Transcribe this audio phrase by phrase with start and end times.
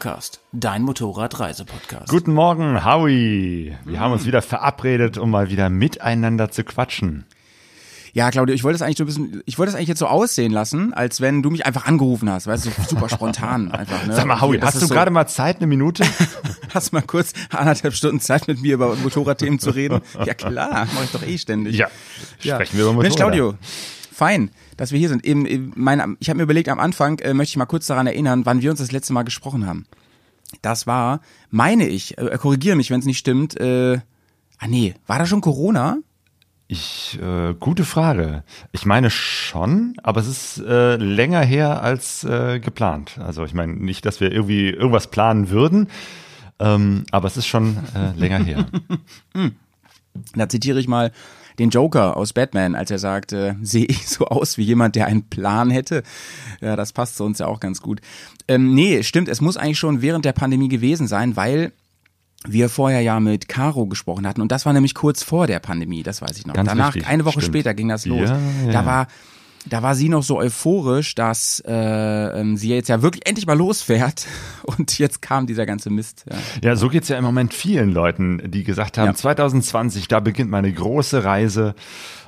[0.00, 2.08] Bergcast, dein Motorradreisepodcast.
[2.10, 3.74] Guten Morgen, Howie.
[3.86, 7.24] Wir haben uns wieder verabredet, um mal wieder miteinander zu quatschen.
[8.12, 10.06] Ja, Claudio, ich wollte es eigentlich so ein bisschen, ich wollte es eigentlich jetzt so
[10.06, 14.06] aussehen lassen, als wenn du mich einfach angerufen hast, weißt du, so super spontan einfach.
[14.06, 14.14] Ne?
[14.14, 16.04] Sag mal, Howie, Das hast du so- gerade mal Zeit, eine Minute?
[16.74, 20.02] Hast mal kurz anderthalb Stunden Zeit mit mir über Motorradthemen zu reden?
[20.26, 21.76] Ja klar, mache ich doch eh ständig.
[21.76, 21.88] ja.
[22.38, 23.16] Sprechen wir über Mensch, Motorräder.
[23.38, 23.54] Claudio,
[24.16, 25.24] fein, dass wir hier sind.
[25.24, 28.06] Eben, eben mein, ich habe mir überlegt, am Anfang äh, möchte ich mal kurz daran
[28.06, 29.86] erinnern, wann wir uns das letzte Mal gesprochen haben.
[30.62, 33.98] Das war, meine ich, äh, korrigiere mich, wenn es nicht stimmt, äh,
[34.58, 35.98] ah nee, war da schon Corona?
[36.68, 38.42] Ich, äh, gute Frage.
[38.72, 43.18] Ich meine schon, aber es ist äh, länger her als äh, geplant.
[43.18, 45.88] Also ich meine nicht, dass wir irgendwie irgendwas planen würden,
[46.58, 48.66] ähm, aber es ist schon äh, länger her.
[50.34, 51.12] Da zitiere ich mal
[51.58, 55.06] den Joker aus Batman, als er sagt, äh, sehe ich so aus wie jemand, der
[55.06, 56.02] einen Plan hätte.
[56.60, 58.00] Ja, das passt zu uns ja auch ganz gut.
[58.48, 61.72] Ähm, nee, stimmt, es muss eigentlich schon während der Pandemie gewesen sein, weil
[62.46, 66.02] wir vorher ja mit Caro gesprochen hatten und das war nämlich kurz vor der Pandemie,
[66.02, 66.54] das weiß ich noch.
[66.54, 67.54] Ganz Danach, richtig, eine Woche stimmt.
[67.54, 68.28] später ging das los.
[68.28, 68.72] Ja, ja.
[68.72, 69.08] Da war
[69.68, 71.72] da war sie noch so euphorisch, dass äh,
[72.40, 74.26] ähm, sie jetzt ja wirklich endlich mal losfährt
[74.62, 76.24] und jetzt kam dieser ganze Mist.
[76.30, 76.36] Ja.
[76.70, 79.14] Ja, so geht's ja im Moment vielen Leuten, die gesagt haben, Ja.
[79.14, 81.74] 2020, da beginnt meine große Reise.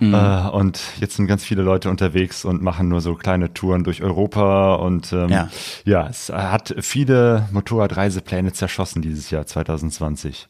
[0.00, 0.14] Mhm.
[0.14, 4.02] Äh, und jetzt sind ganz viele Leute unterwegs und machen nur so kleine Touren durch
[4.02, 4.74] Europa.
[4.74, 5.48] Und ähm, Ja.
[5.84, 6.08] ja.
[6.08, 10.48] es hat viele Motorradreisepläne zerschossen dieses Jahr 2020.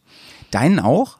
[0.51, 1.19] Deinen auch?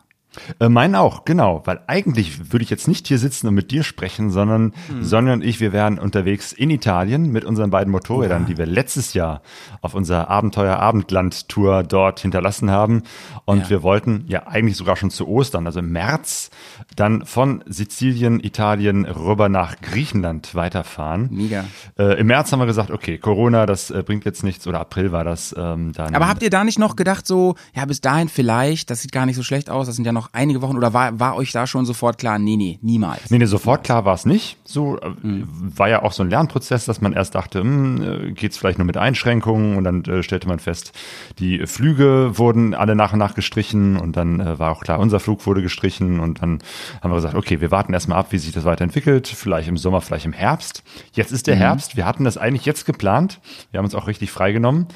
[0.61, 3.83] Äh, meinen auch, genau, weil eigentlich würde ich jetzt nicht hier sitzen und mit dir
[3.83, 5.03] sprechen, sondern, Hm.
[5.03, 9.41] sondern ich, wir wären unterwegs in Italien mit unseren beiden Motorrädern, die wir letztes Jahr
[9.81, 13.03] auf unserer Abenteuer-Abendland-Tour dort hinterlassen haben.
[13.45, 13.71] Und Ja.
[13.71, 16.51] wir wollten ja eigentlich sogar schon zu Ostern, also im März,
[16.97, 21.29] dann von Sizilien, Italien rüber nach Griechenland weiterfahren.
[21.31, 21.65] Mega.
[21.99, 25.13] Äh, Im März haben wir gesagt, okay, Corona, das äh, bringt jetzt nichts, oder April
[25.13, 26.15] war das ähm, dann.
[26.15, 29.27] Aber habt ihr da nicht noch gedacht, so, ja, bis dahin vielleicht, das sieht gar
[29.27, 31.67] nicht so schlecht aus, das sind ja noch einige Wochen, oder war, war euch da
[31.67, 33.31] schon sofort klar, nee, nee, niemals?
[33.31, 34.57] Nee, nee, sofort klar war es nicht.
[34.65, 35.47] So Mhm.
[35.77, 38.85] war ja auch so ein Lernprozess, dass man erst dachte, hm, äh, geht's vielleicht nur
[38.87, 40.93] mit Einschränkungen und dann äh, stellte man fest,
[41.39, 45.21] die Flüge wurden alle nach und nach gestrichen und dann äh, war auch klar, unser
[45.21, 46.59] Flug wurde gestrichen und dann
[47.03, 50.01] haben wir gesagt, okay, wir warten erstmal ab, wie sich das weiterentwickelt, vielleicht im Sommer,
[50.01, 50.83] vielleicht im Herbst.
[51.13, 51.61] Jetzt ist der Mhm.
[51.61, 53.41] Herbst, wir hatten das eigentlich jetzt geplant,
[53.71, 54.87] wir haben uns auch richtig freigenommen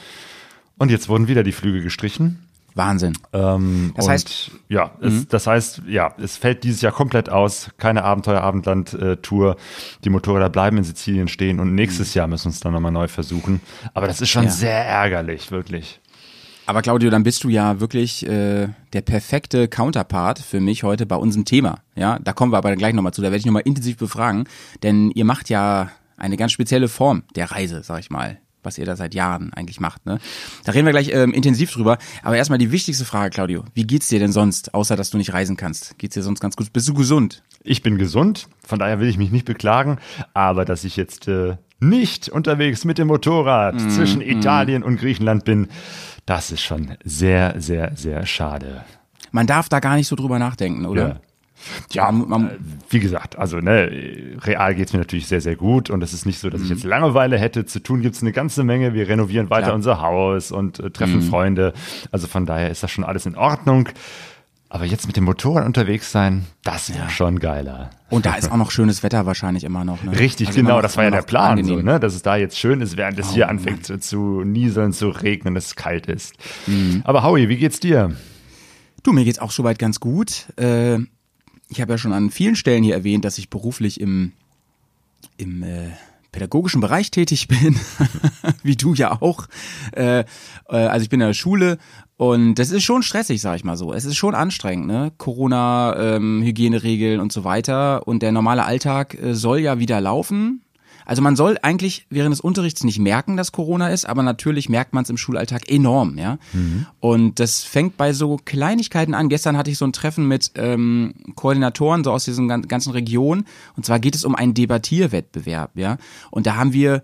[0.78, 2.46] und jetzt wurden wieder die Flüge gestrichen.
[2.74, 3.12] Wahnsinn.
[3.32, 5.06] Ähm, Das heißt- ja, Mhm.
[5.08, 7.70] es, das heißt, ja, es fällt dieses Jahr komplett aus.
[7.78, 9.56] Keine Abenteuer-Abendland-Tour.
[10.04, 13.08] Die Motorräder bleiben in Sizilien stehen und nächstes Jahr müssen wir uns dann nochmal neu
[13.08, 13.60] versuchen.
[13.94, 14.48] Aber das ist schon Mhm.
[14.48, 14.54] Ja.
[14.54, 16.00] sehr ärgerlich, wirklich.
[16.64, 21.16] Aber Claudio, dann bist du ja wirklich äh, der perfekte Counterpart für mich heute bei
[21.16, 21.80] unserem Thema.
[21.96, 24.44] Ja, da kommen wir aber gleich nochmal zu, da werde ich nochmal intensiv befragen,
[24.84, 28.84] denn ihr macht ja eine ganz spezielle Form der Reise, sag ich mal, was ihr
[28.86, 30.06] da seit Jahren eigentlich macht.
[30.06, 30.18] Ne?
[30.64, 31.98] Da reden wir gleich ähm, intensiv drüber.
[32.22, 33.64] Aber erstmal die wichtigste Frage, Claudio.
[33.74, 35.98] Wie geht's dir denn sonst, außer dass du nicht reisen kannst?
[35.98, 36.72] Geht's dir sonst ganz gut?
[36.72, 37.42] Bist du gesund?
[37.64, 39.98] Ich bin gesund, von daher will ich mich nicht beklagen.
[40.34, 45.44] Aber dass ich jetzt äh, nicht unterwegs mit dem Motorrad Mhm, zwischen Italien und Griechenland
[45.44, 45.68] bin,
[46.26, 48.84] das ist schon sehr, sehr, sehr schade.
[49.32, 51.08] Man darf da gar nicht so drüber nachdenken, oder?
[51.08, 51.20] Ja.
[51.90, 52.50] Ja, Man-
[52.90, 53.90] wie gesagt, also ne,
[54.44, 56.84] real geht's mir natürlich sehr, sehr gut und es ist nicht so, dass ich jetzt
[56.84, 57.66] Langeweile hätte.
[57.66, 58.94] Zu tun gibt's eine ganze Menge.
[58.94, 59.74] Wir renovieren weiter Klar.
[59.76, 61.72] unser Haus und äh, treffen Freunde.
[62.10, 63.88] Also von daher ist das schon alles in Ordnung.
[64.68, 67.90] Aber jetzt mit dem Motorrad unterwegs sein, das wäre schon geiler.
[68.08, 70.02] Und da ist auch noch schönes Wetter wahrscheinlich immer noch.
[70.02, 70.12] Ne?
[70.18, 72.00] Richtig, Also genau, das war ja der Plan, so, ne?
[72.00, 75.10] dass es da jetzt schön ist, während es Oh, hier anfängt zu, zu nieseln, zu
[75.10, 76.32] regnen, es kalt ist.
[76.66, 77.02] Mhm.
[77.04, 78.16] Aber Howie, wie geht's dir?
[79.02, 80.46] Du, mir geht's auch soweit ganz gut.
[80.56, 81.00] Äh,
[81.72, 84.32] ich habe ja schon an vielen Stellen hier erwähnt, dass ich beruflich im,
[85.38, 85.88] im äh,
[86.30, 87.76] pädagogischen Bereich tätig bin,
[88.62, 89.46] wie du ja auch.
[89.92, 90.24] Äh, äh,
[90.68, 91.78] also ich bin in der Schule
[92.18, 93.92] und das ist schon stressig, sag ich mal so.
[93.92, 95.12] Es ist schon anstrengend, ne?
[95.16, 98.06] Corona, ähm, Hygieneregeln und so weiter.
[98.06, 100.62] Und der normale Alltag äh, soll ja wieder laufen.
[101.06, 104.92] Also man soll eigentlich während des Unterrichts nicht merken, dass Corona ist, aber natürlich merkt
[104.92, 106.38] man es im Schulalltag enorm, ja.
[107.00, 109.28] Und das fängt bei so Kleinigkeiten an.
[109.28, 113.46] Gestern hatte ich so ein Treffen mit ähm, Koordinatoren so aus diesen gan- ganzen Regionen.
[113.76, 115.96] Und zwar geht es um einen Debattierwettbewerb, ja.
[116.30, 117.02] Und da haben wir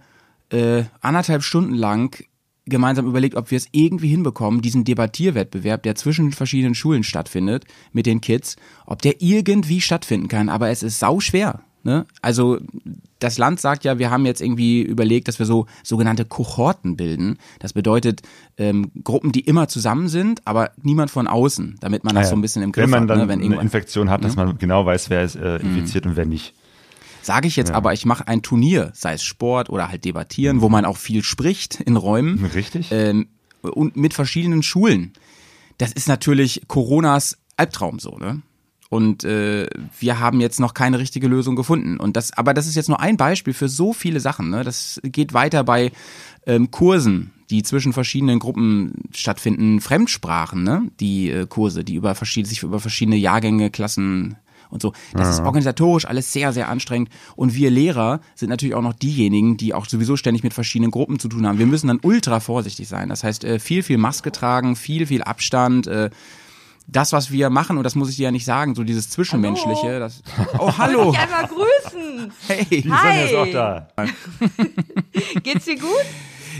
[0.50, 2.16] äh, anderthalb Stunden lang
[2.66, 8.04] gemeinsam überlegt, ob wir es irgendwie hinbekommen, diesen Debattierwettbewerb, der zwischen verschiedenen Schulen stattfindet, mit
[8.06, 10.48] den Kids, ob der irgendwie stattfinden kann.
[10.50, 11.62] Aber es ist sau schwer.
[11.84, 12.06] Ne?
[12.22, 12.58] Also
[13.18, 17.38] das Land sagt ja, wir haben jetzt irgendwie überlegt, dass wir so sogenannte Kohorten bilden.
[17.58, 18.22] Das bedeutet
[18.56, 22.30] ähm, Gruppen, die immer zusammen sind, aber niemand von außen, damit man das Ah ja.
[22.30, 23.10] so ein bisschen im Griff Wenn man hat.
[23.10, 23.28] dann ne?
[23.28, 26.54] Wenn eine Infektion hat, dass man genau weiß, wer ist äh, infiziert und wer nicht.
[27.22, 30.68] Sage ich jetzt aber, ich mache ein Turnier, sei es Sport oder halt debattieren, wo
[30.68, 32.44] man auch viel spricht in Räumen.
[32.54, 32.90] Richtig?
[32.90, 33.28] Ähm,
[33.62, 35.12] und mit verschiedenen Schulen.
[35.76, 38.42] Das ist natürlich Coronas Albtraum so, ne?
[38.90, 39.68] Und äh,
[39.98, 41.98] wir haben jetzt noch keine richtige Lösung gefunden.
[41.98, 44.48] Und das, aber das ist jetzt nur ein Beispiel für so viele Sachen.
[44.48, 44.64] Ne?
[44.64, 45.92] Das geht weiter bei
[46.46, 50.90] ähm, Kursen, die zwischen verschiedenen Gruppen stattfinden, Fremdsprachen, ne?
[51.00, 54.36] Die äh, Kurse, die über verschiedene, sich über verschiedene Jahrgänge, Klassen
[54.70, 54.92] und so.
[55.12, 57.10] Das ist organisatorisch alles sehr, sehr anstrengend.
[57.36, 61.18] Und wir Lehrer sind natürlich auch noch diejenigen, die auch sowieso ständig mit verschiedenen Gruppen
[61.18, 61.58] zu tun haben.
[61.58, 63.08] Wir müssen dann ultra vorsichtig sein.
[63.08, 65.86] Das heißt, äh, viel, viel Maske tragen, viel, viel Abstand.
[66.90, 69.98] Das, was wir machen, und das muss ich dir ja nicht sagen, so dieses Zwischenmenschliche.
[69.98, 70.22] Das,
[70.58, 71.12] oh, hallo.
[71.12, 72.32] Ich einmal grüßen.
[72.46, 72.64] Hey.
[72.70, 73.24] Die Sonja Hi.
[73.26, 73.88] ist auch da.
[75.42, 75.90] Geht's dir gut?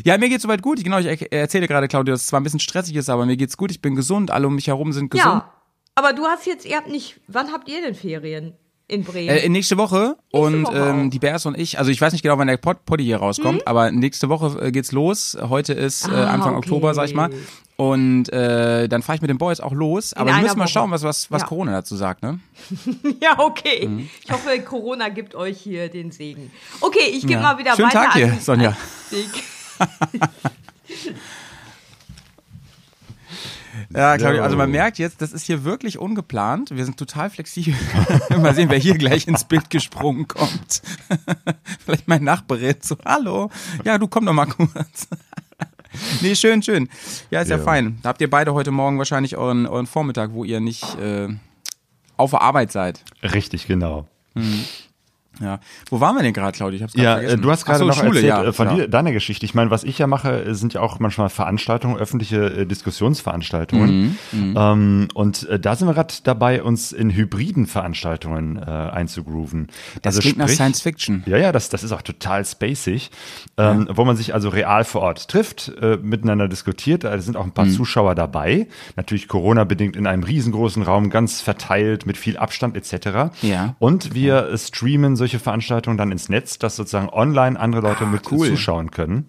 [0.04, 0.84] Ja, mir geht's soweit gut.
[0.84, 3.36] Genau, ich er- erzähle gerade, Claudia, dass es zwar ein bisschen stressig ist, aber mir
[3.36, 3.70] geht's gut.
[3.70, 4.30] Ich bin gesund.
[4.30, 5.26] Alle um mich herum sind gesund.
[5.42, 5.52] Ja.
[5.94, 8.52] Aber du hast jetzt, ihr habt nicht, wann habt ihr denn Ferien
[8.88, 9.28] in Bremen?
[9.28, 12.38] Äh, nächste Woche und Woche ähm, die Bears und ich, also ich weiß nicht genau,
[12.38, 15.36] wann der Pod Poddy hier rauskommt, aber nächste Woche äh, geht's los.
[15.48, 16.68] Heute ist äh, Ah, Anfang okay.
[16.70, 17.30] Oktober, sag ich mal.
[17.76, 20.12] Und äh, dann fahre ich mit den Boys auch los.
[20.14, 20.72] Aber wir müssen mal Woche.
[20.72, 21.48] schauen, was, was, was Ja.
[21.48, 22.40] Corona dazu sagt, ne?
[23.22, 23.86] ja, okay.
[23.86, 24.08] Mhm.
[24.24, 26.50] Ich hoffe, Corona gibt euch hier den Segen.
[26.80, 27.40] Okay, ich gebe Ja.
[27.40, 28.76] mal wieder Schönen weiter Tag dir, an, Sonja.
[33.94, 34.42] Ja, Claudia, So.
[34.44, 36.70] also man merkt jetzt, das ist hier wirklich ungeplant.
[36.76, 37.74] Wir sind total flexibel.
[38.38, 40.82] mal sehen, wer hier gleich ins Bild gesprungen kommt.
[41.84, 43.50] Vielleicht mein Nachbarin so, hallo.
[43.84, 45.08] Ja, du komm doch mal kurz.
[46.20, 46.88] nee, schön, schön.
[47.30, 47.62] Ja, ist ja, Ja.
[47.62, 47.98] fein.
[48.02, 51.28] Da habt ihr beide heute Morgen wahrscheinlich euren, euren Vormittag, wo ihr nicht äh,
[52.16, 53.02] auf der Arbeit seid.
[53.22, 54.06] Richtig, genau.
[55.40, 55.60] Ja.
[55.90, 56.76] Wo waren wir denn gerade, Claudia?
[56.76, 57.38] Ich hab's Ja, vergessen.
[57.38, 59.44] äh, du hast gerade so, noch Schule, erzählt ja, äh, von dir, deiner Geschichte.
[59.46, 64.16] Ich meine, was ich ja mache, äh, sind ja auch manchmal Veranstaltungen, öffentliche Diskussionsveranstaltungen.
[64.32, 69.68] Mhm, Ähm, und äh, da sind wir gerade dabei, uns in hybriden Veranstaltungen äh, einzugrooven.
[70.02, 71.22] Das Also klingt nach sprich- Science Fiction.
[71.26, 73.10] Ja, ja, das, das ist auch total spacig,
[73.56, 77.04] ähm, wo man sich also real vor Ort trifft, äh, miteinander diskutiert.
[77.04, 77.70] Da sind auch ein paar Mhm.
[77.72, 78.68] Zuschauer dabei.
[78.96, 83.30] Natürlich Corona-bedingt in einem riesengroßen Raum, ganz verteilt, mit viel Abstand etc.
[83.42, 83.74] Ja.
[83.78, 88.28] Und wir streamen solche Veranstaltungen dann ins Netz, dass sozusagen online andere Leute mit Ah,
[88.32, 88.48] cool.
[88.48, 89.26] zuschauen können.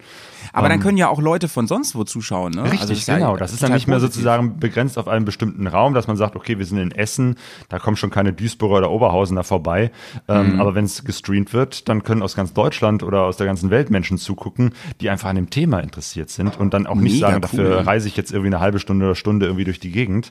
[0.52, 2.60] Aber dann können ja auch Leute von sonst wo zuschauen, ne?
[2.62, 3.36] Ähm, Richtig, Also ja genau.
[3.36, 6.36] Das ist dann total nicht mehr sozusagen begrenzt auf einen bestimmten Raum, dass man sagt,
[6.36, 7.36] okay, wir sind in Essen,
[7.68, 9.90] da kommen schon keine Duisburger oder Oberhausener vorbei.
[10.28, 10.60] Ähm, Mhm.
[10.60, 13.90] Aber wenn es gestreamt wird, dann können aus ganz Deutschland oder aus der ganzen Welt
[13.90, 17.40] Menschen zugucken, die einfach an dem Thema interessiert sind und dann auch nicht Mega sagen,
[17.42, 17.82] dafür cool.
[17.84, 20.30] reise ich jetzt irgendwie eine halbe Stunde oder Stunde irgendwie durch die Gegend.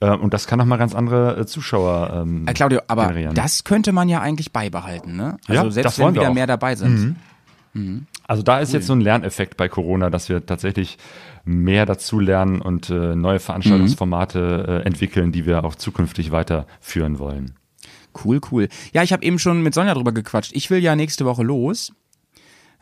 [0.00, 3.34] Ähm, Und das kann nochmal ganz andere äh, Zuschauer ähm, Äh, Claudio, aber generieren.
[3.34, 5.36] das könnte man ja eigentlich beibehalten, ne?
[5.46, 6.34] Also Ja, selbst das wenn wieder auch.
[6.34, 7.16] mehr dabei sind.
[8.30, 10.98] Also da ist jetzt so ein Lerneffekt bei Corona, dass wir tatsächlich
[11.44, 17.56] mehr dazu lernen und äh, neue Veranstaltungsformate äh, entwickeln, die wir auch zukünftig weiterführen wollen.
[18.24, 18.68] Cool, cool.
[18.92, 20.52] Ja, ich habe eben schon mit Sonja drüber gequatscht.
[20.54, 21.92] Ich will ja nächste Woche los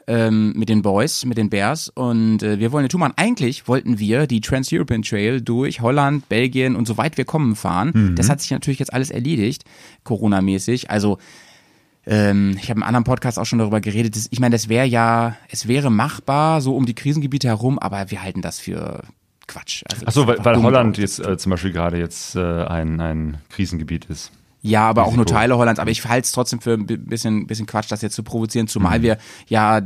[0.07, 3.15] ähm, mit den Boys, mit den Bears und äh, wir wollen eine Tour machen.
[3.17, 8.13] Eigentlich wollten wir die Trans-European Trail durch Holland, Belgien und so weit wir kommen fahren.
[8.17, 9.65] Das hat sich natürlich jetzt alles erledigt,
[10.05, 10.91] Corona-mäßig.
[10.91, 11.17] Also
[12.09, 14.17] ähm, ich habe im anderen Podcast auch schon darüber geredet.
[14.17, 18.11] Das, ich meine, das wäre ja, es wäre machbar, so um die Krisengebiete herum, aber
[18.11, 19.03] wir halten das für
[19.47, 19.83] Quatsch.
[19.91, 23.37] Also, Ach so, weil, weil Holland jetzt äh, zum Beispiel gerade jetzt äh, ein, ein
[23.51, 24.33] Krisengebiet ist.
[24.61, 25.25] Ja, aber auch nur.
[25.25, 25.79] Teile Hollands.
[25.79, 28.65] Aber ich halte es trotzdem für ein bi- bisschen, bisschen Quatsch, das jetzt zu provozieren,
[28.65, 28.69] Mhm.
[28.69, 29.81] zumal wir ja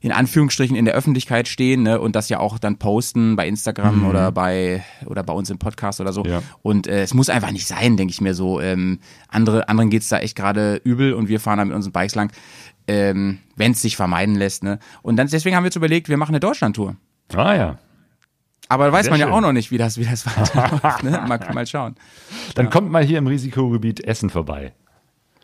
[0.00, 4.06] in Anführungsstrichen in der Öffentlichkeit stehen ne, und das ja auch dann posten bei Instagram
[4.06, 6.22] oder bei oder bei uns im Podcast oder so.
[6.24, 6.30] Mhm.
[6.30, 6.42] Ja.
[6.62, 8.60] Und äh, es muss einfach nicht sein, denke ich mir so.
[8.60, 12.14] Ähm, andere, anderen geht's da echt gerade übel und wir fahren da mit unseren Bikes
[12.14, 12.32] lang,
[12.86, 14.62] ähm, wenn es sich vermeiden lässt.
[14.62, 14.78] Ne?
[15.02, 16.96] Und dann deswegen haben wir jetzt überlegt, wir machen eine Deutschlandtour.
[17.34, 17.78] Ah ja.
[18.68, 19.34] Aber da weiß Sehr man ja schön.
[19.34, 21.02] auch noch nicht, wie das, wie das weiterläuft.
[21.02, 21.24] ne?
[21.26, 21.96] mal, mal schauen.
[22.54, 24.74] Dann kommt mal hier im Risikogebiet Essen vorbei.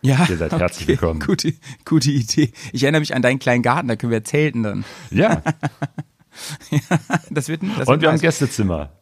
[0.05, 1.19] Ja, Ihr seid herzlich willkommen.
[1.19, 1.55] Gute,
[1.87, 2.53] gute Idee.
[2.73, 4.85] Ich erinnere mich an deinen kleinen Garten, da können wir zelten dann.
[5.11, 5.43] Ja,
[7.31, 8.19] Das wird, das und wird wir haben.
[8.21, 8.93] Gästezimmer.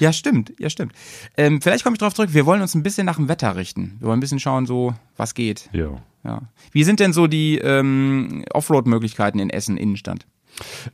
[0.00, 0.92] Ja, stimmt, ja, stimmt.
[1.36, 2.30] Ähm, vielleicht komme ich drauf zurück.
[2.32, 3.96] Wir wollen uns ein bisschen nach dem Wetter richten.
[4.00, 5.68] Wir wollen ein bisschen schauen, so, was geht.
[5.72, 6.00] Jo.
[6.24, 6.42] Ja.
[6.72, 10.26] Wie sind denn so die ähm, Offroad-Möglichkeiten in Essen Innenstadt?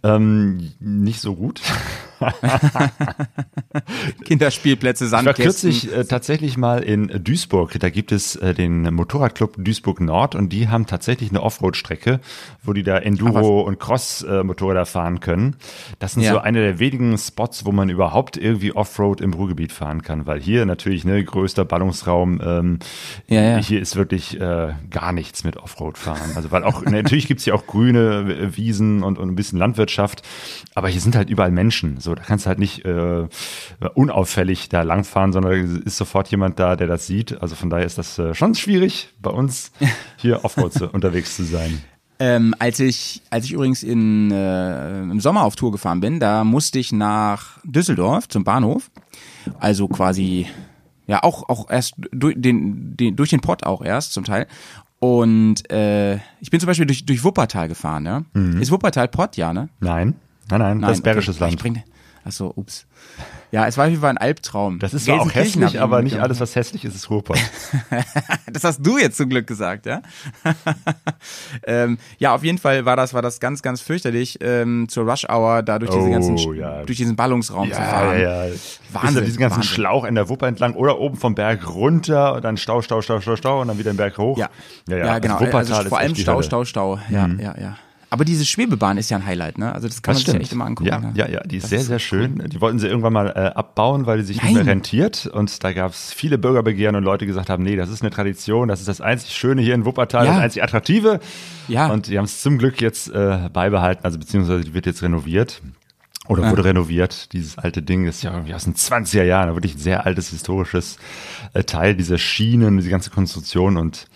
[0.02, 1.62] Ähm, nicht so gut.
[4.24, 5.70] Kinderspielplätze, Ich war Sandkästen.
[5.70, 7.78] kürzlich äh, tatsächlich mal in Duisburg.
[7.78, 12.20] Da gibt es äh, den Motorradclub Duisburg Nord und die haben tatsächlich eine Offroad-Strecke,
[12.62, 15.56] wo die da Enduro und Cross-Motorräder fahren können.
[15.98, 16.32] Das sind Ja.
[16.32, 20.40] so eine der wenigen Spots, wo man überhaupt irgendwie Offroad im Ruhrgebiet fahren kann, weil
[20.40, 22.40] hier natürlich ne größter Ballungsraum.
[22.44, 22.78] Ähm,
[23.28, 23.56] Ja, ja.
[23.58, 26.32] Hier ist wirklich äh, gar nichts mit Offroad fahren.
[26.34, 30.22] Also weil auch natürlich gibt's hier auch grüne Wiesen und, und ein bisschen Landwirtschaft,
[30.74, 32.00] aber hier sind halt überall Menschen.
[32.00, 33.26] So, da kannst du halt nicht äh,
[33.95, 37.40] unauffällig da langfahren, sondern ist sofort jemand da, der das sieht.
[37.42, 39.73] Also von daher ist das äh, schon schwierig, bei uns
[40.16, 41.83] hier Offroad zu- unterwegs zu sein.
[42.19, 46.45] Ähm, als ich, als ich übrigens in, äh, im Sommer auf Tour gefahren bin, da
[46.45, 48.90] musste ich nach Düsseldorf zum Bahnhof.
[49.59, 50.47] Also quasi,
[51.09, 54.47] ja, auch, auch erst durch den, den, durch den Pott auch erst zum Teil.
[55.00, 58.23] Und äh, ich bin zum Beispiel durch, durch Wuppertal gefahren, ja.
[58.61, 59.69] Ist Wuppertal Pott, ja, ne?
[59.81, 60.14] Nein,
[60.49, 61.47] nein, nein, das ist Bergisches okay.
[61.54, 61.75] Ich Land.
[61.75, 61.83] bring,
[62.24, 62.86] achso, ups.
[63.50, 64.78] Ja, es war Fall ein Albtraum.
[64.78, 67.38] Das ist zwar auch hässlich, ich aber nicht alles, was hässlich ist, ist Ruhrpott.
[68.52, 70.02] Das hast du jetzt zum Glück gesagt, ja?
[71.66, 75.26] ähm, ja, auf jeden Fall war das, war das ganz, ganz fürchterlich, ähm, zur Rush
[75.28, 76.82] Hour da durch diese Oh, ganzen, ja.
[76.84, 78.20] durch diesen Ballungsraum zu Ja, fahren.
[78.20, 78.54] ja, ja.
[78.92, 79.74] Wahnsinn, diesen ganzen Wahnsinn.
[79.74, 83.20] Schlauch in der Wupper entlang oder oben vom Berg runter und dann Stau, Stau, Stau,
[83.20, 84.36] Stau, Stau und dann wieder den Berg hoch.
[84.36, 84.50] Ja,
[84.88, 85.06] ja, ja.
[85.06, 85.34] ja genau.
[85.34, 86.38] Also Wuppertal also vor allem Stau.
[86.38, 86.42] Mhm.
[86.42, 86.98] Stau, Stau.
[87.10, 87.76] Ja, ja, ja.
[88.12, 89.73] Aber diese Schwebebahn ist ja ein Highlight, ne?
[89.75, 90.88] Also das kann Das man sich ja echt immer angucken.
[90.90, 91.12] ja, ne?
[91.14, 92.42] ja, ja, die ist Das sehr, ist sehr schön.
[92.52, 94.64] Die wollten sie irgendwann mal äh, abbauen, weil die sich nicht Nein.
[94.64, 95.26] mehr rentiert.
[95.26, 98.69] Und da gab es viele Bürgerbegehren und Leute gesagt haben, nee, das ist eine Tradition,
[98.69, 100.33] das ist das einzig Schöne hier in Wuppertal, Ja.
[100.35, 101.21] das einzig Attraktive.
[101.69, 101.87] Ja.
[101.87, 105.62] Und die haben es zum Glück jetzt äh, beibehalten, also beziehungsweise die wird jetzt renoviert.
[106.28, 107.33] Oder wurde renoviert.
[107.33, 110.99] Dieses alte Ding ist ja irgendwie aus den 20er Jahren, wirklich ein sehr altes historisches
[111.54, 114.07] äh, Teil dieser Schienen, diese ganze Konstruktion und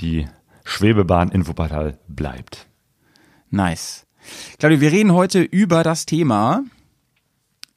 [0.00, 0.26] die
[0.64, 2.65] Schwebebahn in Wuppertal bleibt.
[3.50, 4.06] Nice.
[4.58, 6.64] Claudio, wir reden heute über das Thema.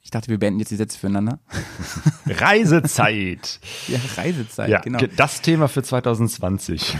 [0.10, 1.38] Ich dachte, wir beenden jetzt die Sätze füreinander.
[2.25, 3.60] Reisezeit.
[3.88, 4.98] Ja, Reisezeit, Ja, genau.
[4.98, 6.98] ge- das Thema für 2020.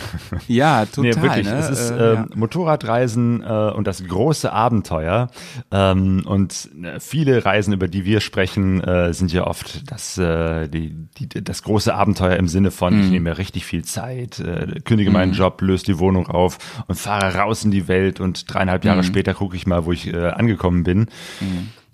[0.48, 1.10] Ja, total.
[1.16, 1.48] Nee, wirklich.
[1.48, 1.58] Ne?
[1.58, 5.32] Es ist Äh, ähm, Motorradreisen äh, und das große Abenteuer.
[5.72, 10.68] Ähm, und äh, viele Reisen, über die wir sprechen, äh, sind ja oft das, äh,
[10.68, 13.04] die, die, das große Abenteuer im Sinne von, Mhm.
[13.06, 14.42] ich nehme mir richtig viel Zeit,
[14.86, 18.84] kündige meinen Job, löse die Wohnung auf und fahre raus in die Welt und dreieinhalb
[18.84, 18.88] Mhm.
[18.88, 21.08] Jahre später gucke ich mal, wo ich angekommen bin.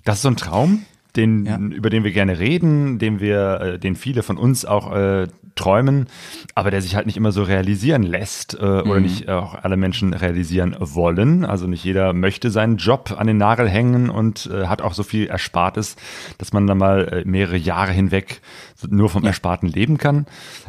[0.04, 0.86] Das ist so ein Traum,
[1.18, 1.58] den, Ja.
[1.58, 6.08] über den wir gerne reden, den wir, äh, den viele von uns auch äh, träumen,
[6.54, 10.14] aber der sich halt nicht immer so realisieren lässt äh, oder nicht auch alle Menschen
[10.14, 11.46] realisieren wollen.
[11.46, 15.04] Also nicht jeder möchte seinen Job an den Nagel hängen und äh, hat auch so
[15.04, 15.96] viel Erspartes,
[16.40, 18.42] dass man dann mal äh, mehrere Jahre hinweg
[18.90, 20.26] nur vom Ersparten leben kann.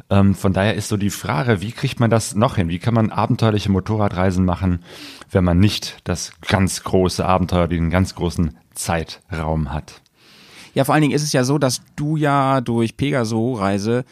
[0.08, 2.68] Ähm, von daher ist so die Frage, wie kriegt man das noch hin?
[2.68, 4.84] Wie kann man abenteuerliche Motorradreisen machen,
[5.32, 10.00] wenn man nicht das ganz große Abenteuer, den ganz großen Zeitraum hat?
[10.76, 14.04] Ja, vor allen Dingen ist es ja so, dass du ja durch Pegaso-Reise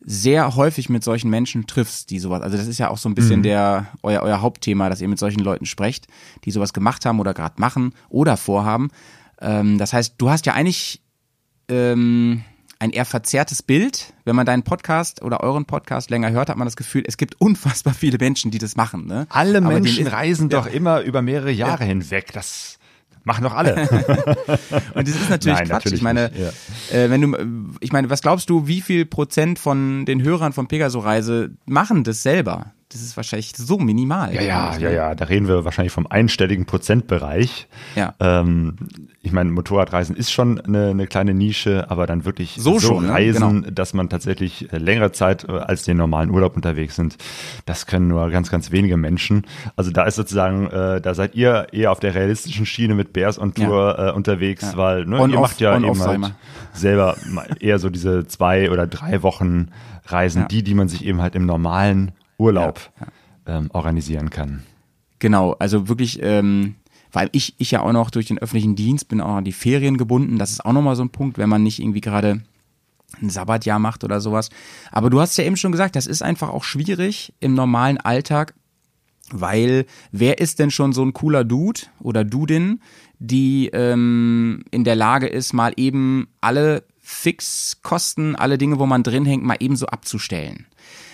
[0.00, 2.42] sehr häufig mit solchen Menschen triffst, die sowas.
[2.42, 5.18] Also das ist ja auch so ein bisschen der euer, euer Hauptthema, dass ihr mit
[5.18, 6.06] solchen Leuten sprecht,
[6.44, 8.90] die sowas gemacht haben oder gerade machen oder vorhaben.
[9.40, 11.02] Ähm, das heißt, du hast ja eigentlich
[11.68, 12.44] ähm,
[12.78, 14.12] ein eher verzerrtes Bild.
[14.24, 17.40] Wenn man deinen Podcast oder euren Podcast länger hört, hat man das Gefühl, es gibt
[17.40, 19.06] unfassbar viele Menschen, die das machen.
[19.06, 19.26] Ne?
[19.28, 22.32] Alle Aber Menschen reisen doch immer über mehrere Jahre hinweg.
[22.32, 22.78] Das
[23.24, 23.74] machen doch alle.
[24.94, 25.84] Und das ist natürlich Nein, Quatsch.
[25.84, 27.46] natürlich ich meine, nicht, äh, wenn du, äh,
[27.80, 32.22] ich meine, was glaubst du, wie viel Prozent von den Hörern von Pegaso-Reise machen das
[32.22, 32.72] selber?
[32.92, 34.34] Das ist wahrscheinlich so minimal.
[34.34, 34.94] Ja, ja, ja, ne?
[34.94, 35.14] ja.
[35.14, 37.66] Da reden wir wahrscheinlich vom einstelligen Prozentbereich.
[37.96, 38.14] Ja.
[38.20, 38.76] Ähm,
[39.22, 43.12] ich meine, Motorradreisen ist schon eine, eine kleine Nische, aber dann wirklich So schon, ne?
[43.12, 43.70] reisen, Genau.
[43.70, 47.16] dass man tatsächlich äh, längere Zeit äh, als den normalen Urlaub unterwegs sind,
[47.64, 49.46] das können nur ganz, ganz wenige Menschen.
[49.76, 53.38] Also da ist sozusagen, äh, da seid ihr eher auf der realistischen Schiene mit Bears
[53.38, 56.34] on Tour äh, unterwegs, weil ne, On, ihr off, macht ja eben off, halt
[56.74, 57.16] selber
[57.60, 59.68] eher so diese zwei oder drei Wochen
[60.06, 60.48] Reisen, Ja.
[60.48, 62.10] die, die man sich eben halt im normalen
[62.42, 62.92] Urlaub
[63.44, 64.62] Ähm, organisieren kann.
[65.18, 66.76] Genau, also wirklich, ähm,
[67.10, 69.98] weil ich, ich ja auch noch durch den öffentlichen Dienst bin auch an die Ferien
[69.98, 70.38] gebunden.
[70.38, 72.42] Das ist auch nochmal so ein Punkt, wenn man nicht irgendwie gerade
[73.20, 74.48] ein Sabbatjahr macht oder sowas.
[74.90, 78.54] Aber du hast ja eben schon gesagt, das ist einfach auch schwierig im normalen Alltag,
[79.30, 82.80] weil wer ist denn schon so ein cooler Dude oder Dudin,
[83.18, 89.24] die ähm, in der Lage ist, mal eben alle Fixkosten, alle Dinge, wo man drin
[89.24, 90.66] hängt, mal eben so abzustellen.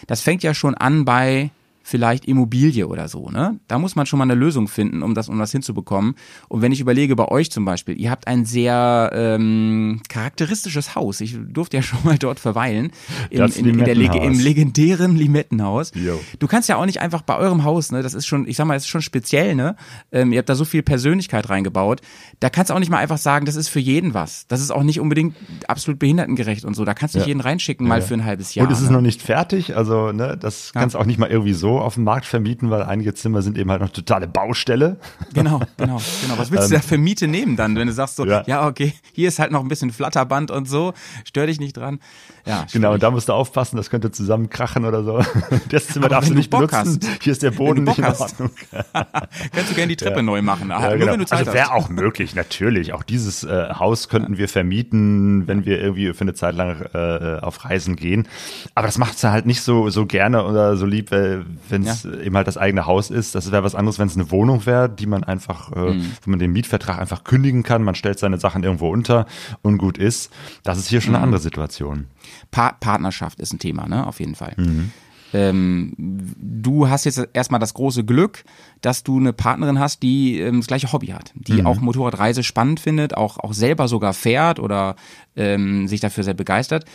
[0.07, 1.51] Das fängt ja schon an bei
[1.89, 3.59] vielleicht Immobilie oder so, ne?
[3.67, 6.17] Da muss man schon mal eine Lösung finden, um das, um das hinzubekommen.
[6.49, 11.21] Und wenn ich überlege, bei euch zum Beispiel, ihr habt ein sehr ähm, charakteristisches Haus.
[11.23, 12.91] Ich durfte ja schon mal dort verweilen.
[13.31, 14.39] In, Das in, in der Leg Limettenhaus.
[14.39, 15.93] Im legendären Limettenhaus.
[15.95, 16.21] Jo.
[16.39, 18.03] Du kannst ja auch nicht einfach bei eurem Haus, ne?
[18.03, 19.75] Das ist schon, ich sag mal, das ist schon speziell, ne?
[20.13, 22.03] Ähm, ihr habt da so viel Persönlichkeit reingebaut.
[22.41, 24.47] Da kannst du auch nicht mal einfach sagen, das ist für jeden was.
[24.49, 25.37] Das ist auch nicht unbedingt
[25.69, 26.85] absolut behindertengerecht und so.
[26.85, 27.29] Da kannst du nicht Ja.
[27.29, 28.05] jeden reinschicken, mal Ja.
[28.05, 28.67] für ein halbes Jahr.
[28.67, 28.93] Und es ist ne?
[28.97, 32.05] noch nicht fertig, also ne, das kannst du auch nicht mal irgendwie so auf dem
[32.05, 34.99] Markt vermieten, weil einige Zimmer sind eben halt noch totale Baustelle.
[35.35, 36.39] Genau, genau, genau.
[36.39, 38.39] Was willst du da für Miete nehmen dann, wenn du sagst so, ja.
[38.39, 38.67] Ähm, Ja.
[38.67, 40.95] okay, hier ist halt noch ein bisschen Flatterband und so,
[41.25, 42.01] stör dich nicht dran.
[42.49, 45.23] Ja, Genau, und da musst du aufpassen, das könnte zusammenkrachen oder so.
[45.71, 47.01] Das Zimmer Aber darfst du nicht Bock benutzen.
[47.03, 47.23] hast.
[47.23, 48.05] Hier ist der Boden nicht in.
[48.05, 48.51] Ordnung.
[48.93, 51.13] kannst du gerne die Treppe neu machen, Ja, genau.
[51.31, 52.93] Also wäre auch möglich, natürlich.
[52.95, 57.39] Auch dieses äh, Haus könnten wir vermieten, wenn wir irgendwie für eine Zeit lang äh,
[57.41, 58.27] auf Reisen gehen.
[58.75, 62.15] Aber das macht sie halt nicht so so gerne oder so lieb, wenn es Ja.
[62.21, 63.35] eben halt das eigene Haus ist.
[63.35, 66.13] Das wäre was anderes, wenn es eine Wohnung wäre, die man einfach, äh, Mhm.
[66.23, 67.83] wo man den Mietvertrag einfach kündigen kann.
[67.83, 69.27] Man stellt seine Sachen irgendwo unter
[69.63, 70.31] und gut ist.
[70.63, 71.03] Das ist hier Mhm.
[71.03, 72.07] schon eine andere Situation.
[72.51, 74.07] Pa Partnerschaft ist ein Thema, ne?
[74.07, 74.55] Auf jeden Fall.
[74.57, 74.93] Mhm.
[75.35, 78.45] Ähm, du hast jetzt erstmal das große Glück,
[78.81, 81.43] dass du eine Partnerin hast, die ähm, das gleiche Hobby hat, Mhm.
[81.45, 84.97] die auch Motorradreise spannend findet, auch, auch selber sogar fährt oder
[85.37, 86.87] ähm, sich dafür sehr begeistert.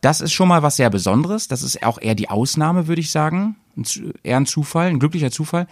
[0.00, 1.48] Das ist schon mal was sehr Besonderes.
[1.48, 3.56] Das ist auch eher die Ausnahme, würde ich sagen.
[4.22, 5.66] Eher ein Zufall, ein glücklicher Zufall.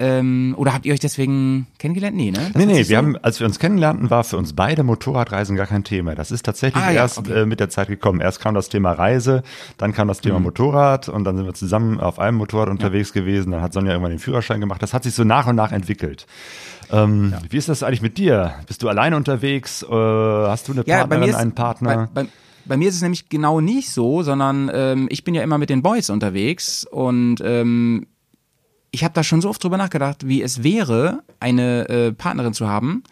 [0.00, 2.16] Ähm, oder habt ihr euch deswegen kennengelernt?
[2.16, 2.38] Nee, ne?
[2.38, 5.56] Das Nee, nee, wir so- haben, als wir uns kennenlernten, war für uns beide Motorradreisen
[5.56, 6.14] gar kein Thema.
[6.14, 7.42] Das ist tatsächlich Ah, ja, erst okay.
[7.42, 8.20] äh, mit der Zeit gekommen.
[8.20, 9.42] Erst kam das Thema Reise,
[9.76, 10.22] dann kam das Mhm.
[10.22, 13.50] Thema Motorrad und dann sind wir zusammen auf einem Motorrad unterwegs gewesen.
[13.50, 14.82] Dann hat Sonja irgendwann den Führerschein gemacht.
[14.82, 16.26] Das hat sich so nach und nach entwickelt.
[16.92, 18.54] Ähm, Wie ist das eigentlich mit dir?
[18.66, 19.82] Bist du alleine unterwegs?
[19.82, 22.08] Äh, hast du eine Partnerin, einen Partner?
[22.14, 22.28] Bei, bei,
[22.64, 25.70] bei mir ist es nämlich genau nicht so, sondern ähm, ich bin ja immer mit
[25.70, 28.06] den Boys unterwegs und ähm,
[28.90, 32.68] ich habe da schon so oft drüber nachgedacht, wie es wäre, eine äh, Partnerin zu
[32.68, 33.02] haben,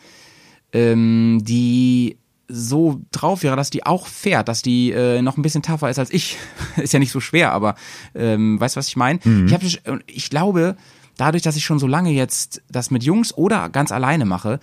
[0.73, 2.17] ähm, die
[2.49, 5.99] so drauf wäre, dass die auch fährt, dass die äh, noch ein bisschen tougher ist
[5.99, 6.37] als ich.
[6.77, 7.75] ist ja nicht so schwer, aber
[8.15, 9.19] ähm, weißt du, was ich meine?
[9.47, 9.63] Ich, hab,
[10.07, 10.77] ich glaube,
[11.17, 14.61] dadurch, dass ich schon so lange jetzt das mit Jungs oder ganz alleine mache,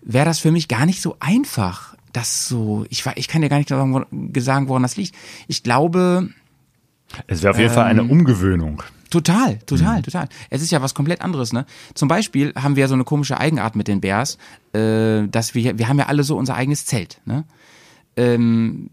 [0.00, 1.94] wäre das für mich gar nicht so einfach.
[2.14, 5.14] Das so, ich, ich kann dir gar nicht sagen, wo- sagen, woran das liegt.
[5.48, 6.30] Ich glaube,
[7.26, 8.82] es wäre auf jeden Fall eine ähm, Umgewöhnung.
[9.10, 9.66] Total, Mhm.
[9.66, 10.28] total, total.
[10.50, 11.64] Es ist ja was komplett anderes, ne?
[11.94, 14.36] Zum Beispiel haben wir so eine komische Eigenart mit den Bears,
[14.74, 17.44] äh, dass wir, wir haben ja alle so unser eigenes Zelt, ne?
[18.16, 18.90] Ähm,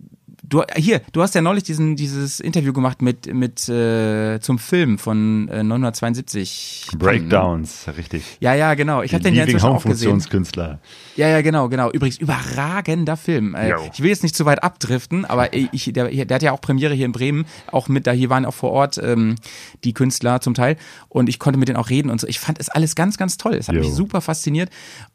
[0.50, 4.98] du, hier, du hast ja neulich diesen, dieses Interview gemacht mit, mit äh, zum Film
[4.98, 6.88] von äh, 972.
[6.98, 8.38] Breakdowns, richtig.
[8.40, 9.02] Ja, ja, genau.
[9.02, 10.12] Ich habe den ja inzwischen auch gesehen.
[10.12, 10.80] Funktionskünstler.
[11.16, 11.92] Ja, ja, genau, genau.
[11.92, 13.56] Übrigens, überragender Film.
[13.56, 16.62] Äh, ich will jetzt nicht zu weit abdriften, aber ich, der, der hat ja auch
[16.62, 19.36] Premiere hier in Bremen, auch mit, da hier waren auch vor Ort ähm,
[19.84, 20.78] die Künstler zum Teil
[21.10, 22.28] und ich konnte mit denen auch reden und so.
[22.28, 23.56] Ich fand es alles ganz, ganz toll.
[23.56, 23.82] Es hat Jo.
[23.82, 24.70] mich super fasziniert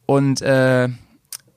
[0.06, 0.88] und äh,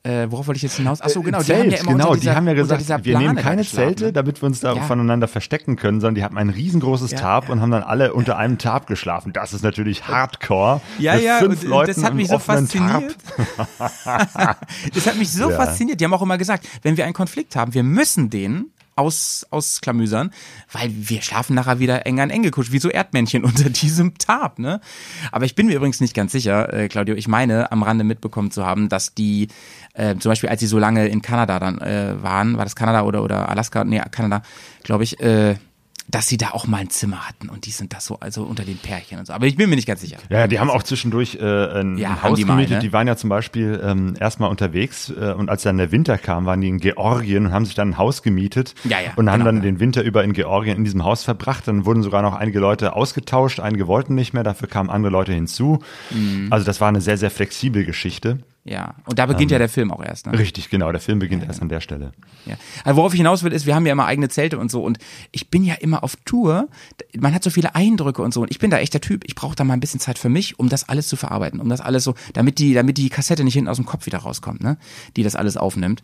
[0.04, 1.00] äh, worauf wollte ich jetzt hinaus?
[1.00, 1.40] Ach so, genau.
[1.40, 4.04] Zelt, die haben ja immer genau, dieser, die haben ja gesagt, wir nehmen keine Zelte,
[4.06, 4.12] ne?
[4.12, 4.82] damit wir uns da Ja.
[4.82, 7.52] voneinander verstecken können, sondern die hatten ein riesengroßes Ja, Tarp ja.
[7.52, 9.32] und haben dann alle unter einem Tarp geschlafen.
[9.32, 10.82] Das ist natürlich Hardcore.
[10.98, 13.16] Ja, ja, fünf und Leuten das hat mich so fasziniert.
[14.94, 16.00] das hat mich so fasziniert.
[16.00, 20.30] Die haben auch immer gesagt, wenn wir einen Konflikt haben, wir müssen den aus, ausklamüsern,
[20.72, 24.58] weil wir schlafen nachher wieder eng an eng gekuschelt, wie so Erdmännchen unter diesem Tarp,
[24.58, 24.80] ne?
[25.32, 28.50] Aber ich bin mir übrigens nicht ganz sicher, äh, Claudio, ich meine, am Rande mitbekommen
[28.50, 29.48] zu haben, dass die,
[29.94, 33.02] äh, zum Beispiel als sie so lange in Kanada dann äh, waren, war das Kanada
[33.02, 34.42] oder, oder Alaska, nee, Kanada,
[34.82, 35.56] glaube ich, äh,
[36.06, 38.64] dass sie da auch mal ein Zimmer hatten und die sind da so, also unter
[38.64, 39.32] den Pärchen und so.
[39.32, 40.18] Aber ich bin mir nicht ganz sicher.
[40.30, 42.76] Ja, die haben auch zwischendurch äh, ein, Ja, ein Haus die mal, gemietet.
[42.76, 42.80] ne?
[42.80, 46.44] Die waren ja zum Beispiel ähm, erstmal unterwegs äh, und als dann der Winter kam,
[46.46, 49.38] waren die in Georgien und haben sich dann ein Haus gemietet Ja, ja, und haben
[49.40, 49.62] genau, dann ja.
[49.62, 51.66] den Winter über in Georgien in diesem Haus verbracht.
[51.66, 55.32] Dann wurden sogar noch einige Leute ausgetauscht, einige wollten nicht mehr, dafür kamen andere Leute
[55.32, 55.78] hinzu.
[56.10, 56.48] Mhm.
[56.50, 58.38] Also das war eine sehr, sehr flexible Geschichte.
[58.66, 60.26] Ja, und da beginnt ja der Film auch erst.
[60.26, 60.38] Ne?
[60.38, 60.90] Richtig, genau.
[60.90, 62.12] Der Film beginnt erst an der Stelle.
[62.46, 62.54] Ja.
[62.82, 64.96] Also worauf ich hinaus will, ist, wir haben ja immer eigene Zelte und so und
[65.32, 66.68] ich bin ja immer auf Tour.
[67.14, 69.24] Man hat so viele Eindrücke und so und ich bin da echt der Typ.
[69.26, 71.68] Ich brauche da mal ein bisschen Zeit für mich, um das alles zu verarbeiten, um
[71.68, 74.62] das alles so, damit die, damit die Kassette nicht hinten aus dem Kopf wieder rauskommt,
[74.62, 74.78] ne?
[75.14, 76.02] Die das alles aufnimmt.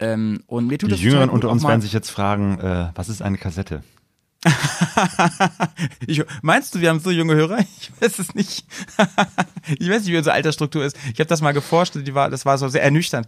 [0.00, 3.10] Ähm, und mir tut Die das Jüngeren unter uns werden sich jetzt fragen, äh, was
[3.10, 3.82] ist eine Kassette?
[6.06, 7.58] Ich, meinst du, wir haben so junge Hörer?
[7.80, 8.64] Ich weiß es nicht.
[9.78, 10.96] ich weiß nicht, wie unsere Altersstruktur ist.
[11.12, 13.26] Ich habe das mal geforscht, die war, das war so sehr ernüchternd.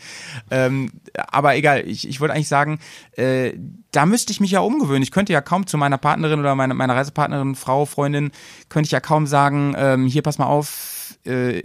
[0.51, 2.79] Ähm, aber egal, ich, ich wollte eigentlich sagen,
[3.17, 3.53] äh,
[3.91, 5.03] da müsste ich mich ja umgewöhnen.
[5.03, 8.31] Ich könnte ja kaum zu meiner Partnerin oder meiner, meiner Reisepartnerin, Frau, Freundin,
[8.69, 11.63] könnte ich ja kaum sagen, ähm, hier pass mal auf, äh,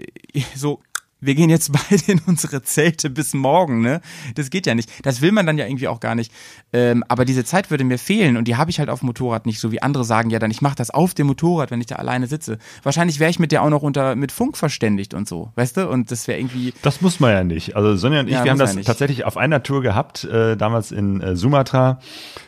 [0.56, 0.82] so
[1.21, 4.01] wir gehen jetzt beide in unsere Zelte bis morgen, ne?
[4.36, 4.89] Das geht ja nicht.
[5.04, 6.32] Das will man dann ja irgendwie auch gar nicht.
[6.73, 9.45] Ähm, aber diese Zeit würde mir fehlen und die habe ich halt auf dem Motorrad
[9.45, 11.88] nicht, so wie andere sagen, ja, dann ich mache das auf dem Motorrad, wenn ich
[11.88, 12.58] da alleine sitze.
[12.84, 15.89] Wahrscheinlich wäre ich mit der auch noch unter mit Funk verständigt und so, weißt du?
[15.89, 16.73] Und das wäre irgendwie.
[16.82, 17.75] Das muss man ja nicht.
[17.75, 20.91] Also Sonja und ich, Ja, wir haben das tatsächlich auf einer Tour gehabt, äh, damals
[20.91, 21.99] in äh, Sumatra.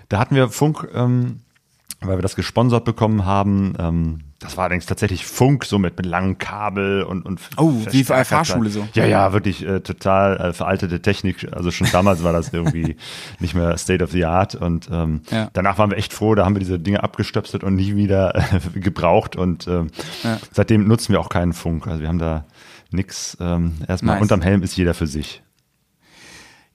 [0.10, 1.42] Da hatten wir Funk, ähm,
[2.02, 3.74] weil wir das gesponsert bekommen haben.
[3.80, 8.04] Ähm, das war allerdings tatsächlich Funk, so mit, mit langen Kabel und, und Oh, wie
[8.04, 8.26] bei Verstärker.
[8.26, 8.88] Fahrschule so.
[8.94, 11.48] Ja, ja, wirklich äh, total äh, veraltete Technik.
[11.52, 12.98] Also schon damals war das irgendwie
[13.40, 14.54] nicht mehr State of the Art.
[14.54, 15.50] Und ähm, Ja.
[15.54, 18.60] danach waren wir echt froh, da haben wir diese Dinge abgestöpselt und nie wieder äh,
[18.80, 19.36] gebraucht.
[19.36, 19.88] Und ähm,
[20.52, 21.88] seitdem nutzen wir auch keinen Funk.
[21.88, 22.46] Also wir haben da
[22.92, 23.36] nix.
[23.42, 24.22] Ähm, erstmal Nice.
[24.22, 25.42] unterm Helm ist jeder für sich.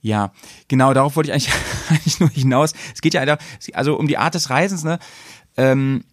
[0.03, 0.31] Ja,
[0.67, 1.53] genau, darauf wollte ich eigentlich,
[1.89, 2.73] eigentlich nur hinaus.
[2.93, 3.39] Es geht ja einfach-
[3.73, 4.99] also um die Art des Reisens, ne?
[5.57, 6.03] Ähm,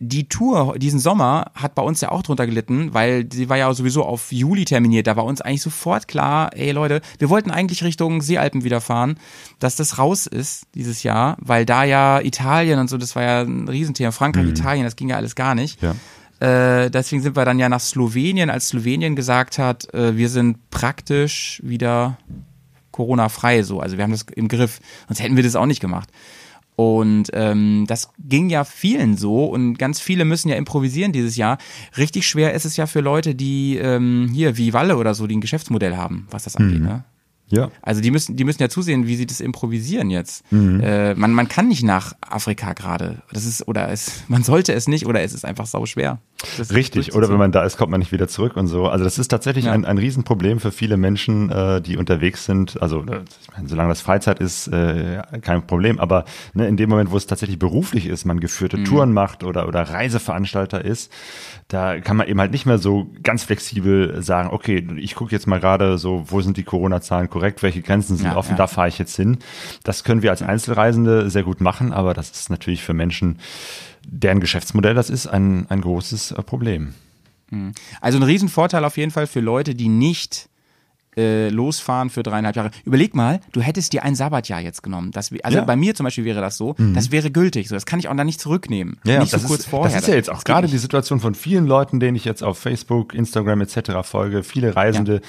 [0.00, 3.72] die Tour diesen Sommer hat bei uns ja auch drunter gelitten, weil sie war ja
[3.74, 5.08] sowieso auf Juli terminiert.
[5.08, 9.18] Da war uns eigentlich sofort klar, ey Leute, wir wollten eigentlich Richtung Seealpen wieder fahren,
[9.58, 13.40] dass das raus ist dieses Jahr, weil da ja Italien und so, das war ja
[13.42, 14.12] ein Riesenthema.
[14.12, 15.80] Frankreich, Italien, das ging ja alles gar nicht.
[15.82, 15.96] Ja.
[16.40, 20.70] Äh, deswegen sind wir dann ja nach Slowenien, als Slowenien gesagt hat, äh, wir sind
[20.70, 22.18] praktisch wieder
[22.98, 23.78] Corona-frei so.
[23.78, 24.80] Also wir haben das im Griff.
[25.06, 26.10] Sonst hätten wir das auch nicht gemacht.
[26.74, 31.58] Und ähm, das ging ja vielen so und ganz viele müssen ja improvisieren dieses Jahr.
[31.96, 35.36] Richtig schwer ist es ja für Leute, die ähm, hier wie Walle oder so, die
[35.36, 36.80] ein Geschäftsmodell haben, was das angeht.
[36.80, 37.04] Ne?
[37.50, 37.70] Ja.
[37.82, 40.50] Also die müssen, die müssen ja zusehen, wie sie das improvisieren jetzt.
[40.52, 40.80] Mhm.
[40.80, 43.22] Äh, man, man kann nicht nach Afrika gerade.
[43.32, 46.18] Das ist, oder es, man sollte es nicht, oder es ist einfach sau schwer.
[46.72, 48.86] Richtig, oder wenn man da ist, kommt man nicht wieder zurück und so.
[48.86, 49.72] Also das ist tatsächlich Ja.
[49.72, 52.80] ein, ein Riesenproblem für viele Menschen, äh, die unterwegs sind.
[52.80, 55.98] Also äh, ich meine, solange das Freizeit ist, äh, kein Problem.
[55.98, 58.84] Aber ne, in dem Moment, wo es tatsächlich beruflich ist, man geführte Mhm.
[58.84, 61.10] Touren macht oder, oder Reiseveranstalter ist,
[61.68, 65.46] da kann man eben halt nicht mehr so ganz flexibel sagen, okay, ich gucke jetzt
[65.46, 68.56] mal gerade so, wo sind die Corona-Zahlen korrekt, welche Grenzen sind Ja, offen, ja.
[68.56, 69.38] da fahre ich jetzt hin.
[69.84, 73.38] Das können wir als Einzelreisende sehr gut machen, aber das ist natürlich für Menschen,
[74.04, 76.94] deren Geschäftsmodell das ist, ein, ein großes äh, Problem.
[78.00, 80.48] Also ein Riesenvorteil auf jeden Fall für Leute, die nicht
[81.18, 82.70] äh, losfahren für dreieinhalb Jahre.
[82.84, 85.10] Überleg mal, du hättest dir ein Sabbatjahr jetzt genommen.
[85.10, 85.62] Das, also Ja.
[85.62, 85.66] Mhm.
[85.66, 87.68] bei mir zum Beispiel wäre das so, das wäre gültig.
[87.68, 88.98] So, das kann ich auch dann nicht zurücknehmen.
[89.04, 89.92] Ja, nicht so das kurz ist, vorher.
[89.94, 90.74] Das ist ja jetzt auch gerade nicht.
[90.74, 93.90] die Situation von vielen Leuten, denen ich jetzt auf Facebook, Instagram etc.
[94.04, 95.20] folge, viele Reisende,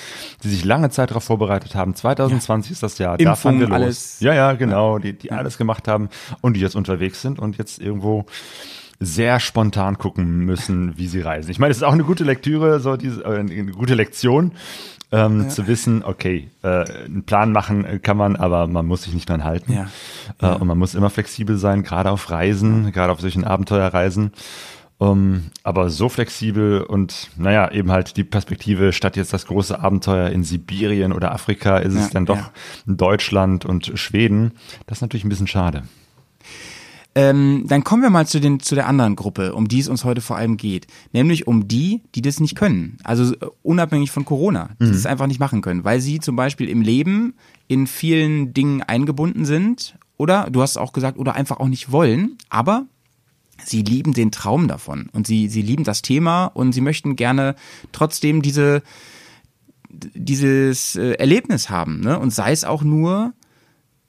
[0.43, 1.95] die sich lange Zeit darauf vorbereitet haben.
[1.95, 3.75] 2020 ist das Jahr, da Impfung, fahren wir los.
[3.75, 4.19] alles.
[4.19, 6.09] Ja, ja, genau, die, die alles gemacht haben
[6.41, 8.25] und die jetzt unterwegs sind und jetzt irgendwo
[8.99, 11.49] sehr spontan gucken müssen, wie sie reisen.
[11.51, 14.51] Ich meine, es ist auch eine gute Lektüre, so diese, äh, eine gute Lektion,
[15.11, 19.13] ähm, zu wissen, okay, äh, einen Plan machen äh, kann man, aber man muss sich
[19.13, 19.73] nicht dran halten.
[19.73, 19.87] Ja.
[20.41, 24.31] Äh, und man muss immer flexibel sein, gerade auf Reisen, gerade auf solchen Abenteuerreisen.
[25.01, 30.27] Um, aber so flexibel und naja, eben halt die Perspektive, statt jetzt das große Abenteuer
[30.29, 32.51] in Sibirien oder Afrika, ist es Ja, dann doch ja.
[32.85, 34.51] Deutschland und Schweden.
[34.87, 35.83] Das ist natürlich ein bisschen schade.
[37.15, 40.03] Ähm, dann kommen wir mal zu, den, zu der anderen Gruppe, um die es uns
[40.03, 40.87] heute vor allem geht.
[41.11, 42.97] Nämlich um die, die das nicht können.
[43.03, 46.69] Also äh, unabhängig von Corona, die das einfach nicht machen können, weil sie zum Beispiel
[46.69, 47.33] im Leben
[47.67, 52.37] in vielen Dingen eingebunden sind oder, du hast auch gesagt, oder einfach auch nicht wollen,
[52.49, 52.85] aber
[53.63, 57.55] sie lieben den Traum davon und sie, sie lieben das Thema und sie möchten gerne
[57.91, 58.83] trotzdem diese,
[59.89, 62.19] dieses äh, Erlebnis haben, ne?
[62.19, 63.33] Und sei es auch nur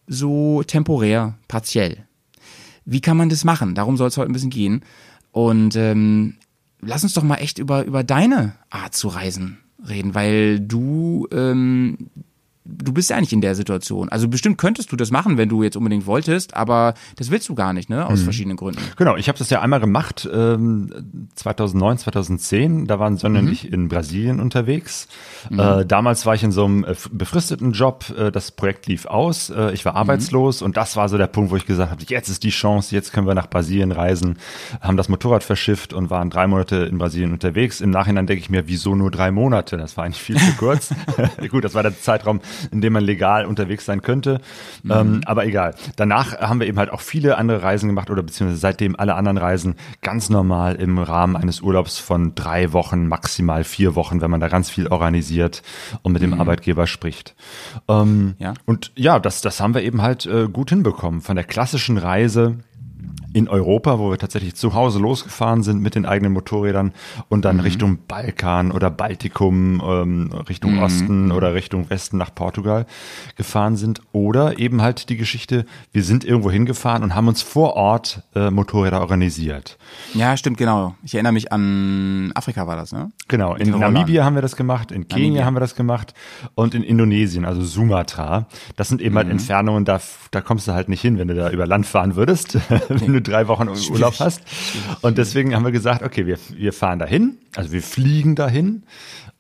[0.06, 2.06] so temporär, partiell.
[2.90, 3.76] Wie kann man das machen?
[3.76, 4.83] Darum soll es heute ein bisschen gehen.
[5.31, 6.35] Und ähm,
[6.81, 12.11] lass uns doch mal echt über, über deine Art zu reisen reden, weil du, ähm,
[12.70, 14.09] du bist ja nicht in der Situation.
[14.09, 17.54] Also bestimmt könntest du das machen, wenn du jetzt unbedingt wolltest, aber das willst du
[17.54, 18.06] gar nicht, ne?
[18.06, 18.80] Aus verschiedenen Gründen.
[18.96, 22.87] Genau, ich habe das ja einmal gemacht, ähm, 2009, 2010.
[22.87, 25.09] Da waren Sonne und ich in Brasilien unterwegs.
[25.50, 28.04] Äh, damals war ich in so einem äh, befristeten Job.
[28.16, 29.50] Äh, das Projekt lief aus.
[29.50, 32.28] Äh, ich war arbeitslos und das war so der Punkt, wo ich gesagt habe, jetzt
[32.28, 34.38] ist die Chance, jetzt können wir nach Brasilien reisen.
[34.80, 37.80] Haben das Motorrad verschifft und waren drei Monate in Brasilien unterwegs.
[37.80, 39.76] Im Nachhinein denke ich mir, wieso nur drei Monate?
[39.76, 40.94] Das war eigentlich viel zu kurz.
[41.50, 44.40] Gut, das war der Zeitraum, in dem man legal unterwegs sein könnte.
[44.88, 45.74] Ähm, aber egal.
[45.96, 49.38] Danach haben wir eben halt auch viele andere Reisen gemacht oder beziehungsweise seitdem alle anderen
[49.38, 54.40] Reisen ganz normal im Rahmen eines Urlaubs von drei Wochen, maximal vier Wochen, wenn man
[54.40, 55.62] da ganz viel organisiert
[56.02, 57.34] und mit dem Arbeitgeber spricht.
[57.88, 58.54] Ähm, Ja.
[58.66, 61.20] Und ja, das, das haben wir eben halt äh, gut hinbekommen.
[61.20, 62.58] Von der klassischen Reise
[63.32, 66.92] in Europa, wo wir tatsächlich zu Hause losgefahren sind mit den eigenen Motorrädern
[67.28, 72.86] und dann Richtung Balkan oder Baltikum, ähm, Richtung Osten oder Richtung Westen nach Portugal
[73.36, 74.00] gefahren sind.
[74.12, 78.50] Oder eben halt die Geschichte, wir sind irgendwo hingefahren und haben uns vor Ort äh,
[78.50, 79.78] Motorräder organisiert.
[80.14, 80.94] Ja, stimmt, genau.
[81.04, 83.10] Ich erinnere mich an Afrika war das, ne?
[83.28, 83.92] Genau, in Rollern.
[83.92, 85.44] Namibia haben wir das gemacht, in Kenia Namibia.
[85.44, 86.14] haben wir das gemacht
[86.54, 88.46] und in Indonesien, also Sumatra.
[88.76, 89.32] Das sind eben halt Mhm.
[89.32, 90.00] Entfernungen, da,
[90.32, 93.19] da kommst du halt nicht hin, wenn du da über Land fahren würdest, wenn du
[93.22, 94.42] drei Wochen Urlaub hast.
[95.02, 98.83] Und deswegen haben wir gesagt, okay, wir, wir fahren dahin, also wir fliegen dahin,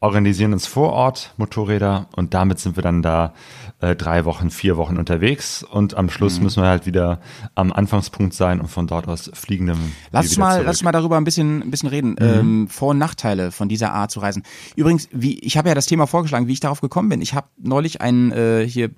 [0.00, 3.34] organisieren uns vor Ort Motorräder und damit sind wir dann da
[3.80, 6.44] äh, drei Wochen, vier Wochen unterwegs und am Schluss Mhm.
[6.44, 7.20] müssen wir halt wieder
[7.54, 10.66] am Anfangspunkt sein und von dort aus fliegen dann Lass mal, zurück.
[10.66, 12.16] lass mal darüber ein bisschen, ein bisschen reden.
[12.18, 14.42] Ähm, Vor- und Nachteile von dieser Art zu reisen.
[14.76, 17.20] Übrigens, wie ich habe ja das Thema vorgeschlagen, wie ich darauf gekommen bin.
[17.20, 18.90] Ich habe neulich einen äh, hier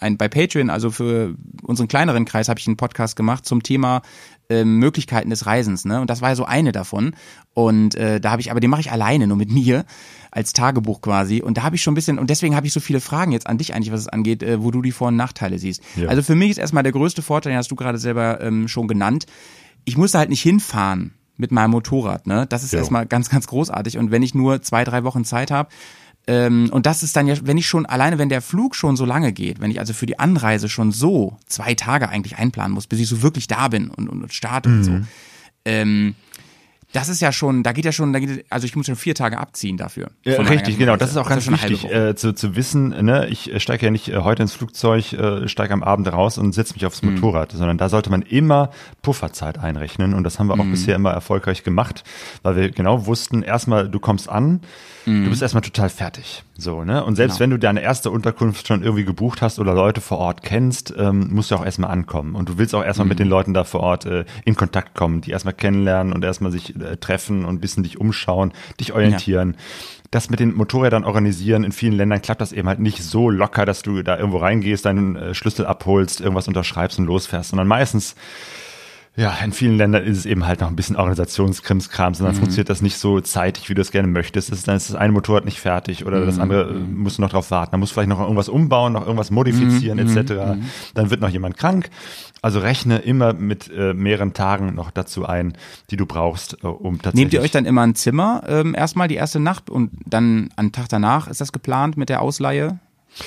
[0.00, 4.02] ein bei Patreon, also für unseren kleineren Kreis, habe ich einen Podcast gemacht zum Thema
[4.50, 6.00] ähm, Möglichkeiten des Reisens, ne?
[6.00, 7.14] Und das war ja so eine davon.
[7.54, 9.84] Und äh, da habe ich, aber den mache ich alleine, nur mit mir
[10.30, 11.40] als Tagebuch quasi.
[11.40, 13.46] Und da habe ich schon ein bisschen, und deswegen habe ich so viele Fragen jetzt
[13.46, 15.82] an dich eigentlich, was es angeht, äh, wo du die Vor- und Nachteile siehst.
[15.96, 16.08] Ja.
[16.08, 18.88] Also für mich ist erstmal der größte Vorteil, den hast du gerade selber ähm, schon
[18.88, 19.26] genannt.
[19.84, 22.46] Ich musste halt nicht hinfahren mit meinem Motorrad, ne?
[22.48, 22.78] Das ist Jo.
[22.78, 23.98] erstmal ganz, ganz großartig.
[23.98, 25.68] Und wenn ich nur zwei, drei Wochen Zeit habe,
[26.26, 29.04] ähm, und das ist dann ja, wenn ich schon, alleine wenn der Flug schon so
[29.04, 32.86] lange geht, wenn ich also für die Anreise schon so zwei Tage eigentlich einplanen muss,
[32.86, 35.00] bis ich so wirklich da bin und, und, und starte und so.
[35.66, 36.14] Ähm,
[36.94, 39.16] das ist ja schon, da geht ja schon, da geht, also ich muss schon vier
[39.16, 40.10] Tage abziehen dafür.
[40.24, 40.96] Ja, richtig, genau.
[40.96, 42.88] Das ist auch ganz halbe wichtig äh, zu, zu wissen.
[43.04, 43.26] Ne?
[43.28, 46.52] Ich äh, steige ja nicht äh, heute ins Flugzeug, äh, steige am Abend raus und
[46.52, 47.14] setze mich aufs Mhm.
[47.14, 48.70] Motorrad, sondern da sollte man immer
[49.02, 50.14] Pufferzeit einrechnen.
[50.14, 50.60] Und das haben wir Mhm.
[50.62, 52.04] auch bisher immer erfolgreich gemacht,
[52.42, 54.60] weil wir genau wussten, erstmal, du kommst an,
[55.06, 56.44] du bist erstmal total fertig.
[56.56, 57.04] So, ne?
[57.04, 57.34] Und selbst.
[57.38, 57.40] Genau.
[57.42, 61.28] wenn du deine erste Unterkunft schon irgendwie gebucht hast oder Leute vor Ort kennst, ähm,
[61.32, 62.36] musst du auch erstmal ankommen.
[62.36, 63.08] Und du willst auch erstmal Mhm.
[63.08, 66.52] mit den Leuten da vor Ort äh, in Kontakt kommen, die erstmal kennenlernen und erstmal
[66.52, 69.56] sich äh, treffen und ein bisschen dich umschauen, dich orientieren.
[70.12, 73.66] Das mit den Motorrädern organisieren, in vielen Ländern klappt das eben halt nicht so locker,
[73.66, 78.14] dass du da irgendwo reingehst, deinen äh, Schlüssel abholst, irgendwas unterschreibst und losfährst, sondern meistens
[79.16, 82.68] ja, in vielen Ländern ist es eben halt noch ein bisschen Organisationskrimskrams und dann funktioniert
[82.68, 84.50] das nicht so zeitig, wie du es gerne möchtest.
[84.50, 87.30] Ist, dann ist das eine Motorrad nicht fertig oder das andere äh, musst du noch
[87.30, 87.70] drauf warten.
[87.70, 90.58] Dann musst du vielleicht noch irgendwas umbauen, noch irgendwas modifizieren etc.
[90.94, 91.90] Dann wird noch jemand krank.
[92.42, 95.56] Also rechne immer mit äh, mehreren Tagen noch dazu ein,
[95.90, 97.14] die du brauchst, äh, um tatsächlich.
[97.14, 100.72] Nehmt ihr euch dann immer ein Zimmer, ähm, erstmal die erste Nacht und dann am
[100.72, 102.80] Tag danach ist das geplant mit der Ausleihe?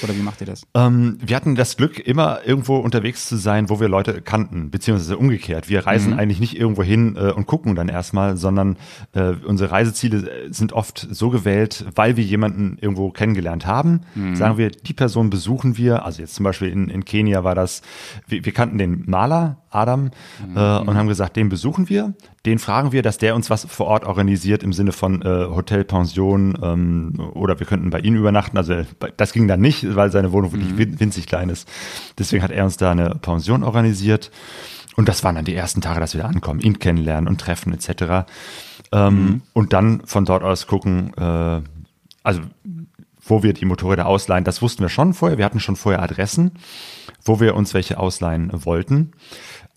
[0.04, 0.64] Oder wie macht ihr das?
[0.74, 5.18] Ähm, wir hatten das Glück, immer irgendwo unterwegs zu sein, wo wir Leute kannten, beziehungsweise
[5.18, 5.70] umgekehrt.
[5.70, 8.78] Wir reisen eigentlich nicht irgendwo hin äh, und gucken dann erstmal, sondern
[9.14, 14.02] äh, unsere Reiseziele äh, sind oft so gewählt, weil wir jemanden irgendwo kennengelernt haben.
[14.36, 16.06] Sagen wir, die Person besuchen wir.
[16.06, 17.82] Also jetzt zum Beispiel in, in Kenia war das,
[18.28, 20.12] wir, wir kannten den Maler, Adam,
[20.56, 22.14] äh, und haben gesagt, den besuchen wir.
[22.48, 25.84] Den fragen wir, dass der uns was vor Ort organisiert im Sinne von äh, Hotel,
[25.84, 28.58] Pension ähm, oder wir könnten bei ihm übernachten.
[28.58, 31.68] Also bei- das ging dann nicht, weil seine Wohnung wirklich win- winzig klein ist.
[32.18, 34.32] Deswegen hat er uns da eine Pension organisiert.
[34.96, 37.72] Und das waren dann die ersten Tage, dass wir da ankommen, ihn kennenlernen und treffen
[37.74, 38.26] etc.
[38.92, 41.62] Ähm, Und dann von dort aus gucken, äh,
[42.24, 42.42] also
[43.24, 45.38] wo wir die Motorräder ausleihen, das wussten wir schon vorher.
[45.38, 46.52] Wir hatten schon vorher Adressen,
[47.26, 49.12] wo wir uns welche ausleihen wollten.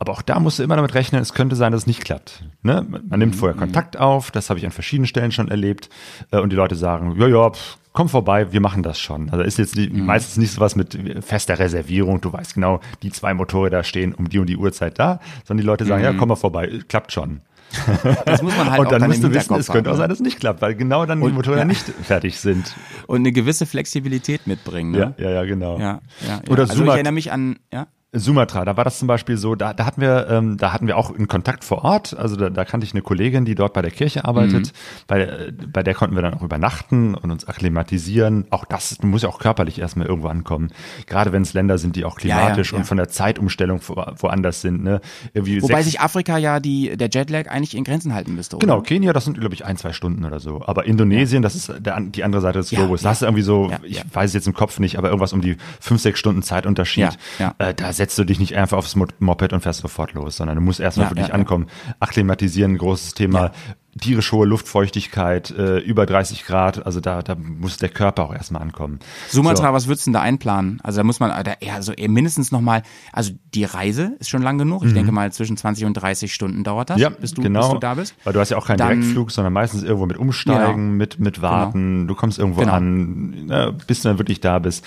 [0.02, 2.42] Aber auch da musst du immer damit rechnen, es könnte sein, dass es nicht klappt.
[2.62, 2.86] Ne?
[3.08, 5.90] Man nimmt vorher Kontakt auf, das habe ich an verschiedenen Stellen schon erlebt.
[6.30, 9.28] Äh, Und die Leute sagen, ja, ja, pff, komm vorbei, wir machen das schon.
[9.28, 13.34] Also ist jetzt die, meistens nicht sowas mit fester Reservierung, du weißt genau, die zwei
[13.34, 16.36] Motorräder stehen um die und die Uhrzeit da, sondern die Leute sagen, ja, komm mal
[16.36, 17.42] vorbei, klappt schon.
[18.24, 20.04] Das muss man halt und dann dann musst du wissen, es könnte auch haben, sein,
[20.04, 20.08] ne?
[20.08, 21.64] dass es nicht klappt, weil genau dann die Und- Motorräder ja.
[21.66, 22.74] nicht fertig sind.
[23.06, 24.92] Und eine gewisse Flexibilität mitbringen.
[24.92, 25.14] Ne?
[25.18, 25.78] Ja, ja, ja, genau.
[25.78, 26.40] Ja, ja.
[26.48, 27.86] Oder also ich Sumat- erinnere mich an, ja.
[28.12, 30.96] Sumatra, da war das zum Beispiel so, da, da hatten wir, ähm, da hatten wir
[30.96, 32.16] auch einen Kontakt vor Ort.
[32.18, 34.72] Also da, da kannte ich eine Kollegin, die dort bei der Kirche arbeitet.
[35.06, 38.46] Bei, äh, bei der konnten wir dann auch übernachten und uns akklimatisieren.
[38.50, 40.72] Auch das du musst ja auch körperlich erstmal irgendwo ankommen.
[41.06, 42.78] Gerade wenn es Länder sind, die auch Ja, ja, klimatisch ja.
[42.78, 44.82] und von der Zeitumstellung wo, woanders sind.
[44.82, 45.00] Ne?
[45.32, 48.66] Irgendwie Wobei sich Afrika ja die, der Jetlag eigentlich in Grenzen halten müsste, oder?
[48.66, 50.62] Genau, Kenia, das sind, glaube ich, ein, zwei Stunden oder so.
[50.66, 53.02] Aber Indonesien, das ist der, die andere Seite des Ja, Globus.
[53.02, 53.04] ja.
[53.04, 54.02] Da hast du irgendwie so, Ja, ich ja.
[54.12, 57.16] weiß es jetzt im Kopf nicht, aber irgendwas um die fünf, sechs Stunden Zeitunterschied.
[57.38, 57.68] Ja, ja.
[57.68, 60.56] Äh, da setzt du dich nicht einfach aufs Mo- Moped und fährst sofort los, sondern
[60.56, 61.34] du musst erstmal Ja, wirklich ja, ja.
[61.34, 61.66] ankommen.
[62.00, 63.52] Akklimatisieren, großes Thema.
[64.00, 68.62] Tierisch hohe Luftfeuchtigkeit, äh, über 30 Grad, also da, da muss der Körper auch erstmal
[68.62, 68.98] ankommen.
[69.28, 69.72] Sumatra, So.
[69.74, 70.80] was würdest du denn da einplanen?
[70.82, 72.82] Also da muss man da also eher mindestens nochmal,
[73.12, 74.84] also die Reise ist schon lang genug.
[74.84, 77.02] Ich denke mal zwischen 20 und 30 Stunden dauert das, Mhm.
[77.02, 77.60] Ja, bis, du, genau.
[77.60, 78.14] bis du da bist.
[78.24, 80.96] Weil du hast ja auch keinen Dann- Direktflug, sondern meistens irgendwo mit Umsteigen, Genau.
[80.96, 82.06] mit, mit Warten.
[82.08, 82.72] Du kommst irgendwo Genau.
[82.72, 84.84] an, ne, bis du dann wirklich da bist,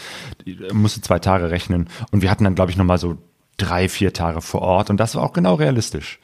[0.73, 1.87] musst du zwei Tage rechnen.
[2.11, 3.17] Und wir hatten dann, glaube ich, nochmal so
[3.57, 6.19] drei, vier Tage vor Ort und das war auch genau realistisch.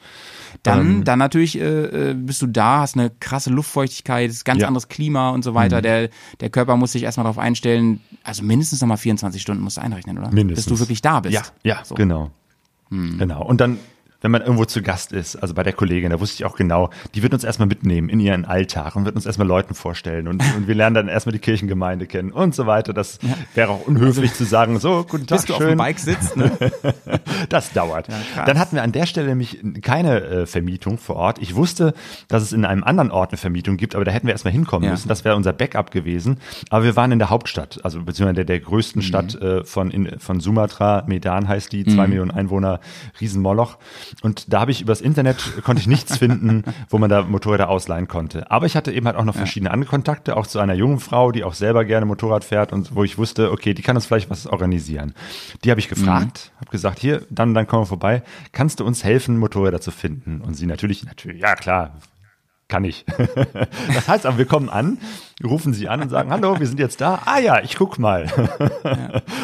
[0.62, 4.60] Dann, Ähm, dann natürlich äh, äh, bist du da, hast eine krasse Luftfeuchtigkeit, ist ganz
[4.62, 4.68] Ja.
[4.68, 5.80] anderes Klima und so weiter.
[5.82, 6.10] Der,
[6.40, 8.00] der Körper muss sich erstmal darauf einstellen.
[8.24, 10.30] Also mindestens nochmal 24 Stunden musst du einrechnen, oder?
[10.30, 10.66] Mindestens.
[10.66, 11.34] Bis du wirklich da bist.
[11.34, 11.94] Ja, ja, So.
[11.94, 12.30] genau.
[12.90, 13.44] Genau.
[13.44, 13.78] Und dann,
[14.22, 16.90] wenn man irgendwo zu Gast ist, also bei der Kollegin, da wusste ich auch genau,
[17.14, 20.42] die wird uns erstmal mitnehmen in ihren Alltag und wird uns erstmal Leuten vorstellen und,
[20.56, 22.92] und wir lernen dann erstmal die Kirchengemeinde kennen und so weiter.
[22.92, 23.18] Das
[23.54, 25.70] wäre auch unhöflich zu sagen, so, guten Tag, Bis du auf schön.
[25.70, 26.50] dem Bike sitzt, ne?
[27.48, 28.08] Das dauert.
[28.08, 28.44] krass.
[28.46, 31.38] Dann hatten wir an der Stelle nämlich keine äh, Vermietung vor Ort.
[31.40, 31.94] Ich wusste,
[32.28, 34.84] dass es in einem anderen Ort eine Vermietung gibt, aber da hätten wir erstmal hinkommen
[34.84, 34.92] Ja.
[34.92, 35.08] müssen.
[35.08, 36.38] Das wäre unser Backup gewesen.
[36.68, 40.18] Aber wir waren in der Hauptstadt, also beziehungsweise der, der größten Stadt äh, von, in,
[40.18, 42.80] von Sumatra, Medan heißt die, zwei Millionen Einwohner,
[43.20, 43.78] Riesenmoloch.
[44.22, 48.08] Und da habe ich übers Internet, konnte ich nichts finden, wo man da Motorräder ausleihen
[48.08, 48.50] konnte.
[48.50, 51.32] Aber ich hatte eben halt auch noch verschiedene andere Kontakte, auch zu einer jungen Frau,
[51.32, 54.30] die auch selber gerne Motorrad fährt und wo ich wusste, okay, die kann uns vielleicht
[54.30, 55.14] was organisieren.
[55.64, 58.22] Die habe ich gefragt, habe gesagt, hier, dann, dann kommen wir vorbei.
[58.52, 60.40] Kannst du uns helfen, Motorräder zu finden?
[60.40, 61.96] Und sie natürlich, natürlich, ja klar,
[62.68, 63.04] kann ich.
[63.94, 64.98] Das heißt aber, wir kommen an,
[65.44, 67.22] rufen sie an und sagen, hallo, wir sind jetzt da.
[67.24, 68.26] Ah ja, ich guck mal.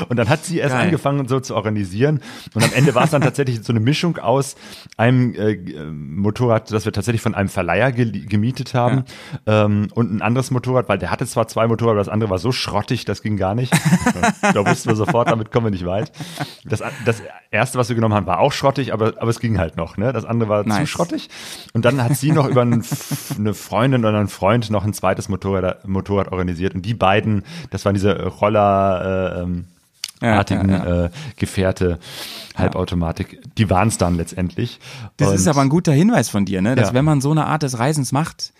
[0.09, 0.85] Und dann hat sie erst Geil.
[0.87, 2.21] angefangen, so zu organisieren.
[2.55, 4.57] Und am Ende war es dann tatsächlich so eine Mischung aus
[4.97, 9.05] einem äh, äh, Motorrad, das wir tatsächlich von einem Verleiher ge gemietet haben
[9.47, 12.39] ähm, und ein anderes Motorrad, weil der hatte zwar zwei Motorräder, aber das andere war
[12.39, 13.73] so schrottig, das ging gar nicht.
[14.43, 16.13] da wussten wir sofort, damit kommen wir nicht weit.
[16.65, 19.77] Das, das erste, was wir genommen haben, war auch schrottig, aber, aber es ging halt
[19.77, 19.97] noch.
[19.97, 20.13] Ne?
[20.13, 20.89] Das andere war zu Nice.
[20.89, 21.29] schrottig.
[21.73, 22.85] Und dann hat sie noch über einen,
[23.39, 26.75] eine Freundin oder einen Freund noch ein zweites Motorrad, Motorrad organisiert.
[26.75, 29.65] Und die beiden, das waren diese Roller, äh, ähm,
[30.23, 31.99] Ja, artigen ja, Äh, Gefährte,
[32.57, 34.81] Halbautomatik, die waren es dann letztendlich.
[35.19, 36.75] Das Und- ist aber ein guter Hinweis von dir, ne?
[36.75, 36.95] dass Ja.
[36.95, 38.53] wenn man so eine Art des Reisens macht,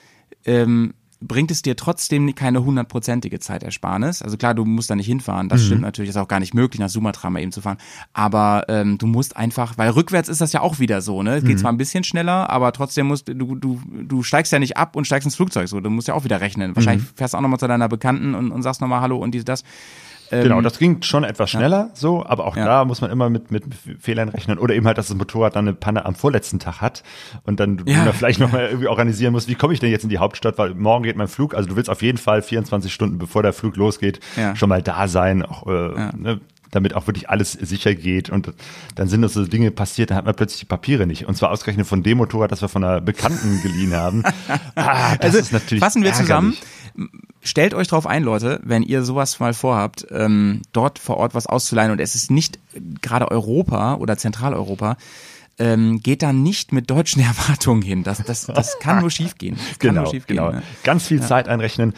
[0.45, 4.21] ähm, bringt es dir trotzdem keine hundertprozentige Zeitersparnis.
[4.23, 5.47] Also klar, du musst da nicht hinfahren.
[5.47, 5.51] Mhm.
[5.51, 7.79] Das stimmt natürlich, ist auch gar nicht möglich, nach Sumatra mal eben zu fahren.
[8.13, 11.37] Aber ähm, du musst einfach, weil rückwärts ist das ja auch wieder so, ne?
[11.37, 11.49] Es Mhm.
[11.49, 14.95] geht zwar ein bisschen schneller, aber trotzdem musst du, du, du steigst ja nicht ab
[14.95, 15.81] und steigst ins Flugzeug so.
[15.81, 16.77] Du musst ja auch wieder rechnen.
[16.77, 17.17] Wahrscheinlich Mhm.
[17.17, 19.65] fährst du auch nochmal zu deiner Bekannten und, und sagst nochmal Hallo und dies, das.
[20.31, 22.65] Genau, das ging schon etwas schneller, so, aber auch Ja.
[22.65, 23.65] da muss man immer mit, mit
[24.01, 24.59] Fehlern rechnen.
[24.59, 27.03] Oder eben halt, dass das Motorrad dann eine Panne am vorletzten Tag hat
[27.45, 28.05] und dann du Ja.
[28.05, 30.75] da vielleicht nochmal irgendwie organisieren musst, wie komme ich denn jetzt in die Hauptstadt, weil
[30.75, 31.55] morgen geht mein Flug.
[31.55, 34.57] Also du willst auf jeden Fall 24 Stunden, bevor der Flug losgeht, Ja.
[34.57, 35.71] schon mal da sein, auch, äh,
[36.17, 36.41] ne,
[36.73, 38.29] damit auch wirklich alles sicher geht.
[38.29, 38.53] Und
[38.97, 41.27] dann sind das so Dinge passiert, dann hat man plötzlich die Papiere nicht.
[41.27, 44.25] Und zwar ausgerechnet von dem Motorrad, das wir von einer Bekannten geliehen haben.
[44.75, 46.55] Ah, das also ist natürlich fassen wir zusammen.
[47.43, 51.47] Stellt euch drauf ein, Leute, wenn ihr sowas mal vorhabt, ähm, dort vor Ort was
[51.47, 51.93] auszuleihen.
[51.93, 52.59] Und es ist nicht
[53.03, 54.97] gerade Europa oder Zentraleuropa,
[55.59, 58.03] ähm, geht da nicht mit deutschen Erwartungen hin.
[58.03, 59.57] Das, das, das kann nur schiefgehen.
[59.79, 60.37] Genau, nur schiefgehen.
[60.39, 60.51] genau.
[60.53, 60.63] Ne?
[60.85, 61.95] Ganz viel Zeit einrechnen.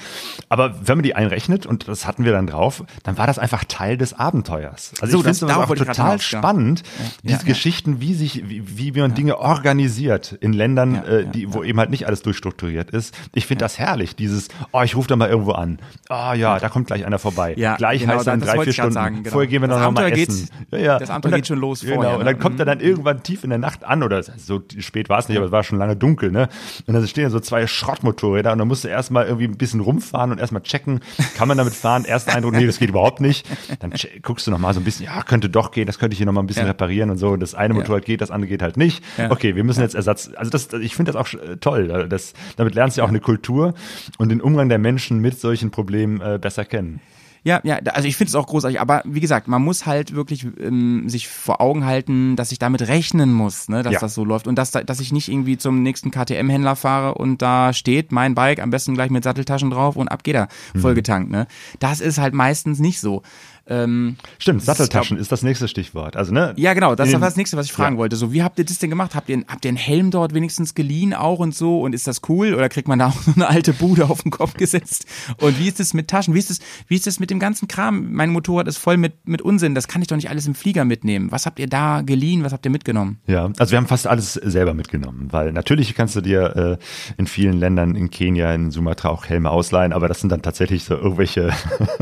[0.49, 3.65] Aber wenn man die einrechnet, und das hatten wir dann drauf, dann war das einfach
[3.65, 4.93] Teil des Abenteuers.
[5.01, 6.39] Also So, ich finde grad total hinaus, ja.
[6.39, 6.83] spannend,
[7.23, 7.45] diese Ja, ja.
[7.47, 11.63] Geschichten, wie sich, wie, wie man Dinge organisiert in Ländern, Ja, äh, ja, die, wo
[11.63, 13.15] eben halt nicht alles durchstrukturiert ist.
[13.35, 15.79] Ich finde das herrlich, dieses, oh, ich rufe da mal irgendwo an.
[16.09, 17.55] Ah ja, da kommt gleich einer vorbei.
[17.57, 18.93] Ja, gleich genau, heißt dann drei, vier Stunden.
[18.93, 19.31] sagen, genau.
[19.33, 20.49] Vorher gehen wir Das noch mal Abenteuer essen.
[20.71, 20.99] geht- ja, ja.
[20.99, 22.41] das Abenteuer geht schon los Genau, vorher, und dann ne?
[22.41, 25.37] kommt er dann irgendwann tief in der Nacht an oder so spät war es nicht,
[25.37, 26.49] aber es war schon lange dunkel, ne?
[26.87, 30.31] Und dann stehen so zwei Schrottmotorräder und dann musst du erstmal irgendwie ein bisschen rumfahren
[30.33, 31.01] und erstmal checken,
[31.37, 32.05] kann man damit fahren?
[32.05, 33.47] Erster Eindruck, nee, das geht überhaupt nicht.
[33.81, 36.27] Dann guckst du nochmal so ein bisschen, ja, könnte doch gehen, das könnte ich hier
[36.27, 36.71] nochmal ein bisschen Ja.
[36.71, 37.37] reparieren und so.
[37.37, 39.03] Das eine Motorrad geht, das andere geht halt nicht.
[39.17, 39.31] Ja.
[39.31, 41.29] Okay, wir müssen jetzt Ersatz, also das, ich finde das auch
[41.61, 42.07] toll.
[42.09, 43.75] Das, damit lernst du ja auch eine Kultur
[44.19, 47.01] und den Umgang der Menschen mit solchen Problemen äh, besser kennen.
[47.49, 50.47] Ja, ja, also ich finde es auch großartig, aber wie gesagt, man muss halt wirklich
[50.61, 54.01] ähm, sich vor Augen halten, dass ich damit rechnen muss, ne, dass Ja.
[54.01, 57.41] das so läuft und dass, da- dass ich nicht irgendwie zum nächsten KTM-Händler fahre und
[57.41, 60.81] da steht mein Bike, am besten gleich mit Satteltaschen drauf und ab geht er, Mhm.
[60.81, 61.47] vollgetankt, ne.
[61.79, 63.23] Das ist halt meistens nicht so.
[63.69, 66.17] Ähm, Stimmt, Satteltaschen ist das nächste Stichwort.
[66.17, 66.55] Also, ne?
[66.57, 68.01] ja, genau, das war das nächste, was ich fragen Ja.
[68.01, 68.17] wollte.
[68.17, 69.15] So, wie habt ihr das denn gemacht?
[69.15, 71.81] Habt ihr, habt ihr einen Helm dort wenigstens geliehen auch und so?
[71.83, 72.55] Und ist das cool?
[72.55, 75.07] Oder kriegt man da auch so eine alte Bude auf den Kopf gesetzt?
[75.39, 76.35] Und wie ist es mit Taschen?
[76.35, 78.13] Wie ist es, wie ist es mit dem ganzen Kram?
[78.13, 79.75] Mein Motorrad ist voll mit, mit Unsinn.
[79.75, 81.31] Das kann ich doch nicht alles im Flieger mitnehmen.
[81.31, 82.45] Was habt ihr da geliehen?
[82.45, 83.19] Was habt ihr mitgenommen?
[83.27, 87.27] Ja, also wir haben fast alles selber mitgenommen, weil natürlich kannst du dir äh, in
[87.27, 90.95] vielen Ländern, in Kenia, in Sumatra auch Helme ausleihen, aber das sind dann tatsächlich so
[90.95, 91.51] irgendwelche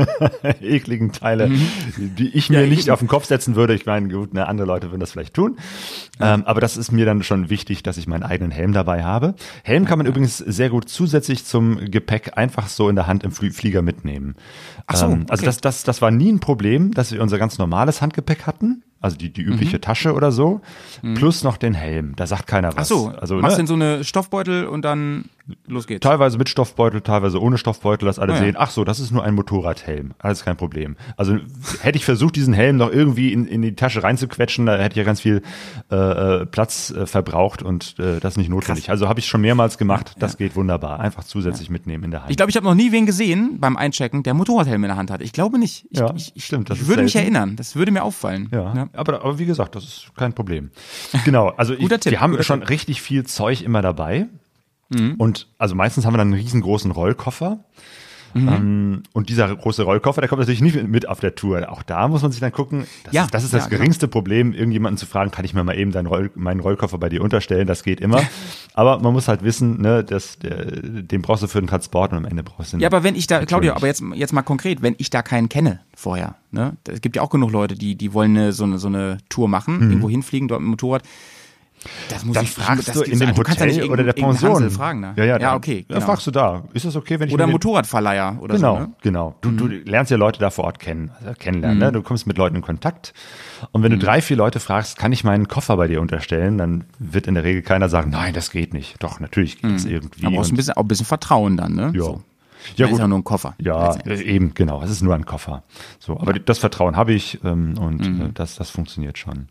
[0.61, 1.49] ekligen Teile,
[1.97, 2.63] die ich mir Mhm.
[2.63, 3.73] Ja, nicht auf den Kopf setzen würde.
[3.73, 5.57] Ich meine, gut, ne, andere Leute würden das vielleicht tun,
[6.19, 9.35] ähm, aber das ist mir dann schon wichtig, dass ich meinen eigenen Helm dabei habe.
[9.63, 13.31] Helm kann man übrigens sehr gut zusätzlich zum Gepäck einfach so in der Hand im
[13.31, 14.35] Flie- Flieger mitnehmen.
[14.87, 15.45] Ach so, ähm, also okay.
[15.45, 18.83] das, das, das war nie ein Problem, dass wir unser ganz normales Handgepäck hatten.
[18.99, 19.53] Also die, die Mhm.
[19.53, 20.61] übliche Tasche oder so,
[21.13, 22.15] plus noch den Helm.
[22.15, 22.77] Da sagt keiner was.
[22.77, 23.55] Ach so, also machst ne?
[23.57, 25.25] du in so eine Stoffbeutel und dann
[25.67, 26.01] los geht's.
[26.03, 28.41] Teilweise mit Stoffbeutel, teilweise ohne Stoffbeutel, dass alle Ah, ja.
[28.43, 30.13] sehen, ach so, das ist nur ein Motorradhelm.
[30.19, 30.95] Alles kein Problem.
[31.15, 31.37] Also
[31.81, 34.97] hätte ich versucht, diesen Helm noch irgendwie in, in die Tasche reinzuquetschen, da hätte ich
[34.97, 35.41] ja ganz viel
[35.91, 38.89] äh, äh, Platz äh, verbraucht und äh, das ist nicht notwendig.
[38.89, 40.99] Also habe ich schon mehrmals gemacht, das geht wunderbar.
[40.99, 42.31] Einfach zusätzlich mitnehmen in der Hand.
[42.31, 45.11] Ich glaube, ich habe noch nie wen gesehen beim Einchecken, der Motorradhelm in der Hand
[45.11, 45.21] hat.
[45.21, 45.85] Ich glaube nicht.
[45.89, 47.33] Ich, Ja, ich, ich, stimmt, das ich würde mich selten.
[47.35, 47.55] erinnern.
[47.55, 48.49] Das würde mir auffallen.
[48.51, 50.71] Ja, Aber, aber wie gesagt, das ist kein Problem.
[51.25, 54.27] Genau, also ich, wir haben schon richtig viel Zeug immer dabei.
[55.17, 57.59] Und also meistens haben wir dann einen riesengroßen Rollkoffer.
[58.35, 61.71] Ähm, und dieser große Rollkoffer, der kommt natürlich nicht mit auf der Tour.
[61.71, 63.79] Auch da muss man sich dann gucken, das, Ja, ist, das ist das ja, genau.
[63.79, 67.09] geringste Problem, irgendjemanden zu fragen, kann ich mir mal eben deinen Roll, meinen Rollkoffer bei
[67.09, 68.21] dir unterstellen, das geht immer.
[68.73, 72.19] aber man muss halt wissen, ne, dass, der, den brauchst du für den Transport und
[72.19, 74.01] am Ende brauchst du den Ja, aber wenn ich da, Claudia, Natürlich.
[74.01, 76.77] aber jetzt, jetzt mal konkret, wenn ich da keinen kenne vorher, ne?
[76.87, 79.47] Es gibt ja auch genug Leute, die, die wollen eine, so, eine, so eine Tour
[79.47, 81.03] machen, irgendwo hinfliegen, dort mit dem Motorrad.
[82.09, 82.33] Das muss Mhm.
[82.33, 84.69] Dann ich fragst das, du in dem du ja Hotel nicht oder der Pension.
[84.69, 85.13] Fragen, ne?
[85.17, 85.85] Ja, ja, ja dann- okay.
[85.87, 86.05] Dann Genau.
[86.07, 88.79] fragst du da, ist das okay, wenn ich oder Motorradverleiher oder Genau, so.
[88.81, 88.91] Ne?
[89.01, 89.35] genau.
[89.41, 91.77] Du, du lernst ja Leute da vor Ort kennen, also kennenlernen.
[91.79, 91.83] Mhm.
[91.85, 91.91] Ne?
[91.91, 93.13] Du kommst mit Leuten in Kontakt.
[93.71, 96.83] Und wenn du drei, vier Leute fragst, kann ich meinen Koffer bei dir unterstellen, dann
[96.99, 99.01] wird in der Regel keiner sagen, nein, das geht nicht.
[99.03, 100.21] Doch, natürlich geht es irgendwie.
[100.21, 101.91] Da brauchst du ein bisschen, auch ein bisschen Vertrauen dann, ne?
[101.95, 102.03] ja.
[102.03, 102.21] So.
[102.75, 102.99] Ja, ist gut.
[102.99, 103.55] ja nur ein Koffer.
[103.59, 104.81] Ja, äh, eben, genau.
[104.83, 105.63] Es ist nur ein Koffer.
[105.99, 108.21] So, aber das Vertrauen habe ich ähm, und Mhm.
[108.21, 109.47] äh, das, das funktioniert schon.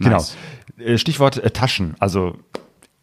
[0.00, 0.36] Nice.
[0.76, 0.88] Genau.
[0.90, 1.94] Äh, Stichwort äh, Taschen.
[1.98, 2.36] Also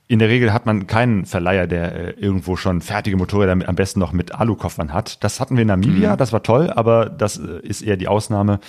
[0.07, 3.75] in der Regel hat man keinen Verleiher, der äh, irgendwo schon fertige Motorräder mit, am
[3.75, 5.23] besten noch mit Alukoffern hat.
[5.23, 6.17] Das hatten wir in Namibia, Mhm.
[6.17, 8.59] das war toll, aber das äh, ist eher die Ausnahme,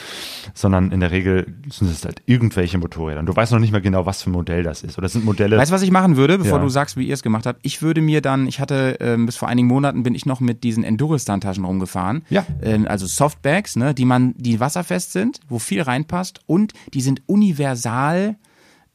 [0.54, 3.20] sondern in der Regel sind es halt irgendwelche Motorräder.
[3.20, 4.96] Und du weißt noch nicht mal genau, was für ein Modell das ist.
[4.96, 5.58] Oder es sind Modelle.
[5.58, 6.64] Weißt du, was ich machen würde, bevor Ja.
[6.64, 7.60] du sagst, wie ihr es gemacht habt?
[7.62, 10.64] Ich würde mir dann, ich hatte ähm, bis vor einigen Monaten bin ich noch mit
[10.64, 12.24] diesen Enduristan-Taschen rumgefahren.
[12.30, 12.46] Ja.
[12.62, 17.22] Ähm, also Softbags, ne, die man, die wasserfest sind, wo viel reinpasst und die sind
[17.26, 18.36] universal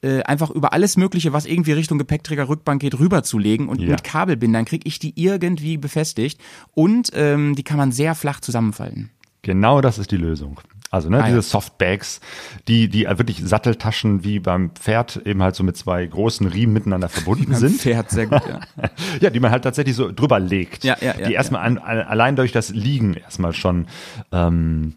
[0.02, 3.90] äh, einfach über alles Mögliche, was irgendwie Richtung Gepäckträger, Rückbank geht, rüberzulegen und Ja.
[3.92, 6.40] mit Kabelbindern kriege ich die irgendwie befestigt
[6.74, 9.10] und ähm, die kann man sehr flach zusammenfalten.
[9.44, 10.60] Genau das ist die Lösung.
[10.92, 11.42] Also ne, Ah, diese ja.
[11.42, 12.20] Softbags,
[12.68, 17.08] die, die wirklich Satteltaschen wie beim Pferd eben halt so mit zwei großen Riemen miteinander
[17.10, 17.80] verbunden sind.
[17.80, 18.60] Pferd, sehr gut, ja.
[19.22, 20.84] Ja, die man halt tatsächlich so drüber legt.
[20.84, 23.88] Ja, ja, ja, die erstmal an, an, allein durch das Liegen erstmal schon
[24.34, 24.96] ähm,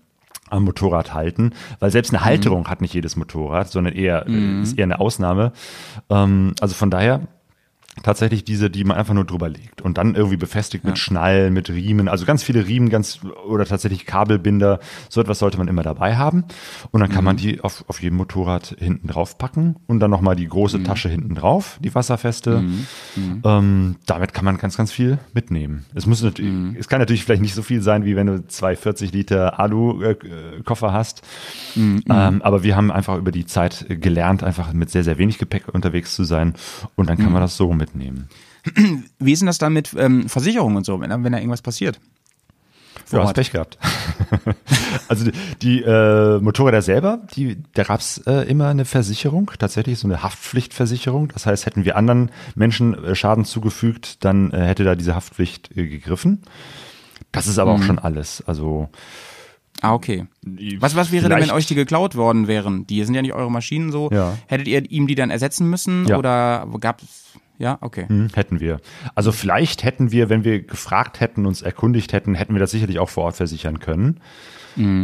[0.54, 1.50] am Motorrad halten,
[1.80, 2.18] weil selbst Mhm.
[2.18, 5.52] eine Halterung hat nicht jedes Motorrad, sondern eher äh, ist eher eine Ausnahme.
[6.10, 7.20] Ähm, also von daher
[8.02, 11.70] tatsächlich diese, die man einfach nur drüber legt und dann irgendwie befestigt mit Schnallen, mit
[11.70, 16.16] Riemen, also ganz viele Riemen, ganz oder tatsächlich Kabelbinder, so etwas sollte man immer dabei
[16.16, 16.44] haben.
[16.90, 20.36] Und dann kann man die auf, auf jedem Motorrad hinten drauf packen und dann nochmal
[20.36, 22.64] die große Tasche hinten drauf, die wasserfeste.
[23.44, 25.86] Ähm, damit kann man ganz, ganz viel mitnehmen.
[25.94, 28.76] Es muss natürlich, es kann natürlich vielleicht nicht so viel sein, wie wenn du zwei
[28.76, 31.22] 40 Liter Alu-Koffer hast,
[31.76, 35.68] ähm, aber wir haben einfach über die Zeit gelernt, einfach mit sehr, sehr wenig Gepäck
[35.72, 36.54] unterwegs zu sein.
[36.96, 38.28] Und dann kann man das so mitnehmen.
[39.18, 41.62] Wie ist denn das dann mit ähm, Versicherung und so, wenn, da- wenn da irgendwas
[41.62, 42.00] passiert?
[43.04, 43.34] Vor Ja, hast.
[43.34, 43.76] Pech gehabt.
[45.08, 50.06] also die, die äh, Motorräder selber, die, da gab's äh, immer eine Versicherung, tatsächlich so
[50.08, 51.28] eine Haftpflichtversicherung.
[51.28, 55.76] Das heißt, hätten wir anderen Menschen äh, Schaden zugefügt, dann äh, hätte da diese Haftpflicht
[55.76, 56.42] äh, gegriffen.
[57.32, 58.42] Das ist aber auch schon alles.
[58.46, 58.88] Also
[59.82, 60.26] Ah, okay.
[60.78, 62.86] Was, was wäre denn, wenn euch die geklaut worden wären?
[62.86, 64.08] Die sind ja nicht eure Maschinen so.
[64.12, 64.38] Ja.
[64.46, 66.06] Hättet ihr ihm die dann ersetzen müssen?
[66.06, 66.16] Ja.
[66.16, 67.24] Oder gab es.
[67.58, 68.06] Ja, okay.
[68.08, 68.80] Hm, hätten wir.
[69.14, 72.98] Also vielleicht hätten wir, wenn wir gefragt hätten, uns erkundigt hätten, hätten wir das sicherlich
[72.98, 74.20] auch vor Ort versichern können.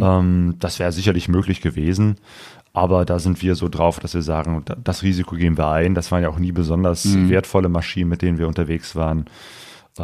[0.03, 2.17] Ähm, das wäre sicherlich möglich gewesen.
[2.73, 5.95] Aber da sind wir so drauf, dass wir sagen, da- das Risiko gehen wir ein.
[5.95, 9.27] Das waren ja auch nie besonders wertvolle Maschinen, mit denen wir unterwegs waren.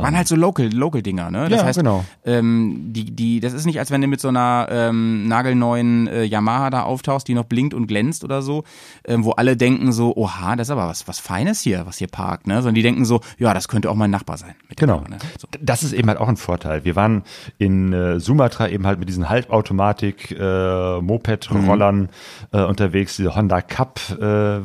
[0.03, 1.49] Waren halt so Local, Local Dinger, ne?
[1.49, 2.05] Das Ja, heißt, genau.
[2.25, 6.25] ähm, die, die, das ist nicht, als wenn du mit so einer ähm, nagelneuen äh,
[6.25, 8.65] Yamaha da auftauchst, die noch blinkt und glänzt oder so,
[9.07, 12.09] ähm, wo alle denken so, oha, das ist aber was, was Feines hier, was hier
[12.09, 12.57] parkt, ne?
[12.57, 14.55] Sondern die denken so, ja, das könnte auch mein Nachbar sein.
[14.77, 14.99] Genau.
[14.99, 15.19] Karre, ne?
[15.39, 15.49] so.
[15.61, 16.85] Das ist eben halt auch ein Vorteil.
[16.85, 17.23] Wir waren
[17.59, 22.09] in äh, Sumatra eben halt mit diesen Halbautomatik äh, Moped-Rollern
[22.53, 24.61] äh, unterwegs, diese Honda Cup äh.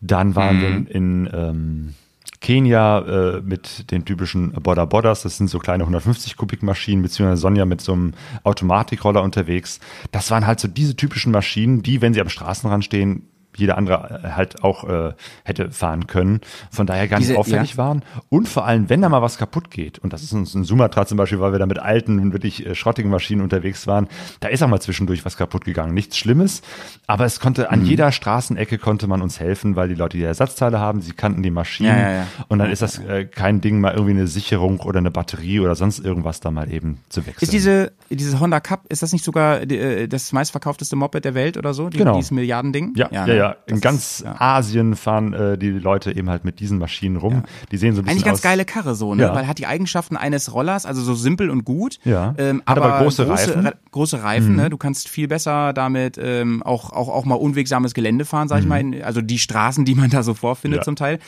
[0.00, 1.94] Dann waren wir in ähm,
[2.40, 7.40] Kenia äh, mit den typischen Border Bodders, das sind so kleine 150 Kubik Maschinen, beziehungsweise
[7.40, 8.14] Sonja mit so einem
[8.44, 9.80] Automatikroller unterwegs.
[10.12, 13.28] Das waren halt so diese typischen Maschinen, die, wenn sie am Straßenrand stehen,
[13.58, 15.12] jeder andere äh, halt auch äh,
[15.44, 16.40] hätte fahren können.
[16.70, 18.02] Von daher gar nicht Diese- auffällig waren.
[18.28, 21.06] Und vor allem, wenn da mal was kaputt geht, und das ist uns in Sumatra
[21.06, 24.08] zum Beispiel, weil wir da mit alten, wirklich äh, schrottigen Maschinen unterwegs waren,
[24.40, 25.94] da ist auch mal zwischendurch was kaputt gegangen.
[25.94, 26.62] Nichts Schlimmes,
[27.06, 27.68] aber es konnte Mhm.
[27.70, 31.42] an jeder Straßenecke konnte man uns helfen, weil die Leute die Ersatzteile haben, sie kannten
[31.42, 31.88] die Maschinen.
[31.90, 32.26] Ja, ja, ja.
[32.48, 35.74] Und dann ist das äh, kein Ding, mal irgendwie eine Sicherung oder eine Batterie oder
[35.74, 37.42] sonst irgendwas da mal eben zu wechseln.
[37.42, 41.56] Ist diese, diese Honda Cup, ist das nicht sogar äh, das meistverkaufteste Moped der Welt
[41.56, 41.88] oder so?
[41.88, 42.14] Die, Genau.
[42.16, 42.92] Dieses Milliardending?
[42.96, 43.36] ja, ja, ne?
[43.36, 47.44] ja, Ja, in ganz Asien fahren äh, die Leute eben halt mit diesen Maschinen rum.
[47.70, 48.42] Die sehen so ein bisschen Eigentlich ganz aus.
[48.42, 49.22] geile Karre so, ne?
[49.24, 49.34] Ja.
[49.34, 51.98] Weil hat die Eigenschaften eines Rollers, also so simpel und gut.
[52.04, 52.34] Ja.
[52.38, 53.60] Ähm, Hat aber, aber große Reifen.
[53.60, 53.66] Mhm.
[53.66, 54.70] Re große Reifen, ne?
[54.70, 58.66] Du kannst viel besser damit ähm, auch, auch, auch mal unwegsames Gelände fahren, sag ich
[58.66, 58.82] mal.
[59.02, 60.80] Also die Straßen, die man da so vorfindet Mhm.
[60.80, 60.84] Ja.
[60.84, 61.18] zum Teil.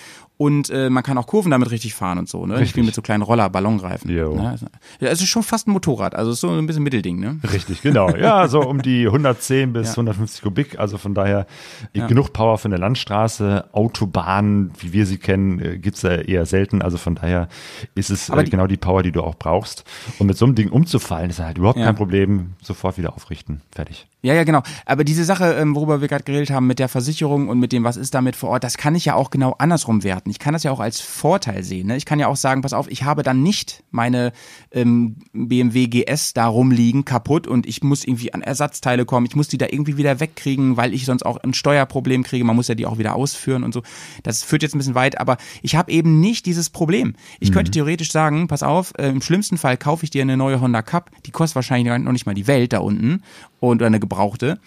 [0.41, 2.55] Und äh, man kann auch Kurven damit richtig fahren und so, ne?
[2.55, 2.84] Nicht wie Richtig.
[2.86, 4.11] mit so kleinen Roller, Ballonreifen.
[4.11, 4.34] Jo.
[4.36, 4.57] Ne?
[4.99, 7.38] Ja, es ist schon fast ein Motorrad, also es so ein bisschen Mittelding, ne?
[7.53, 8.09] Richtig, genau.
[8.16, 10.78] Ja, so um die 110 bis 150 Kubik.
[10.78, 11.47] Also von daher
[11.93, 13.68] genug Power für eine Landstraße.
[13.72, 16.80] Autobahnen, wie wir sie kennen, äh, gibt's ja eher selten.
[16.80, 17.49] Also von daher
[17.95, 19.84] ist es äh, die- genau die Power, die du auch brauchst.
[20.18, 21.84] Und mit so einem Ding umzufallen, ist halt überhaupt Ja.
[21.84, 22.55] kein Problem.
[22.62, 23.61] Sofort wieder aufrichten.
[23.72, 24.07] Fertig.
[24.22, 24.62] Ja, ja, genau.
[24.84, 27.84] Aber diese Sache, ähm, worüber wir gerade geredet haben, mit der Versicherung und mit dem,
[27.84, 30.28] was ist damit vor Ort, das kann ich ja auch genau andersrum werten.
[30.28, 31.86] Ich kann das ja auch als Vorteil sehen.
[31.86, 31.96] Ne?
[31.96, 34.32] Ich kann ja auch sagen, pass auf, ich habe dann nicht meine
[34.72, 39.24] ähm, BMW GS da rumliegen, kaputt und ich muss irgendwie an Ersatzteile kommen.
[39.24, 42.44] Ich muss die da irgendwie wieder wegkriegen, weil ich sonst auch ein Steuerproblem kriege.
[42.44, 43.82] Man muss ja die auch wieder ausführen und so.
[44.22, 47.14] Das führt jetzt ein bisschen weit, aber ich habe eben nicht dieses Problem.
[47.38, 50.60] Ich könnte theoretisch sagen, pass auf, äh, im schlimmsten Fall kaufe ich dir eine neue
[50.60, 53.22] Honda Cup, die kostet wahrscheinlich noch nicht mal die Welt da unten
[53.61, 54.58] und oder eine gebrauchte.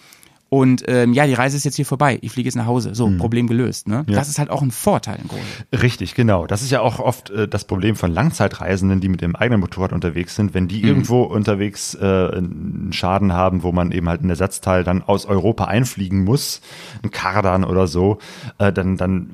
[0.54, 2.20] Und ähm, ja, die Reise ist jetzt hier vorbei.
[2.22, 2.94] Ich fliege jetzt nach Hause.
[2.94, 3.88] So, Problem gelöst.
[3.88, 4.06] Ne?
[4.08, 5.82] Das ist halt auch ein Vorteil im Grunde.
[5.82, 6.46] Richtig, genau.
[6.46, 9.94] Das ist ja auch oft äh, das Problem von Langzeitreisenden, die mit dem eigenen Motorrad
[9.94, 10.54] unterwegs sind.
[10.54, 15.02] Wenn die irgendwo unterwegs äh, einen Schaden haben, wo man eben halt ein Ersatzteil dann
[15.02, 16.62] aus Europa einfliegen muss,
[17.02, 18.20] ein Kardan oder so,
[18.60, 19.32] äh, dann, dann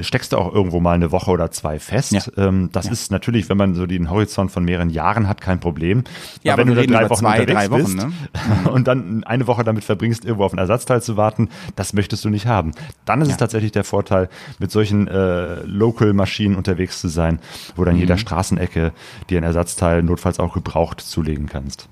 [0.00, 2.12] steckst du auch irgendwo mal eine Woche oder zwei fest.
[2.12, 2.22] Ja.
[2.36, 6.04] Ähm, das ist natürlich, wenn man so den Horizont von mehreren Jahren hat, kein Problem.
[6.42, 8.12] Ja, aber wenn du da drei Wochen zwei, unterwegs drei Wochen, bist ne?
[8.72, 12.30] und dann eine Woche damit verbringst, irgendwo auf ein Ersatzteil zu warten, das möchtest du
[12.30, 12.72] nicht haben.
[13.04, 14.28] Dann ist es tatsächlich der Vorteil,
[14.58, 17.40] mit solchen äh, Local-Maschinen unterwegs zu sein,
[17.76, 18.00] wo dann Mhm.
[18.00, 18.92] jeder Straßenecke
[19.30, 21.88] dir ein Ersatzteil notfalls auch gebraucht zulegen kannst.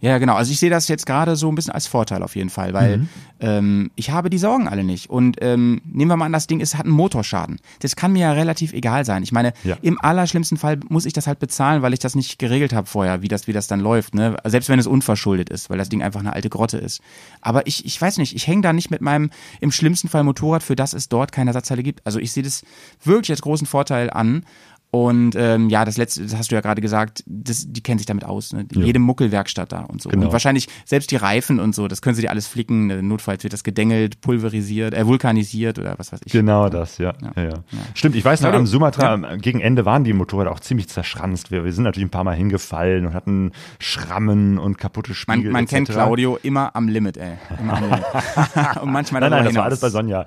[0.00, 0.34] Ja, genau.
[0.34, 3.08] Also ich sehe das jetzt gerade so ein bisschen als Vorteil auf jeden Fall, weil
[3.40, 5.10] ähm, ich habe die Sorgen alle nicht.
[5.10, 7.58] Und ähm, nehmen wir mal an, das Ding ist, hat einen Motorschaden.
[7.80, 9.24] Das kann mir ja relativ egal sein.
[9.24, 9.76] Ich meine, Ja.
[9.82, 13.22] im allerschlimmsten Fall muss ich das halt bezahlen, weil ich das nicht geregelt habe vorher,
[13.22, 14.14] wie das, wie das dann läuft.
[14.14, 14.36] Ne?
[14.44, 17.00] Selbst wenn es unverschuldet ist, weil das Ding einfach eine alte Grotte ist.
[17.40, 19.30] Aber ich, ich weiß nicht, ich hänge da nicht mit meinem
[19.60, 22.06] im schlimmsten Fall Motorrad, für das es dort keine Ersatzteile gibt.
[22.06, 22.62] Also ich sehe das
[23.02, 24.44] wirklich als großen Vorteil an.
[24.90, 28.06] Und ähm, ja, das letzte, das hast du ja gerade gesagt, das, die kennen sich
[28.06, 28.54] damit aus.
[28.54, 28.66] Ne?
[28.72, 30.08] Jede Muckelwerkstatt da und so.
[30.08, 30.26] Genau.
[30.26, 32.86] Und wahrscheinlich selbst die Reifen und so, das können sie dir alles flicken.
[32.86, 33.02] Ne?
[33.02, 36.32] Notfalls wird das gedengelt, pulverisiert, äh, vulkanisiert oder was weiß ich.
[36.32, 37.12] Genau das, ja.
[37.36, 37.42] ja.
[37.42, 37.54] ja,
[37.92, 41.50] Stimmt, ich weiß noch, am Sumatra am- gegen Ende waren die Motorräder auch ziemlich zerschranzt.
[41.50, 45.52] Wir, wir sind natürlich ein paar Mal hingefallen und hatten Schrammen und kaputte Man, Spiegel.
[45.52, 45.70] man etc.
[45.74, 47.34] kennt Claudio immer am Limit, ey.
[47.60, 48.04] Immer am Limit.
[48.82, 49.90] und manchmal Nein, nein, das war alles bei.
[49.90, 50.24] Sonja.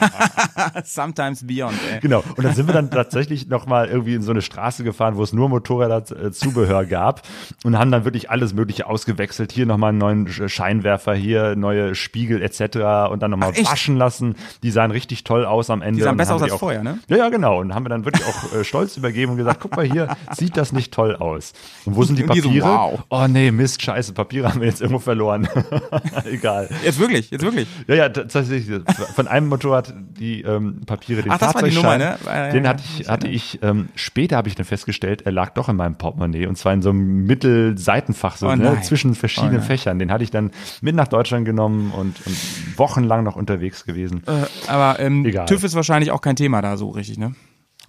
[0.84, 2.00] Sometimes beyond, ey.
[2.00, 2.22] Genau.
[2.36, 5.22] Und dann sind wir dann tatsächlich noch mal irgendwie in so eine Straße gefahren, wo
[5.22, 7.22] es nur Motorräder-Zubehör gab
[7.64, 9.52] und haben dann wirklich alles Mögliche ausgewechselt.
[9.52, 13.10] Hier nochmal einen neuen Sch- Scheinwerfer, hier neue Spiegel etc.
[13.10, 14.34] und dann nochmal waschen lassen.
[14.62, 15.98] Die sahen richtig toll aus am Ende.
[15.98, 16.98] Die sahen besser aus als auch, vorher, ne?
[17.08, 17.60] Ja, ja, genau.
[17.60, 20.56] Und haben wir dann wirklich auch äh, stolz übergeben und gesagt, guck mal hier, sieht
[20.56, 21.52] das nicht toll aus.
[21.84, 22.66] Und wo sind die Und die so, Papiere?
[22.68, 23.00] wow.
[23.08, 25.48] Oh nee, Mist, scheiße, Papiere haben wir jetzt irgendwo verloren.
[26.30, 26.68] Egal.
[26.84, 27.68] Jetzt wirklich, jetzt wirklich.
[27.86, 28.68] Ja, ja, tatsächlich.
[29.14, 32.16] Von einem Motorrad die ähm, Papiere, den Ach, das war die Nummer, ne?
[32.26, 35.68] Ja, den hatte ich, hatte ich ähm, später habe ich dann festgestellt, er lag doch
[35.68, 39.64] in meinem Portemonnaie und zwar in so einem Mittelseitenfach, so Oh ne, zwischen verschiedenen Oh.
[39.64, 39.98] Fächern.
[39.98, 40.50] Den hatte ich dann
[40.80, 44.22] mit nach Deutschland genommen und, und wochenlang noch unterwegs gewesen.
[44.26, 45.46] Äh, aber ähm, Egal.
[45.46, 47.34] TÜV ist wahrscheinlich auch kein Thema da so richtig, ne?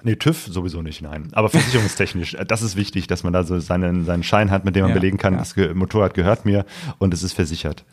[0.04, 1.30] Nee, TÜV sowieso nicht, nein.
[1.34, 4.76] Aber versicherungstechnisch, äh, das ist wichtig, dass man da so seinen, seinen Schein hat, mit
[4.76, 5.40] dem man Ja, belegen kann, ja.
[5.40, 6.66] das Motorrad gehört mir
[6.98, 7.86] und es ist versichert.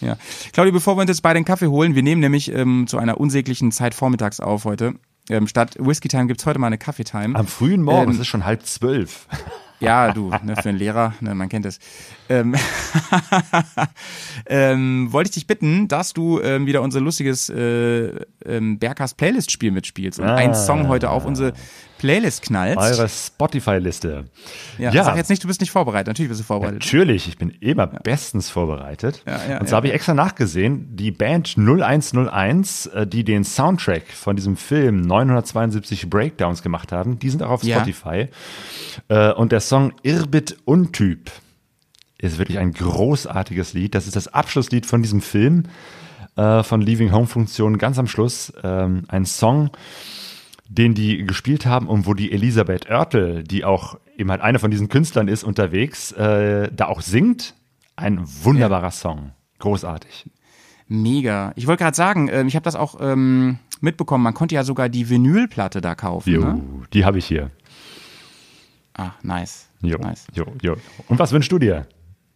[0.00, 0.16] Ja.
[0.52, 3.18] Claudio, bevor wir uns jetzt beide einen Kaffee holen, wir nehmen nämlich ähm, zu einer
[3.18, 4.94] unsäglichen Zeit vormittags auf heute.
[5.30, 7.34] Ähm, statt Whisky Time gibt's heute mal eine Kaffee-Time.
[7.38, 9.26] Am frühen Morgen, Ähm, es ist schon halb zwölf.
[9.80, 11.78] Ja, du, ne, für einen Lehrer, ne, man kennt es.
[12.30, 12.54] Ähm,
[14.46, 18.12] ähm, wollte ich dich bitten, dass du ähm, wieder unser lustiges äh,
[18.46, 20.36] ähm, Berghast Playlist-Spiel mitspielst und Ah.
[20.36, 21.52] einen Song heute auf unsere
[22.04, 22.76] Playlist knallst.
[22.76, 24.24] Eure Spotify-Liste.
[24.78, 25.04] ja, ja.
[25.04, 26.08] Sag jetzt nicht, du bist nicht vorbereitet.
[26.08, 26.80] Natürlich bist du vorbereitet.
[26.84, 29.22] Natürlich, ich bin immer bestens vorbereitet.
[29.26, 33.42] Ja, ja, und so ja, habe ich extra nachgesehen, die Band 0101, äh, die den
[33.44, 37.76] Soundtrack von diesem Film 972 Breakdowns gemacht haben, die sind auch auf Ja.
[37.76, 38.28] Spotify.
[39.08, 41.30] Äh, Und der Song Irbit Untyp
[42.18, 43.94] ist wirklich ein großartiges Lied.
[43.94, 45.64] Das ist das Abschlusslied von diesem Film,
[46.36, 48.52] äh, von Leaving Home Funktion, ganz am Schluss.
[48.62, 49.70] Ähm, Ein Song,
[50.74, 54.70] den die gespielt haben und wo die Elisabeth Oertel, die auch eben halt eine von
[54.70, 57.54] diesen Künstlern ist, unterwegs, äh, da auch singt.
[57.96, 59.32] Ein wunderbarer Song.
[59.60, 60.28] Großartig.
[60.88, 61.52] Mega.
[61.56, 64.88] Ich wollte gerade sagen, ähm, ich habe das auch ähm, mitbekommen, man konnte ja sogar
[64.88, 66.30] die Vinylplatte da kaufen.
[66.32, 66.62] Jo, Ne?
[66.92, 67.50] die habe ich hier.
[68.96, 69.68] Ah, nice.
[69.80, 70.26] Jo, nice.
[70.34, 70.76] jo, jo.
[71.08, 71.86] Und was wünschst du dir?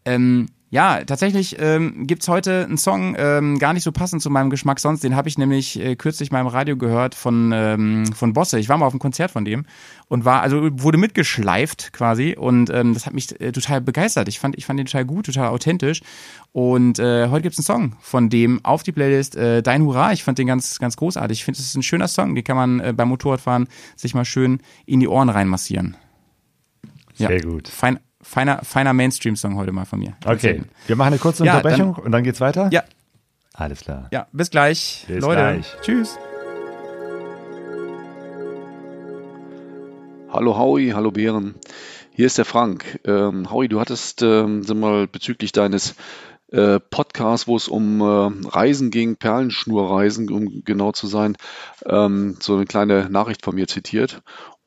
[0.05, 4.51] Ähm, Ja, tatsächlich ähm, gibt's heute einen Song, ähm, gar nicht so passend zu meinem
[4.51, 5.03] Geschmack sonst.
[5.03, 8.59] Den habe ich nämlich äh, kürzlich mal im Radio gehört von, ähm, von Bosse.
[8.59, 9.65] Ich war mal auf einem Konzert von dem
[10.09, 14.29] und war, also wurde mitgeschleift quasi und ähm, das hat mich äh, total begeistert.
[14.29, 16.03] Ich fand, ich fand den total gut, total authentisch.
[16.53, 20.13] Und äh, heute gibt's einen Song von dem auf die Playlist äh, Dein Hurra.
[20.13, 21.39] Ich fand den ganz, ganz großartig.
[21.39, 22.35] Ich finde, es ist ein schöner Song.
[22.35, 25.97] Den kann man äh, beim Motorradfahren sich mal schön in die Ohren reinmassieren.
[27.15, 27.69] Sehr gut.
[27.69, 27.99] Fein,
[28.29, 30.15] feiner, feiner Mainstream-Song heute mal von mir.
[30.25, 32.69] Okay, wir machen eine kurze Ja, Unterbrechung und dann geht's weiter?
[32.73, 32.85] Ja,
[33.55, 34.09] Alles klar.
[34.13, 35.05] ja, bis gleich.
[35.09, 35.67] Bis Leute, gleich.
[35.83, 36.19] tschüss.
[40.31, 41.55] Hallo Howie, hallo Bären.
[42.13, 43.01] Hier ist der Frank.
[43.05, 45.95] Ähm, Howie, du hattest ähm, sag mal, bezüglich deines
[46.53, 51.37] äh, Podcasts, wo es um äh, Reisen ging, Perlenschnurreisen, um genau zu sein,
[51.87, 54.21] ähm, so eine kleine Nachricht von mir zitiert.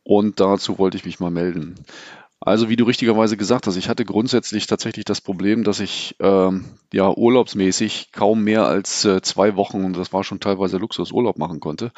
[0.04, 1.76] Und dazu wollte ich mich mal melden.
[2.44, 6.66] Also wie du richtigerweise gesagt hast, ich hatte grundsätzlich tatsächlich das Problem, dass ich ähm,
[6.92, 11.60] ja urlaubsmäßig kaum mehr als äh, zwei Wochen, und das war schon teilweise Luxusurlaub machen
[11.60, 11.92] konnte.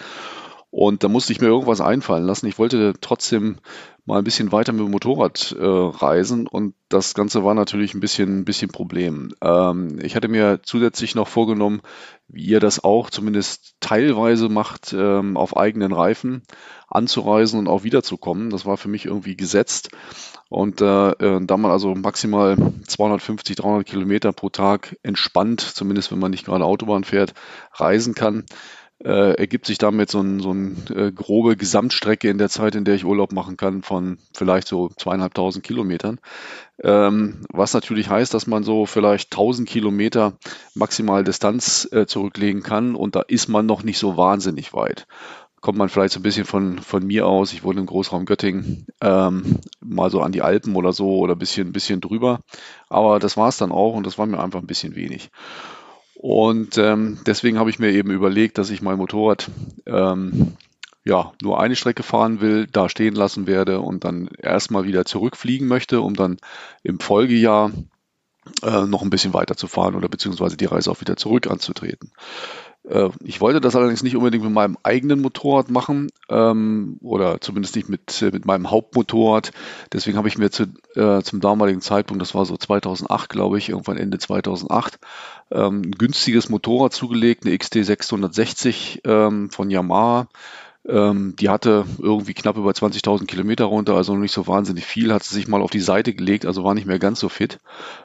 [0.73, 2.47] Und da musste ich mir irgendwas einfallen lassen.
[2.47, 3.57] Ich wollte trotzdem
[4.05, 7.99] mal ein bisschen weiter mit dem Motorrad äh, reisen und das Ganze war natürlich ein
[7.99, 9.35] bisschen, ein bisschen Problem.
[9.39, 11.81] Ähm, ich hatte mir zusätzlich noch vorgenommen,
[12.27, 16.41] wie ihr das auch zumindest teilweise macht, ähm, auf eigenen Reifen
[16.87, 18.49] anzureisen und auch wiederzukommen.
[18.49, 19.89] Das war für mich irgendwie gesetzt.
[20.49, 22.57] Und äh, äh, da man also maximal
[22.87, 27.35] 250, 300 Kilometer pro Tag entspannt, zumindest wenn man nicht gerade Autobahn fährt,
[27.73, 28.45] reisen kann,
[29.03, 32.85] äh, ergibt sich damit so ein, so ein äh, grobe Gesamtstrecke in der Zeit, in
[32.85, 36.19] der ich Urlaub machen kann, von vielleicht so zweieinhalbtausend Kilometern.
[36.81, 40.33] Ähm, was natürlich heißt, dass man so vielleicht 1000 Kilometer
[40.73, 45.05] maximal Distanz äh, zurücklegen kann und da ist man noch nicht so wahnsinnig weit.
[45.59, 48.85] Kommt man vielleicht so ein bisschen von, von mir aus, ich wohne im Großraum Göttingen,
[49.01, 52.41] ähm, mal so an die Alpen oder so oder ein bisschen, bisschen drüber.
[52.89, 55.29] Aber das war es dann auch und das war mir einfach ein bisschen wenig.
[56.23, 59.51] Und ähm, deswegen habe ich mir eben überlegt, dass ich mein Motorrad
[59.85, 60.53] ähm,
[61.03, 65.67] ja nur eine Strecke fahren will, da stehen lassen werde und dann erstmal wieder zurückfliegen
[65.67, 66.37] möchte, um dann
[66.81, 67.71] im Folgejahr
[68.61, 72.13] äh, noch ein bisschen weiter zu fahren oder beziehungsweise die Reise auch wieder zurück anzutreten.
[72.87, 77.75] Äh, ich wollte das allerdings nicht unbedingt mit meinem eigenen Motorrad machen ähm, oder zumindest
[77.75, 79.51] nicht mit, äh, mit meinem Hauptmotorrad.
[79.91, 83.69] Deswegen habe ich mir zu, äh, zum damaligen Zeitpunkt, das war so 2008, glaube ich,
[83.69, 84.99] irgendwann Ende 2008,
[85.51, 90.27] ähm, ein günstiges Motorrad zugelegt, eine XT 660 ähm, von Yamaha.
[90.85, 95.13] Ähm, die hatte irgendwie knapp über 20.000 Kilometer runter, also noch nicht so wahnsinnig viel,
[95.13, 97.59] hat sie sich mal auf die Seite gelegt, also war nicht mehr ganz so fit.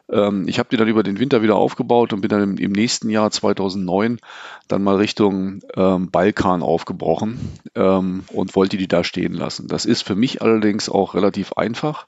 [0.09, 2.71] Ähm, ich habe die dann über den Winter wieder aufgebaut und bin dann im, im
[2.71, 4.21] nächsten Jahr 2009
[4.69, 7.41] dann mal Richtung ähm, Balkan aufgebrochen
[7.75, 9.67] ähm, und wollte die da stehen lassen.
[9.67, 12.07] Das ist für mich allerdings auch relativ einfach,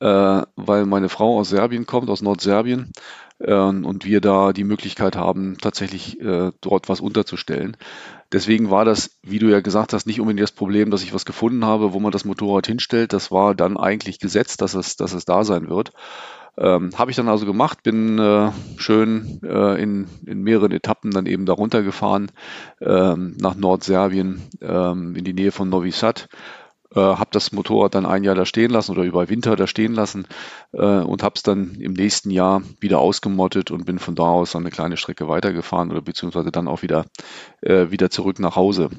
[0.00, 2.92] äh, weil meine Frau aus Serbien kommt, aus Nordserbien
[3.38, 7.76] und wir da die Möglichkeit haben, tatsächlich äh, dort was unterzustellen.
[8.32, 11.24] Deswegen war das, wie du ja gesagt hast, nicht unbedingt das Problem, dass ich was
[11.24, 13.12] gefunden habe, wo man das Motorrad hinstellt.
[13.12, 15.92] Das war dann eigentlich gesetzt, dass es, dass es da sein wird.
[16.58, 21.26] Ähm, habe ich dann also gemacht, bin äh, schön äh, in, in mehreren Etappen dann
[21.26, 22.32] eben darunter gefahren
[22.80, 26.28] ähm, nach Nordserbien ähm, in die Nähe von Novi Sad
[26.94, 29.94] äh, habe das Motorrad dann ein Jahr da stehen lassen oder über Winter da stehen
[29.94, 30.26] lassen
[30.72, 34.52] äh, und habe es dann im nächsten Jahr wieder ausgemottet und bin von da aus
[34.52, 37.04] dann eine kleine Strecke weitergefahren oder beziehungsweise dann auch wieder,
[37.60, 38.90] äh, wieder zurück nach Hause.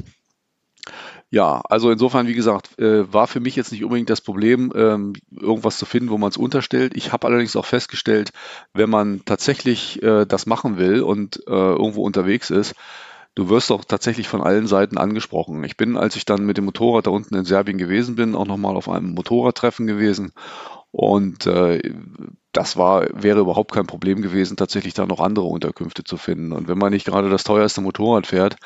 [1.31, 5.13] Ja, also insofern, wie gesagt, äh, war für mich jetzt nicht unbedingt das Problem, ähm,
[5.29, 6.93] irgendwas zu finden, wo man es unterstellt.
[6.95, 8.31] Ich habe allerdings auch festgestellt,
[8.73, 12.73] wenn man tatsächlich äh, das machen will und äh, irgendwo unterwegs ist,
[13.39, 15.63] du wirst auch tatsächlich von allen Seiten angesprochen.
[15.63, 18.45] Ich bin, als ich dann mit dem Motorrad da unten in Serbien gewesen bin, auch
[18.45, 20.33] nochmal auf einem Motorradtreffen gewesen.
[20.91, 21.81] Und äh,
[22.51, 26.51] das war, wäre überhaupt kein Problem gewesen, tatsächlich da noch andere Unterkünfte zu finden.
[26.51, 28.57] Und wenn man nicht gerade das teuerste Motorrad fährt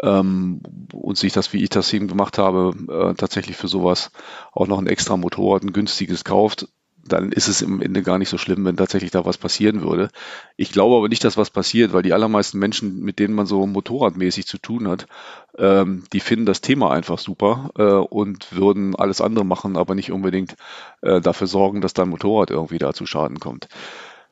[0.00, 0.62] ähm,
[0.92, 4.10] und sich das, wie ich das eben gemacht habe, äh, tatsächlich für sowas
[4.52, 6.68] auch noch ein extra Motorrad, ein günstiges kauft,
[7.06, 10.08] dann ist es im Ende gar nicht so schlimm, wenn tatsächlich da was passieren würde.
[10.56, 13.66] Ich glaube aber nicht, dass was passiert, weil die allermeisten Menschen, mit denen man so
[13.66, 15.06] motorradmäßig zu tun hat,
[15.58, 20.12] ähm, die finden das Thema einfach super äh, und würden alles andere machen, aber nicht
[20.12, 20.56] unbedingt
[21.02, 23.68] äh, dafür sorgen, dass dein Motorrad irgendwie da zu Schaden kommt.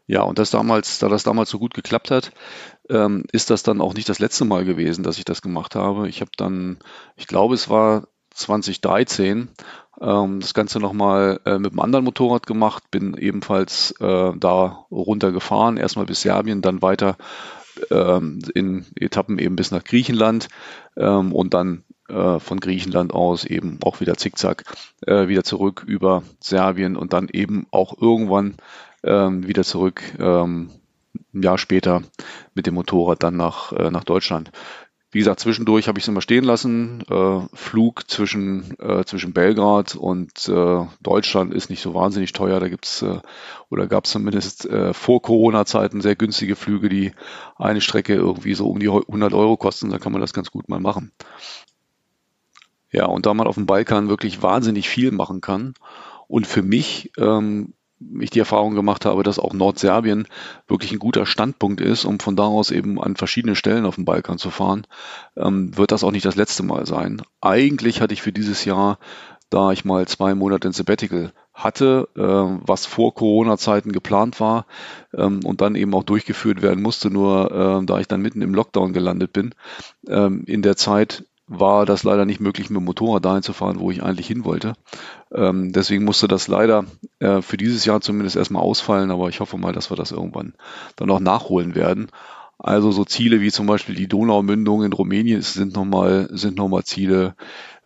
[0.07, 2.33] Ja, und das damals, da das damals so gut geklappt hat,
[2.91, 6.09] ähm, ist das dann auch nicht das letzte Mal gewesen, dass ich das gemacht habe.
[6.09, 6.79] Ich habe dann,
[7.16, 9.49] ich glaube, es war 2013
[10.03, 15.76] ähm, das Ganze nochmal äh, mit einem anderen Motorrad gemacht, bin ebenfalls äh, da runtergefahren,
[15.76, 17.16] erstmal bis Serbien, dann weiter
[17.90, 20.48] ähm, in Etappen eben bis nach Griechenland
[20.96, 24.64] ähm, und dann äh, von Griechenland aus eben auch wieder zickzack
[25.07, 28.57] äh, wieder zurück über Serbien und dann eben auch irgendwann
[29.03, 30.03] ähm, wieder zurück.
[30.18, 30.70] Ähm,
[31.34, 32.03] ein Jahr später
[32.55, 34.50] mit dem Motorrad dann nach, äh, nach Deutschland.
[35.13, 37.03] Wie gesagt, zwischendurch habe ich es immer stehen lassen.
[37.11, 42.61] Äh, Flug zwischen, äh, zwischen Belgrad und äh, Deutschland ist nicht so wahnsinnig teuer.
[42.61, 43.21] Da gibt's äh,
[43.69, 47.13] oder gab es zumindest äh, vor Corona-Zeiten sehr günstige Flüge, die
[47.57, 49.91] eine Strecke irgendwie so um die 100 Euro kosten.
[49.91, 51.13] Da kann man das ganz gut mal machen.
[52.91, 55.75] Ja, und da man auf dem Balkan wirklich wahnsinnig viel machen kann
[56.27, 57.75] und für mich ähm,
[58.20, 60.26] ich die Erfahrung gemacht habe, dass auch Nordserbien
[60.68, 64.05] wirklich ein guter Standpunkt ist, um von da aus eben an verschiedene Stellen auf dem
[64.05, 64.86] Balkan zu fahren,
[65.36, 67.22] ähm, wird das auch nicht das letzte Mal sein.
[67.40, 68.98] Eigentlich hatte ich für dieses Jahr,
[69.50, 74.66] da ich mal zwei Monate in Sabbatical hatte, äh, was vor Corona-Zeiten geplant war
[75.14, 77.50] ähm, und dann eben auch durchgeführt werden musste, nur
[77.82, 79.55] äh, da ich dann mitten im Lockdown gelandet bin,
[80.09, 83.78] ähm, in der Zeit war das leider nicht möglich, mit dem Motorrad dahin zu fahren,
[83.78, 84.74] wo ich eigentlich hin wollte.
[85.35, 86.85] Ähm, deswegen musste das leider
[87.18, 90.55] äh, für dieses Jahr zumindest erstmal ausfallen, aber ich hoffe mal, dass wir das irgendwann
[90.97, 92.09] dann noch nachholen werden.
[92.59, 96.85] Also so Ziele wie zum Beispiel die Donaumündung in Rumänien sind nochmal sind noch mal
[96.85, 97.35] Ziele.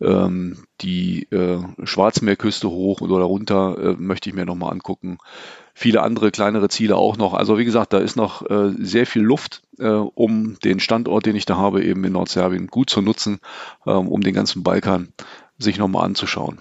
[0.00, 5.18] Ähm, die äh, Schwarzmeerküste hoch oder runter äh, möchte ich mir nochmal angucken
[5.76, 7.34] viele andere kleinere Ziele auch noch.
[7.34, 11.36] Also wie gesagt, da ist noch äh, sehr viel Luft, äh, um den Standort, den
[11.36, 13.40] ich da habe, eben in Nordserbien gut zu nutzen,
[13.86, 15.12] ähm, um den ganzen Balkan
[15.58, 16.60] sich nochmal anzuschauen.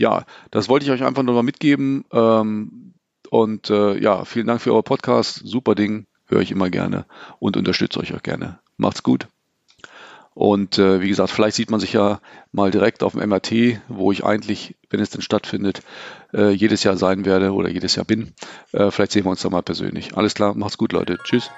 [0.00, 2.06] Ja, das wollte ich euch einfach nur mal mitgeben.
[2.10, 2.94] Ähm,
[3.28, 5.42] und äh, ja, vielen Dank für euer Podcast.
[5.44, 7.04] Super Ding, höre ich immer gerne
[7.38, 8.60] und unterstütze euch auch gerne.
[8.78, 9.28] Macht's gut.
[10.32, 12.20] Und äh, wie gesagt, vielleicht sieht man sich ja
[12.50, 15.82] mal direkt auf dem MRT, wo ich eigentlich, wenn es denn stattfindet,
[16.32, 18.32] äh, jedes Jahr sein werde oder jedes Jahr bin.
[18.72, 20.16] Äh, vielleicht sehen wir uns da mal persönlich.
[20.16, 21.18] Alles klar, macht's gut, Leute.
[21.24, 21.50] Tschüss.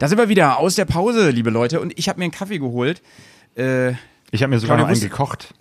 [0.00, 1.80] Da sind wir wieder aus der Pause, liebe Leute.
[1.80, 3.02] Und ich habe mir einen Kaffee geholt.
[3.56, 3.92] Äh,
[4.30, 5.54] Ich habe mir sogar Claudia, noch einen gekocht.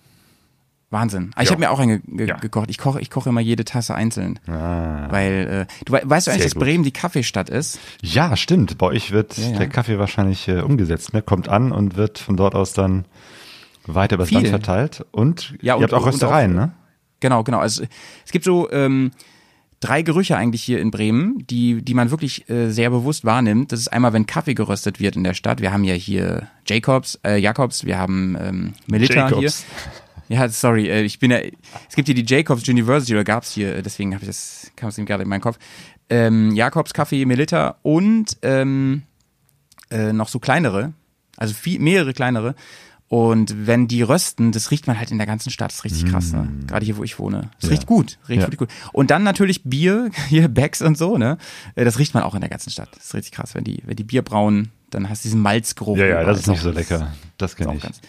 [0.91, 1.31] Wahnsinn.
[1.35, 1.51] Ah, Ich Ja.
[1.51, 2.37] habe mir auch einen ge Ja.
[2.37, 2.69] gekocht.
[2.69, 4.39] Ich koche, ich koche immer jede Tasse einzeln.
[4.47, 5.07] Ah.
[5.11, 6.55] Weil, äh, du we- weißt du eigentlich, dass.
[6.55, 7.79] Bremen die Kaffeestadt ist?
[8.01, 8.77] Ja, stimmt.
[8.79, 11.13] Bei euch wird Ja, der Kaffee wahrscheinlich äh, umgesetzt.
[11.13, 11.21] Ne?
[11.21, 13.05] Kommt an und wird von dort aus dann
[13.85, 14.37] weiter über das Viel.
[14.39, 15.05] Land verteilt.
[15.11, 16.71] Und Ja, ihr und- habt auch und Röstereien, auch- ne?
[17.19, 17.59] Genau, genau.
[17.59, 17.83] Also
[18.25, 19.11] es gibt so ähm,
[19.79, 23.71] drei Gerüche eigentlich hier in Bremen, die, die man wirklich äh, sehr bewusst wahrnimmt.
[23.71, 25.61] Das ist einmal, wenn Kaffee geröstet wird in der Stadt.
[25.61, 29.39] Wir haben ja hier Jacobs, äh, Jacobs, wir haben ähm, Melitta Jacobs.
[29.39, 29.51] hier.
[30.31, 33.77] Ja, sorry, äh, ich bin ja, es gibt hier die Jacobs University, oder gab's hier,
[33.77, 35.57] äh, deswegen habe ich das, kam es ihm gerade in meinen Kopf.
[36.07, 39.01] Ähm, Jacobs Kaffee, Melitta und ähm,
[39.89, 40.93] äh, noch so kleinere,
[41.35, 42.53] also viel, mehrere kleinere.
[43.09, 45.71] Und wenn die rösten, das riecht man halt in der ganzen Stadt.
[45.71, 46.47] Das ist richtig krass, ne?
[46.67, 47.49] Gerade hier, wo ich wohne.
[47.59, 47.75] Das Ja.
[47.75, 48.47] riecht gut, riecht Ja.
[48.47, 48.69] wirklich gut.
[48.93, 51.37] Und dann natürlich Bier, hier Becks und so, ne?
[51.73, 52.89] Äh, Das riecht man auch in der ganzen Stadt.
[52.95, 53.55] Das ist richtig krass.
[53.55, 55.97] Wenn die, wenn die Bier brauen, dann hast du diesen Malzgeruch.
[55.97, 57.11] Ja, ja, das ist nicht so lecker.
[57.39, 57.81] Das kenne auch ich.
[57.81, 57.99] ganz,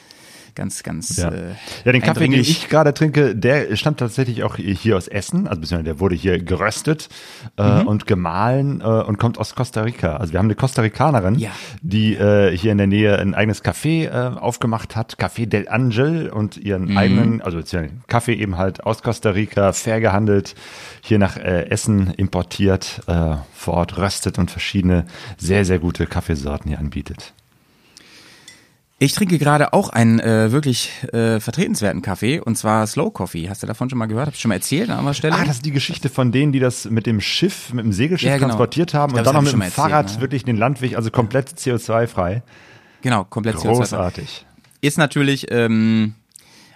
[0.60, 1.16] ganz, ganz.
[1.16, 1.30] Ja.
[1.30, 1.54] Äh,
[1.86, 5.58] Ja, den Kaffee, den ich gerade trinke, der stammt tatsächlich auch hier aus Essen, also
[5.62, 7.08] beziehungsweise der wurde hier geröstet
[7.56, 7.86] äh, Mhm.
[7.86, 10.16] und gemahlen äh, und kommt aus Costa Rica.
[10.18, 11.50] Also wir haben eine Costa Ricanerin, Ja.
[11.80, 16.28] die äh, hier in der Nähe ein eigenes Café äh, aufgemacht hat, Café del Angel
[16.28, 16.96] und ihren Mhm.
[16.98, 20.54] eigenen, also beziehungsweise Kaffee eben halt aus Costa Rica, fair gehandelt,
[21.00, 25.06] hier nach äh, Essen importiert, äh, vor Ort röstet und verschiedene
[25.38, 27.32] sehr, sehr gute Kaffeesorten hier anbietet.
[29.02, 33.48] Ich trinke gerade auch einen äh, wirklich äh, vertretenswerten Kaffee und zwar Slow Coffee.
[33.48, 34.26] Hast du davon schon mal gehört?
[34.26, 35.34] Hab ich schon mal erzählt an anderer Stelle?
[35.36, 38.28] Ah, das ist die Geschichte von denen, die das mit dem Schiff, mit dem Segelschiff
[38.28, 38.48] Ja, genau.
[38.48, 40.20] transportiert haben Ich und glaub, dann noch mit dem erzählt, Fahrrad ne?
[40.20, 42.42] wirklich den Landweg, also komplett CO2-frei.
[43.00, 44.44] genau, komplett CO2 Großartig.
[44.82, 46.12] Ist natürlich ähm,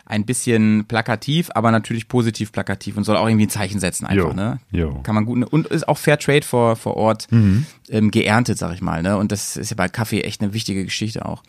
[0.07, 4.29] ein bisschen plakativ, aber natürlich positiv plakativ und soll auch irgendwie ein Zeichen setzen einfach,
[4.29, 4.61] Jo, ne?
[4.71, 4.99] jo.
[5.03, 7.67] Kann man gut und ist auch Fair Trade vor vor Ort Mhm.
[7.91, 9.19] ähm, geerntet, sag ich mal, ne?
[9.19, 11.43] Und das ist ja bei Kaffee echt eine wichtige Geschichte auch.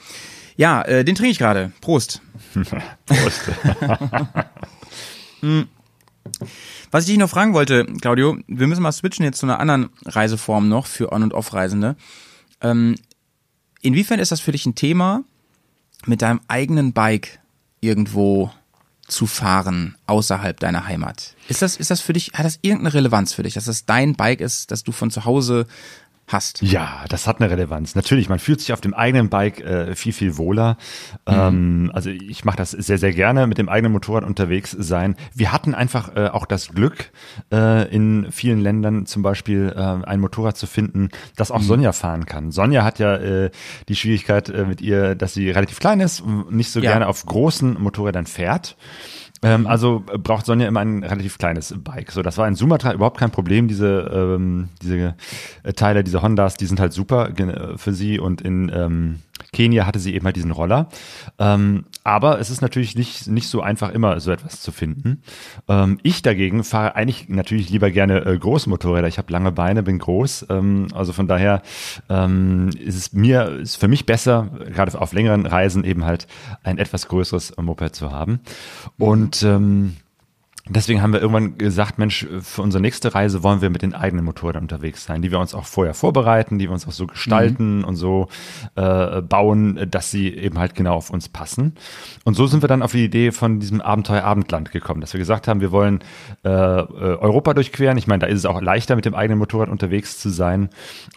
[0.57, 1.71] Ja, äh, den trinke ich gerade.
[1.81, 2.21] Prost.
[3.05, 3.41] Prost.
[6.91, 9.89] Was ich dich noch fragen wollte, Claudio, wir müssen mal switchen jetzt zu einer anderen
[10.05, 11.95] Reiseform noch für On- und Off-Reisende.
[12.61, 12.95] Ähm,
[13.81, 15.23] inwiefern ist das für dich ein Thema,
[16.05, 17.39] mit deinem eigenen Bike
[17.81, 18.51] irgendwo
[19.07, 21.35] zu fahren außerhalb deiner Heimat?
[21.47, 24.15] Ist das, ist das für dich, hat das irgendeine Relevanz für dich, dass das dein
[24.15, 25.67] Bike ist, dass du von zu Hause
[26.27, 26.61] hast?
[26.61, 27.95] Ja, das hat eine Relevanz.
[27.95, 30.77] Natürlich, man fühlt sich auf dem eigenen Bike äh, viel, viel wohler.
[31.25, 35.15] Ähm, also ich mache das sehr, sehr gerne, mit dem eigenen Motorrad unterwegs sein.
[35.33, 37.11] Wir hatten einfach äh, auch das Glück,
[37.51, 42.25] äh, in vielen Ländern zum Beispiel äh, ein Motorrad zu finden, das auch Sonja fahren
[42.25, 42.51] kann.
[42.51, 43.51] Sonja hat ja äh,
[43.89, 46.91] die Schwierigkeit äh, mit ihr, dass sie relativ klein ist und nicht so Ja.
[46.91, 48.75] gerne auf großen Motorrädern fährt.
[49.45, 52.11] Ähm, also äh, braucht Sonja immer ein relativ kleines Bike.
[52.11, 53.67] So, das war in Sumatra überhaupt kein Problem.
[53.67, 55.13] Diese, ähm, diese
[55.61, 59.19] äh, Teile, diese Hondas, die sind halt super äh, für sie und in, ähm,
[59.51, 60.89] Kenia hatte sie eben halt diesen Roller.
[61.39, 65.21] Ähm, aber es ist natürlich nicht, nicht so einfach, immer so etwas zu finden.
[65.67, 69.07] Ähm, ich dagegen fahre eigentlich natürlich lieber gerne äh, große Motorräder.
[69.07, 70.47] Ich habe lange Beine, bin groß.
[70.49, 71.61] Ähm, also von daher
[72.09, 76.27] ähm, ist es mir, ist für mich besser, gerade auf längeren Reisen eben halt
[76.63, 78.41] ein etwas größeres Moped zu haben.
[78.97, 79.97] Und ähm,
[80.67, 84.25] Deswegen haben wir irgendwann gesagt, Mensch, für unsere nächste Reise wollen wir mit den eigenen
[84.25, 87.79] Motorrädern unterwegs sein, die wir uns auch vorher vorbereiten, die wir uns auch so gestalten
[87.79, 87.83] mhm.
[87.83, 88.29] und so
[88.73, 91.75] äh, bauen, dass sie eben halt genau auf uns passen.
[92.23, 95.19] Und so sind wir dann auf die Idee von diesem Abenteuer Abendland gekommen, dass wir
[95.19, 95.99] gesagt haben, wir wollen
[96.43, 97.99] äh, äh, Europa durchqueren.
[97.99, 100.69] Ich meine, da ist es auch leichter, mit dem eigenen Motorrad unterwegs zu sein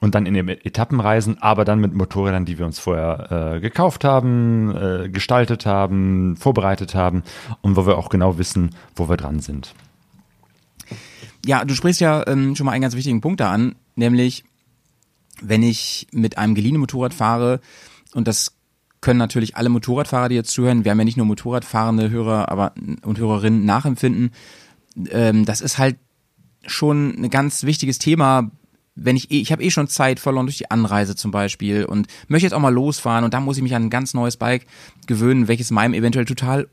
[0.02, 3.60] und dann in den Etappen reisen, aber dann mit Motorrädern, die wir uns vorher äh,
[3.60, 7.22] gekauft haben, äh, gestaltet haben, vorbereitet haben
[7.62, 9.74] und wo wir auch genau wissen, wo wir dran sind.
[11.46, 14.44] Ja, du sprichst ja ähm, schon mal einen ganz wichtigen Punkt da an, nämlich
[15.40, 17.60] wenn ich mit einem geliehenen Motorrad fahre
[18.12, 18.54] und das
[19.00, 22.72] können natürlich alle Motorradfahrer, die jetzt zuhören, wir haben ja nicht nur Motorradfahrende Hörer aber,
[23.02, 24.32] und Hörerinnen nachempfinden,
[25.10, 25.96] ähm, das ist halt
[26.66, 28.50] schon ein ganz wichtiges Thema,
[28.96, 32.08] wenn ich eh, ich habe eh schon Zeit verloren durch die Anreise zum Beispiel und
[32.26, 34.66] möchte jetzt auch mal losfahren und da muss ich mich an ein ganz neues Bike
[35.06, 36.68] gewöhnen, welches meinem eventuell total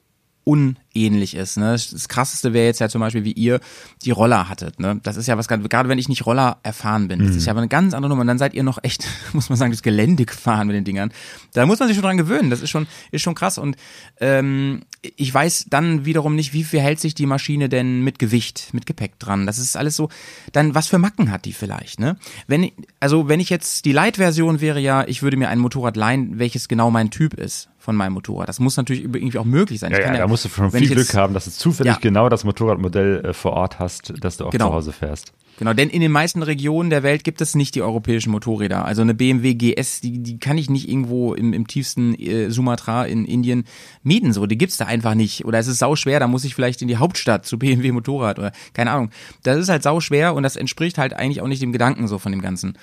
[0.45, 1.57] unähnlich ist.
[1.57, 1.71] Ne?
[1.71, 3.59] Das krasseste wäre jetzt ja zum Beispiel, wie ihr
[4.03, 4.79] die Roller hattet.
[4.79, 4.99] Ne?
[5.03, 7.47] Das ist ja was, gerade wenn ich nicht Roller erfahren bin, das ist mhm.
[7.47, 8.21] ja aber eine ganz andere Nummer.
[8.21, 11.11] Und dann seid ihr noch echt, muss man sagen, das Gelände gefahren mit den Dingern.
[11.53, 12.51] Da muss man sich schon dran gewöhnen.
[12.51, 13.57] Das ist schon, ist schon krass.
[13.57, 13.75] Und
[14.21, 18.69] ähm, ich weiß dann wiederum nicht, wie viel hält sich die Maschine denn mit Gewicht,
[18.71, 19.47] mit Gepäck dran.
[19.47, 20.09] Das ist alles so.
[20.51, 21.99] Dann was für Macken hat die vielleicht?
[21.99, 22.17] Ne?
[22.45, 22.69] Wenn
[22.99, 26.67] also wenn ich jetzt die Light-Version wäre ja, ich würde mir ein Motorrad leihen, welches
[26.67, 28.49] genau mein Typ ist von meinem Motorrad.
[28.49, 29.91] Das muss natürlich irgendwie auch möglich sein.
[29.91, 31.99] Ja, ja, ja, da musst du schon viel Glück haben, dass du zufällig ja.
[32.01, 34.69] genau das Motorradmodell äh, vor Ort hast, dass du auch genau.
[34.69, 35.33] zu Hause fährst.
[35.57, 38.83] Genau, denn in den meisten Regionen der Welt gibt es nicht die europäischen Motorräder.
[38.83, 43.05] Also eine BMW GS, die, die kann ich nicht irgendwo im, im tiefsten äh, Sumatra
[43.05, 43.63] in Indien
[44.03, 44.33] mieten.
[44.33, 45.45] So, die gibt's da einfach nicht.
[45.45, 48.39] Oder es ist sau schwer, da muss ich vielleicht in die Hauptstadt zu BMW Motorrad
[48.39, 49.11] oder keine Ahnung.
[49.43, 52.17] Das ist halt sau schwer und das entspricht halt eigentlich auch nicht dem Gedanken so
[52.17, 52.77] von dem Ganzen.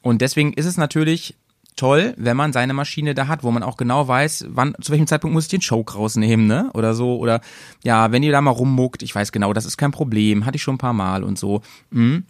[0.00, 1.34] Und deswegen ist es natürlich
[1.76, 5.06] toll, wenn man seine Maschine da hat, wo man auch genau weiß, wann, zu welchem
[5.06, 6.70] Zeitpunkt muss ich den Choke rausnehmen, ne?
[6.74, 7.16] Oder so.
[7.16, 7.40] Oder
[7.82, 10.62] ja, wenn ihr da mal rummuckt, ich weiß genau, das ist kein Problem, hatte ich
[10.62, 11.62] schon ein paar Mal und so.
[11.90, 12.24] Mhm.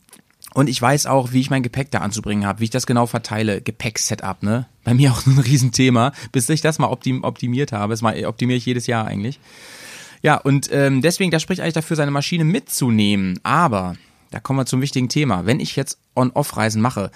[0.55, 3.07] Und ich weiß auch, wie ich mein Gepäck da anzubringen habe, wie ich das genau
[3.07, 3.61] verteile.
[3.61, 4.67] Gepäck-Setup, ne?
[4.85, 7.93] Bei mir auch ein Riesenthema, bis ich das mal optim optimiert habe.
[7.93, 9.41] Das mal optimiere ich jedes Jahr eigentlich.
[10.23, 13.39] Ja, und ähm, deswegen, da spricht eigentlich dafür, seine Maschine mitzunehmen.
[13.43, 13.97] Aber,
[14.31, 15.45] da kommen wir zum wichtigen Thema.
[15.45, 17.11] Wenn ich jetzt On-Off-Reisen mache,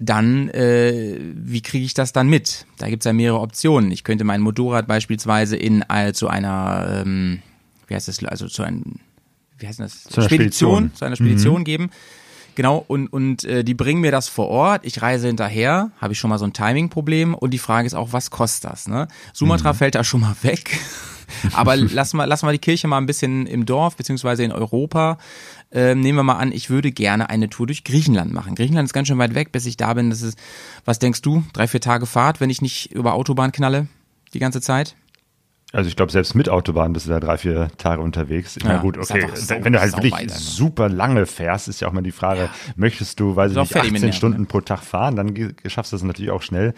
[0.00, 2.66] dann, äh, wie kriege ich das dann mit?
[2.78, 3.92] Da gibt's ja mehrere Optionen.
[3.92, 7.40] Ich könnte mein Motorrad beispielsweise in äh, zu einer, ähm,
[7.86, 8.96] wie heißt das, also zu einem,
[9.58, 10.04] wie heißt das?
[10.04, 10.94] Zu einer Spedition, Spedition.
[10.94, 11.64] zu einer Spedition mhm.
[11.64, 11.90] geben.
[12.54, 16.18] Genau, und, und äh, die bringen mir das vor Ort, ich reise hinterher, habe ich
[16.18, 18.88] schon mal so ein Timing-Problem und die Frage ist auch, was kostet das?
[18.88, 19.06] Ne?
[19.32, 19.76] Sumatra mhm.
[19.76, 20.78] fällt da schon mal weg.
[21.52, 25.18] Aber lass mal, lass mal die Kirche mal ein bisschen im Dorf, beziehungsweise in Europa.
[25.72, 28.54] Ähm, nehmen wir mal an, ich würde gerne eine Tour durch Griechenland machen.
[28.56, 30.10] Griechenland ist ganz schön weit weg, bis ich da bin.
[30.10, 30.36] Das ist,
[30.84, 31.44] was denkst du?
[31.52, 33.86] Drei, vier Tage Fahrt, wenn ich nicht über Autobahn knalle
[34.34, 34.96] die ganze Zeit?
[35.72, 38.56] Also ich glaube, selbst mit Autobahn bist du da drei, vier Tage unterwegs.
[38.56, 40.30] Ich ja, meine, gut, okay, so, wenn du halt wirklich weiter, ne?
[40.30, 42.50] super lange fährst, ist ja auch mal die Frage, ja.
[42.74, 44.46] möchtest du, weiß ich nicht, 18 Nerven, Stunden ne?
[44.46, 46.74] pro Tag fahren, dann schaffst du das natürlich auch schnell.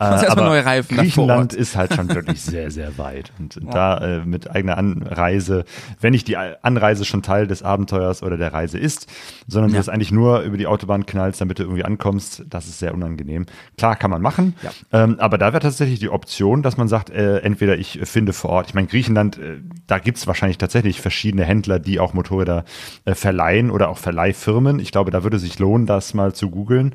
[0.00, 3.32] Äh, aber neue Reifen Griechenland ist halt schon wirklich sehr, sehr weit.
[3.38, 3.70] Und ja.
[3.70, 5.64] da äh, mit eigener Anreise,
[6.00, 9.08] wenn nicht die Anreise schon Teil des Abenteuers oder der Reise ist,
[9.46, 12.78] sondern du das eigentlich nur über die Autobahn knallst, damit du irgendwie ankommst, das ist
[12.78, 13.44] sehr unangenehm.
[13.76, 14.54] Klar, kann man machen,
[14.90, 18.32] ähm, aber da wäre tatsächlich die Option, dass man sagt, äh, entweder ich finde finde
[18.32, 18.68] vor Ort.
[18.68, 19.58] Ich meine, Griechenland, äh,
[19.88, 22.64] da gibt es wahrscheinlich tatsächlich verschiedene Händler, die auch Motorräder
[23.04, 24.78] äh, verleihen oder auch Verleihfirmen.
[24.78, 26.94] Ich glaube, da würde sich lohnen, das mal zu googeln.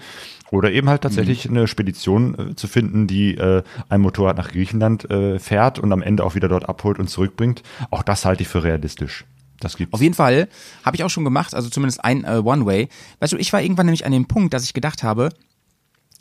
[0.50, 1.58] Oder eben halt tatsächlich mhm.
[1.58, 6.02] eine Spedition äh, zu finden, die äh, ein Motorrad nach Griechenland äh, fährt und am
[6.02, 7.62] Ende auch wieder dort abholt und zurückbringt.
[7.92, 9.26] Auch das halte ich für realistisch.
[9.60, 9.94] Das gibt's.
[9.94, 10.48] Auf jeden Fall
[10.86, 12.88] habe ich auch schon gemacht, also zumindest ein äh, One-Way.
[13.20, 15.30] Weißt du, ich war irgendwann nämlich an dem Punkt, dass ich gedacht habe,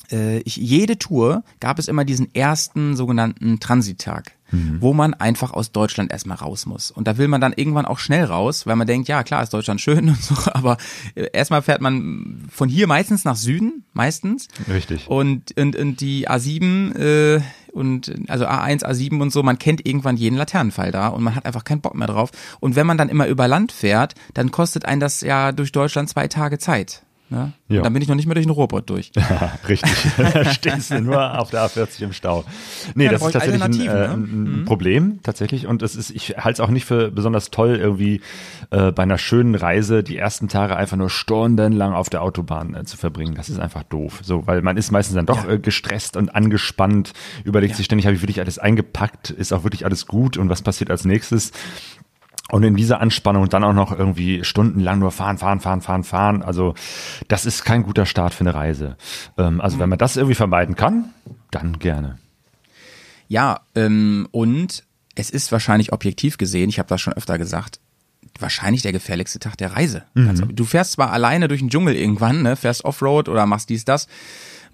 [0.08, 4.80] ich, jede Tour gab es immer diesen ersten sogenannten Transittag, mhm.
[4.80, 6.90] wo man einfach aus Deutschland erstmal raus muss.
[6.90, 9.52] Und da will man dann irgendwann auch schnell raus, weil man denkt, ja klar, ist
[9.52, 10.76] Deutschland schön und so, aber
[11.14, 14.48] äh, erstmal fährt man von hier meistens nach Süden, meistens.
[14.68, 15.08] Richtig.
[15.08, 17.40] Und, und, und die A7 äh,
[17.72, 21.44] und also A1, A7 und so, man kennt irgendwann jeden Laternenfall da und man hat
[21.44, 22.30] einfach keinen Bock mehr drauf.
[22.58, 26.08] Und wenn man dann immer über Land fährt, dann kostet einen das ja durch Deutschland
[26.08, 27.02] zwei Tage Zeit.
[27.28, 27.52] Ne?
[27.68, 27.82] Ja.
[27.82, 29.10] Dann bin ich noch nicht mehr durch den Ruhrpott durch.
[29.68, 29.90] Richtig.
[30.16, 32.44] da stehst du nur auf der A40 im Stau.
[32.94, 34.14] Nee, Ja, da das ist tatsächlich ein, äh, ne?
[34.14, 35.66] ein Problem, tatsächlich.
[35.66, 38.20] Und es ist, ich halte es auch nicht für besonders toll, irgendwie
[38.70, 42.84] äh, bei einer schönen Reise die ersten Tage einfach nur stundenlang auf der Autobahn äh,
[42.84, 43.34] zu verbringen.
[43.34, 44.20] Das ist einfach doof.
[44.22, 47.12] So, weil man ist meistens dann doch äh, gestresst und angespannt,
[47.42, 50.62] überlegt sich ständig, habe ich wirklich alles eingepackt, ist auch wirklich alles gut und was
[50.62, 51.50] passiert als nächstes?
[52.50, 56.42] Und in dieser Anspannung dann auch noch irgendwie stundenlang nur fahren, fahren, fahren, fahren, fahren.
[56.42, 56.74] Also
[57.26, 58.96] das ist kein guter Start für eine Reise.
[59.36, 61.10] Ähm, also wenn man das irgendwie vermeiden kann,
[61.50, 62.18] dann gerne.
[63.28, 64.84] Ja, ähm, und
[65.16, 67.80] es ist wahrscheinlich objektiv gesehen, ich habe das schon öfter gesagt,
[68.38, 70.04] wahrscheinlich der gefährlichste Tag der Reise.
[70.28, 73.84] Also, du fährst zwar alleine durch den Dschungel irgendwann, ne, fährst Offroad oder machst dies,
[73.84, 74.08] das,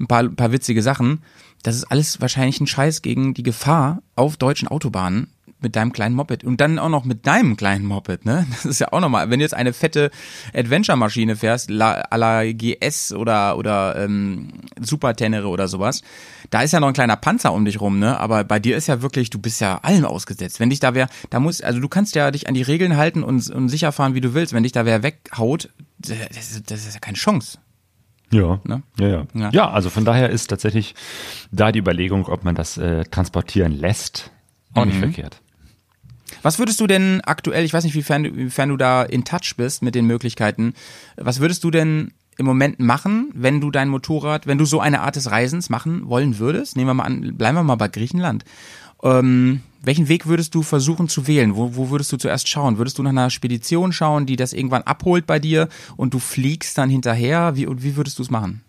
[0.00, 1.22] ein paar, ein paar witzige Sachen.
[1.62, 5.28] Das ist alles wahrscheinlich ein Scheiß gegen die Gefahr auf deutschen Autobahnen
[5.62, 8.46] mit deinem kleinen Moped und dann auch noch mit deinem kleinen Moped, ne?
[8.50, 10.10] Das ist ja auch nochmal, wenn du jetzt eine fette
[10.54, 14.48] Adventure-Maschine fährst, la, à la GS oder oder ähm,
[14.80, 16.02] Super Tenere oder sowas,
[16.50, 18.18] da ist ja noch ein kleiner Panzer um dich rum, ne?
[18.18, 20.60] Aber bei dir ist ja wirklich, du bist ja allem ausgesetzt.
[20.60, 23.22] Wenn dich da wer, da muss, also du kannst ja dich an die Regeln halten
[23.22, 24.52] und, und sicher fahren, wie du willst.
[24.52, 27.58] Wenn dich da wer weghaut, das ist, das ist ja keine Chance.
[28.32, 28.60] Ja.
[28.64, 28.82] Ne?
[28.98, 29.50] ja, ja, Ja.
[29.52, 29.70] ja.
[29.70, 30.94] also von daher ist tatsächlich
[31.50, 34.30] da die Überlegung, ob man das äh, transportieren lässt,
[34.74, 35.42] auch nicht verkehrt.
[36.42, 39.82] Was würdest du denn aktuell, ich weiß nicht, wiefern, wiefern du da in Touch bist
[39.82, 40.74] mit den Möglichkeiten,
[41.16, 45.02] was würdest du denn im Moment machen, wenn du dein Motorrad, wenn du so eine
[45.02, 46.76] Art des Reisens machen wollen würdest?
[46.76, 48.44] Nehmen wir mal an, bleiben wir mal bei Griechenland.
[49.02, 51.56] Ähm, welchen Weg würdest du versuchen zu wählen?
[51.56, 52.78] Wo, wo würdest du zuerst schauen?
[52.78, 56.78] Würdest du nach einer Spedition schauen, die das irgendwann abholt bei dir und du fliegst
[56.78, 57.56] dann hinterher?
[57.56, 58.62] Wie, wie würdest du es machen?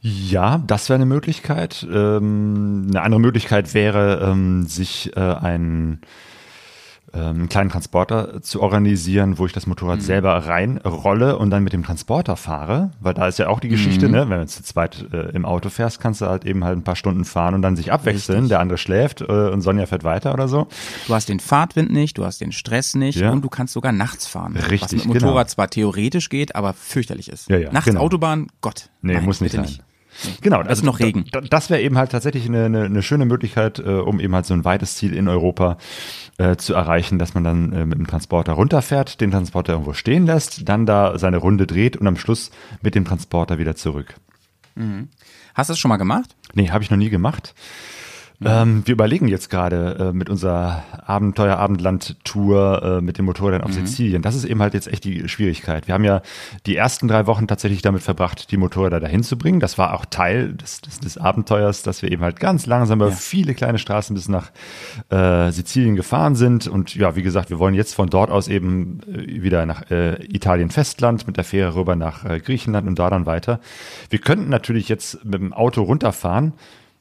[0.00, 1.86] Ja, das wäre eine Möglichkeit.
[1.90, 6.00] Ähm, eine andere Möglichkeit wäre, ähm, sich äh, ähm,
[7.20, 11.82] einen kleinen Transporter zu organisieren, wo ich das Motorrad selber reinrolle und dann mit dem
[11.84, 14.28] Transporter fahre, weil da ist ja auch die Geschichte, ne?
[14.28, 16.96] wenn du zu zweit äh, im Auto fährst, kannst du halt eben halt ein paar
[16.96, 18.38] Stunden fahren und dann sich abwechseln.
[18.40, 18.48] Richtig.
[18.50, 20.66] Der andere schläft äh, und Sonja fährt weiter oder so.
[21.06, 23.30] Du hast den Fahrtwind nicht, du hast den Stress nicht Ja.
[23.30, 24.54] und du kannst sogar nachts fahren.
[24.56, 25.54] Was Richtig, mit Motorrad genau.
[25.54, 27.48] zwar theoretisch geht, aber fürchterlich ist.
[27.48, 28.00] Ja, ja, nachts genau.
[28.00, 28.90] Autobahn, Gott.
[29.02, 29.68] Nee, nein, muss nicht sein.
[30.40, 31.24] Genau, Da ist noch Regen.
[31.32, 34.46] da- Das wäre eben halt tatsächlich eine, eine, eine schöne Möglichkeit, äh, um eben halt
[34.46, 35.76] so ein weites Ziel in Europa
[36.38, 40.26] äh, zu erreichen, dass man dann äh, mit dem Transporter runterfährt, den Transporter irgendwo stehen
[40.26, 42.50] lässt, dann da seine Runde dreht und am Schluss
[42.82, 44.14] mit dem Transporter wieder zurück.
[45.54, 46.34] Hast du das schon mal gemacht?
[46.54, 47.54] Nee, habe ich noch nie gemacht.
[48.42, 54.22] Ähm, wir überlegen jetzt gerade äh, mit unserer Abenteuer-Abendland-Tour äh, mit dem Motorrad auf Sizilien.
[54.22, 55.86] Das ist eben halt jetzt echt die Schwierigkeit.
[55.86, 56.20] Wir haben ja
[56.66, 59.60] die ersten drei Wochen tatsächlich damit verbracht, die Motorräder dahin zu bringen.
[59.60, 63.12] Das war auch Teil des, des, des Abenteuers, dass wir eben halt ganz langsam über
[63.12, 64.50] viele kleine Straßen bis nach
[65.10, 66.66] äh, Sizilien gefahren sind.
[66.66, 70.24] Und ja, wie gesagt, wir wollen jetzt von dort aus eben äh, wieder nach äh,
[70.24, 73.60] Italien Festland mit der Fähre rüber nach äh, Griechenland und da dann weiter.
[74.10, 76.52] Wir könnten natürlich jetzt mit dem Auto runterfahren,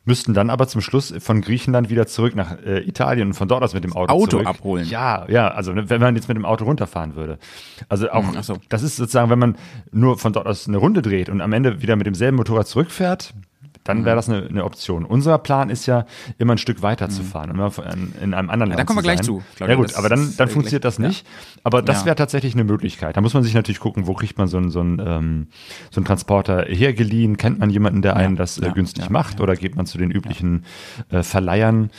[0.05, 3.63] müssten dann aber zum Schluss von Griechenland wieder zurück nach äh, Italien und von dort
[3.63, 4.47] aus mit dem Auto, Auto zurück.
[4.47, 4.87] abholen.
[4.87, 7.39] Ja, ja, also ne, wenn man jetzt mit dem Auto runterfahren würde.
[7.89, 8.57] Also auch, ach so.
[8.69, 9.55] das ist sozusagen, wenn man
[9.91, 13.33] nur von dort aus eine Runde dreht und am Ende wieder mit demselben Motorrad zurückfährt,
[13.83, 14.05] dann Mhm.
[14.05, 15.05] wäre das eine, eine Option.
[15.05, 16.05] Unser Plan ist ja,
[16.37, 18.97] immer ein Stück weiter zu fahren, immer in, in einem anderen Ja, Land da kommen
[18.99, 19.43] wir gleich zu.
[19.59, 21.25] Ja gut, Das aber dann, dann funktioniert das nicht.
[21.63, 22.05] Aber das Ja.
[22.07, 23.15] wäre tatsächlich eine Möglichkeit.
[23.17, 25.47] Da muss man sich natürlich gucken, wo kriegt man so einen, so einen, ähm,
[25.91, 27.37] so einen Transporter hergeliehen?
[27.37, 29.39] Kennt man jemanden, der einen das äh, ja, günstig ja, macht?
[29.41, 30.65] Oder geht man zu den üblichen
[31.09, 31.89] äh, Verleihern?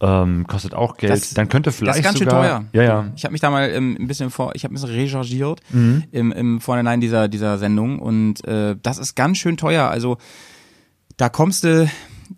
[0.00, 1.12] Ähm, kostet auch Geld.
[1.12, 2.64] Das- dann könnte Das vielleicht ist ganz schön sogar, teuer.
[2.72, 3.06] Ja, ja.
[3.16, 6.04] Ich habe mich da mal ähm, ein bisschen vor, ich habe ein bisschen rechargiert Mhm.
[6.10, 9.88] im, im Vorhinein dieser dieser Sendung und äh, das ist ganz schön teuer.
[9.88, 10.18] Also
[11.16, 11.88] da kommst du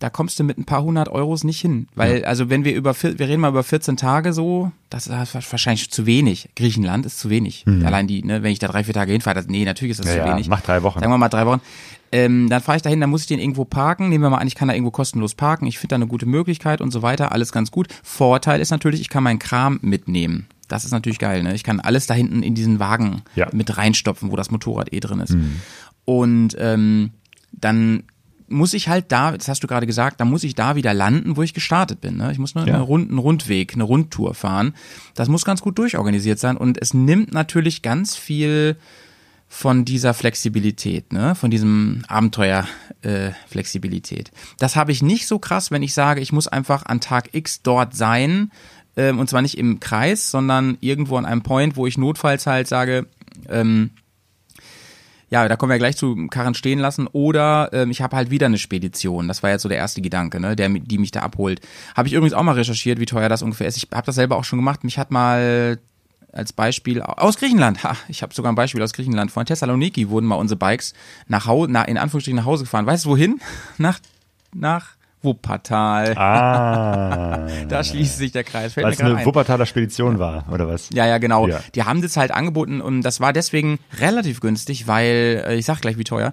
[0.00, 2.94] da kommst du mit ein paar hundert Euros nicht hin, weil also wenn wir über
[3.00, 6.50] wir reden mal über 14 Tage so, das ist wahrscheinlich zu wenig.
[6.56, 7.64] Griechenland ist zu wenig.
[7.84, 10.06] Allein die, ne, wenn ich da drei vier Tage hinfahre, das, nee, natürlich ist das
[10.06, 10.10] Mhm.
[10.16, 10.48] Ja, zu ja, wenig.
[10.48, 10.98] mach drei Wochen.
[10.98, 11.60] Sagen wir mal drei Wochen.
[12.12, 14.08] Ähm, dann fahre ich dahin, dann muss ich den irgendwo parken.
[14.08, 15.66] Nehmen wir mal an, ich kann da irgendwo kostenlos parken.
[15.66, 17.30] Ich finde da eine gute Möglichkeit und so weiter.
[17.32, 17.86] Alles ganz gut.
[18.02, 20.46] Vorteil ist natürlich, ich kann meinen Kram mitnehmen.
[20.68, 21.42] Das ist natürlich geil.
[21.44, 21.54] Ne?
[21.54, 23.48] Ich kann alles da hinten in diesen Wagen Ja.
[23.52, 25.36] mit reinstopfen, wo das Motorrad eh drin ist.
[26.04, 27.10] Und ähm,
[27.52, 28.02] dann
[28.48, 31.36] muss ich halt da, das hast du gerade gesagt, da muss ich da wieder landen,
[31.36, 32.16] wo ich gestartet bin.
[32.16, 32.30] Ne?
[32.32, 32.74] Ich muss nur Ja.
[32.74, 34.74] einen runden Rundweg, eine Rundtour fahren.
[35.14, 38.76] Das muss ganz gut durchorganisiert sein und es nimmt natürlich ganz viel
[39.48, 42.66] von dieser Flexibilität, ne, von diesem Abenteuer
[43.02, 44.32] äh, Flexibilität.
[44.58, 47.62] Das habe ich nicht so krass, wenn ich sage, ich muss einfach an Tag X
[47.62, 48.50] dort sein
[48.96, 52.66] ähm, und zwar nicht im Kreis, sondern irgendwo an einem Point, wo ich notfalls halt
[52.66, 53.06] sage,
[53.48, 53.90] ähm,
[55.28, 57.08] ja, da kommen wir gleich zu Karren stehen lassen.
[57.08, 59.28] Oder ähm, ich habe halt wieder eine Spedition.
[59.28, 61.60] Das war jetzt so der erste Gedanke, ne, der die mich da abholt.
[61.96, 63.76] Habe ich übrigens auch mal recherchiert, wie teuer das ungefähr ist.
[63.76, 64.84] Ich habe das selber auch schon gemacht.
[64.84, 65.78] Mich hat mal
[66.32, 67.82] als Beispiel aus Griechenland.
[67.82, 69.30] Ha, ich habe sogar ein Beispiel aus Griechenland.
[69.30, 70.94] Von Thessaloniki wurden mal unsere Bikes
[71.26, 72.86] nach Hause, nach, in Anführungsstrichen nach Hause gefahren.
[72.86, 73.40] Weißt du wohin?
[73.78, 73.98] Nach
[74.54, 74.95] nach
[75.26, 76.16] Wuppertal.
[76.16, 77.46] Ah.
[77.68, 78.74] Da schließt sich der Kreis.
[78.74, 79.26] Fällt Weil es eine ein.
[79.26, 80.88] Wuppertaler Spedition war, oder was?
[80.92, 81.48] Ja, ja, genau.
[81.48, 81.60] Ja.
[81.74, 85.80] Die haben das halt angeboten und das war deswegen relativ günstig, weil, äh, ich sag
[85.80, 86.32] gleich wie teuer,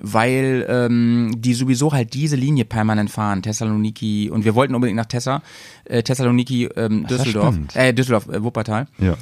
[0.00, 5.06] weil ähm, die sowieso halt diese Linie permanent fahren, Thessaloniki und wir wollten unbedingt nach
[5.06, 5.42] Tessa,
[5.84, 8.86] äh, Thessaloniki, ähm, Düsseldorf, äh, Düsseldorf, äh, Wuppertal.
[8.98, 9.16] Ja.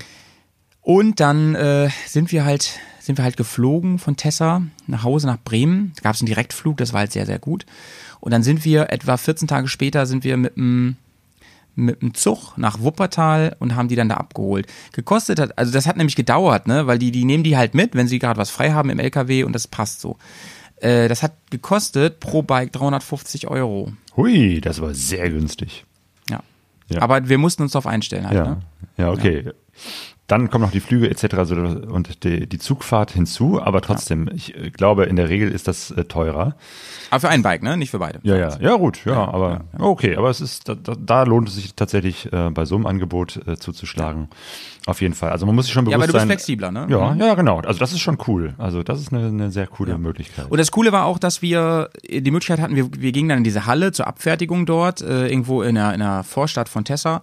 [0.81, 5.39] Und dann äh, sind wir halt sind wir halt geflogen von Tessa nach Hause nach
[5.43, 5.93] Bremen.
[5.97, 7.67] Da gab es einen Direktflug, das war halt sehr sehr gut.
[8.23, 10.97] Und dann sind wir etwa 14 Tage später sind wir mit dem
[11.75, 14.67] mit dem Zug nach Wuppertal und haben die dann da abgeholt.
[14.93, 17.95] Gekostet hat, also das hat nämlich gedauert, ne, weil die die nehmen die halt mit,
[17.95, 20.19] wenn sie gerade was frei haben im LKW und das passt so.
[20.77, 23.93] Äh, das hat gekostet pro Bike 350 Euro.
[24.17, 25.85] Hui, das war sehr günstig.
[26.29, 26.41] Ja.
[26.89, 27.01] Ja.
[27.03, 28.61] Aber wir mussten uns darauf einstellen halt, Ja, ne?
[28.99, 29.51] ja, okay.
[30.33, 31.35] Dann kommen noch die Flüge etc.
[31.91, 35.91] und die, die Zugfahrt hinzu, aber trotzdem, ich äh, glaube, in der Regel ist das
[35.91, 36.57] äh, teurer.
[37.11, 37.77] Aber für ein Bike, ne?
[37.77, 38.19] Nicht für beide.
[38.23, 41.75] Ja, ja, ja, gut, ja, aber okay, aber es ist, da, da, lohnt es sich
[41.75, 44.29] tatsächlich äh, bei so einem Angebot äh, zuzuschlagen.
[44.87, 45.33] Auf jeden Fall.
[45.33, 46.29] Also man muss sich schon Ja, bewusst aber du bist sein.
[46.29, 46.87] flexibler, ne?
[46.89, 47.21] Ja, Mhm.
[47.21, 47.61] ja, genau.
[47.61, 48.55] Also das ist schon cool.
[48.57, 50.51] Also das ist eine, eine sehr coole Möglichkeit.
[50.51, 53.45] Und das Coole war auch, dass wir die Möglichkeit hatten, wir, wir gingen dann in
[53.45, 57.21] diese Halle zur Abfertigung dort, äh, irgendwo in der, in der Vorstadt von Tessa.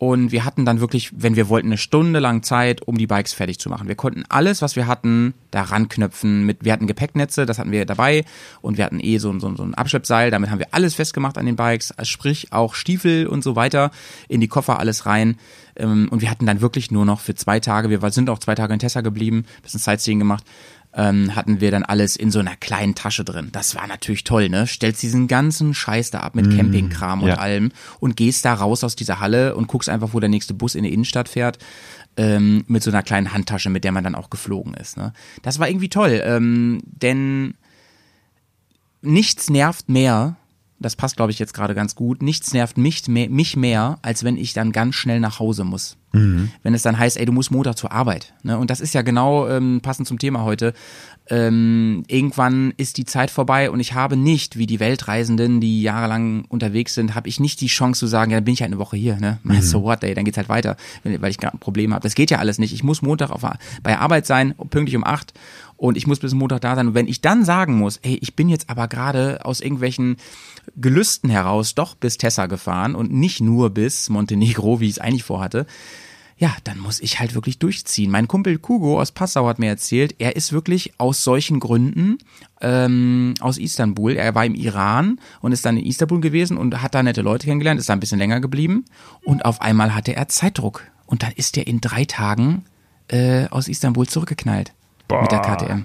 [0.00, 3.34] Und wir hatten dann wirklich, wenn wir wollten, eine Stunde lang Zeit, um die Bikes
[3.34, 3.86] fertig zu machen.
[3.86, 6.46] Wir konnten alles, was wir hatten, da ranknüpfen.
[6.46, 8.24] Mit, wir hatten Gepäcknetze, das hatten wir dabei.
[8.62, 10.30] Und wir hatten eh so, so, so ein Abschleppseil.
[10.30, 11.92] Damit haben wir alles festgemacht an den Bikes.
[12.04, 13.90] Sprich auch Stiefel und so weiter.
[14.26, 15.36] In die Koffer alles rein.
[15.76, 18.54] Ähm, Und wir hatten dann wirklich nur noch für zwei Tage, wir sind auch zwei
[18.54, 20.44] Tage in Tessa geblieben, bisschen Sightseeing gemacht
[20.92, 23.50] ähm, hatten wir dann alles in so einer kleinen Tasche drin.
[23.52, 24.66] Das war natürlich toll, ne?
[24.66, 27.36] Stellst diesen ganzen Scheiß da ab mit Campingkram und ja.
[27.36, 27.70] allem
[28.00, 30.82] und gehst da raus aus dieser Halle und guckst einfach, wo der nächste Bus in
[30.84, 31.58] die Innenstadt fährt.
[32.16, 34.96] Ähm, mit so einer kleinen Handtasche, mit der man dann auch geflogen ist.
[34.96, 35.12] Ne?
[35.42, 37.54] Das war irgendwie toll, ähm, denn
[39.00, 40.36] nichts nervt mehr,
[40.80, 44.24] das passt glaube ich jetzt gerade ganz gut, nichts nervt mich mehr, mich mehr, als
[44.24, 45.96] wenn ich dann ganz schnell nach Hause muss.
[46.64, 48.34] Wenn es dann heißt, ey, du musst Montag zur Arbeit.
[48.42, 48.58] Ne?
[48.58, 50.74] Und das ist ja genau ähm, passend zum Thema heute.
[51.28, 56.46] Ähm, irgendwann ist die Zeit vorbei und ich habe nicht, wie die Weltreisenden, die jahrelang
[56.46, 58.80] unterwegs sind, habe ich nicht die Chance zu sagen, ja, dann bin ich halt eine
[58.80, 59.38] Woche hier, ne?
[59.62, 62.02] So what, ey, dann geht's halt weiter, weil ich gerade ein Problem habe.
[62.02, 62.72] Das geht ja alles nicht.
[62.72, 63.42] Ich muss Montag auf,
[63.84, 65.32] bei Arbeit sein, pünktlich um acht
[65.80, 66.88] und ich muss bis Montag da sein.
[66.88, 70.16] Und wenn ich dann sagen muss, ey, ich bin jetzt aber gerade aus irgendwelchen
[70.76, 75.24] Gelüsten heraus doch bis Tessa gefahren und nicht nur bis Montenegro, wie ich es eigentlich
[75.24, 75.66] vorhatte,
[76.36, 78.10] ja, dann muss ich halt wirklich durchziehen.
[78.10, 82.18] Mein Kumpel Kugo aus Passau hat mir erzählt, er ist wirklich aus solchen Gründen
[82.60, 84.16] ähm, aus Istanbul.
[84.16, 87.46] Er war im Iran und ist dann in Istanbul gewesen und hat da nette Leute
[87.46, 88.84] kennengelernt, ist da ein bisschen länger geblieben
[89.24, 90.82] und auf einmal hatte er Zeitdruck.
[91.06, 92.64] Und dann ist er in drei Tagen
[93.08, 94.74] äh, aus Istanbul zurückgeknallt
[95.22, 95.56] mit der Boah.
[95.56, 95.84] KTM.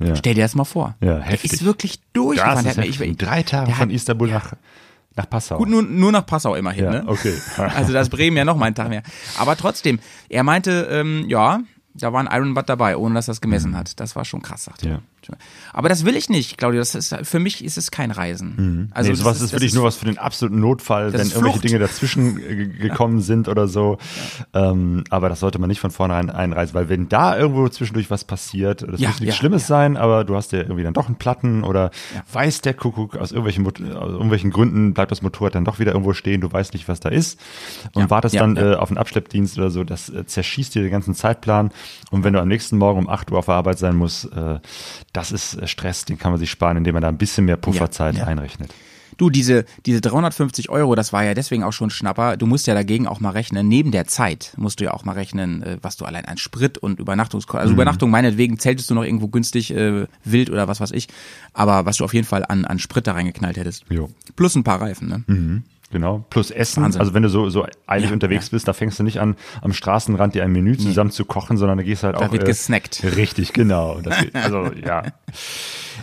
[0.00, 0.16] Ja.
[0.16, 0.94] Stell dir das mal vor.
[1.00, 1.52] Ja, Der heftig.
[1.52, 2.64] ist wirklich Das durchgefahren.
[2.64, 3.00] Der ist heftig.
[3.10, 4.52] ich- drei Tage der von hat- Istanbul nach,
[5.16, 5.56] nach Passau.
[5.58, 7.04] Gut, nur, nur nach Passau immerhin, Ja, ne?
[7.06, 7.34] okay.
[7.56, 9.02] Also das Bremen ja noch mal einen Tag mehr.
[9.38, 11.60] Aber trotzdem, er meinte, ähm, ja,
[11.94, 14.00] da war ein Iron Butt dabei, ohne dass er es gemessen hat.
[14.00, 14.90] Das war schon krass, sagt er.
[14.90, 14.98] Ja.
[15.72, 16.80] Aber das will ich nicht, Claudia.
[16.80, 18.90] Das ist, für mich ist es kein Reisen.
[18.92, 21.60] Also nee, sowas ist, wirklich das nur was für den absoluten Notfall, wenn ist irgendwelche.
[21.60, 22.36] Dinge dazwischen
[22.78, 23.98] gekommen sind oder so.
[24.52, 28.24] Ähm, aber das sollte man nicht von vornherein einreisen, weil wenn da irgendwo zwischendurch was
[28.24, 29.68] passiert, das Ja, muss nichts ja, Schlimmes ja.
[29.68, 31.90] sein, aber du hast ja irgendwie dann doch einen Platten oder
[32.32, 33.66] weiß der Kuckuck, aus irgendwelchen,
[33.96, 37.00] aus irgendwelchen Gründen bleibt das Motorrad dann doch wieder irgendwo stehen, du weißt nicht, was
[37.00, 37.40] da ist
[37.94, 38.72] und Ja, wartest ja, dann ja.
[38.72, 41.70] Äh, auf einen Abschleppdienst oder so, das äh, zerschießt dir den ganzen Zeitplan
[42.10, 44.58] und wenn du am nächsten Morgen um 8 Uhr auf der Arbeit sein musst, äh,
[45.14, 47.56] das ist äh, Stress, den kann man sich sparen, indem man da ein bisschen mehr
[47.56, 48.24] Pufferzeit ja.
[48.24, 48.74] einrechnet.
[49.16, 52.36] Du, diese, diese 350 Euro, das war ja deswegen auch schon Schnapper.
[52.36, 53.68] Du musst ja dagegen auch mal rechnen.
[53.68, 56.78] Neben der Zeit musst du ja auch mal rechnen, äh, was du allein an Sprit
[56.78, 60.90] und Übernachtungskosten, also Übernachtung meinetwegen zeltest du noch irgendwo günstig, äh, wild oder was weiß
[60.90, 61.08] ich.
[61.52, 63.84] Aber was du auf jeden Fall an, an Sprit da reingeknallt hättest.
[63.88, 64.10] Jo.
[64.34, 65.24] Plus ein paar Reifen, ne?
[65.94, 66.24] Genau.
[66.28, 66.82] Plus Essen.
[66.82, 67.00] Wahnsinn.
[67.00, 68.50] Also wenn du so, so eilig Ja, unterwegs ja.
[68.50, 71.78] bist, da fängst du nicht an, am Straßenrand dir ein Menü zusammen zu kochen, sondern
[71.78, 72.32] da gehst halt auch.
[72.32, 73.04] wird gesnackt.
[73.16, 74.00] Richtig, genau.
[74.02, 75.04] Das, also, ja.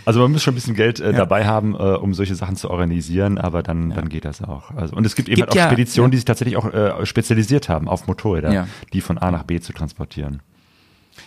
[0.06, 2.70] Also man muss schon ein bisschen Geld äh, dabei haben, äh, um solche Sachen zu
[2.70, 4.70] organisieren, aber dann, dann geht das auch.
[4.70, 6.12] Also, und es gibt eben Gibt halt auch ja- Speditionen, ja.
[6.12, 8.66] die sich tatsächlich auch äh, spezialisiert haben auf Motorräder, Ja.
[8.94, 10.40] die von A nach B zu transportieren.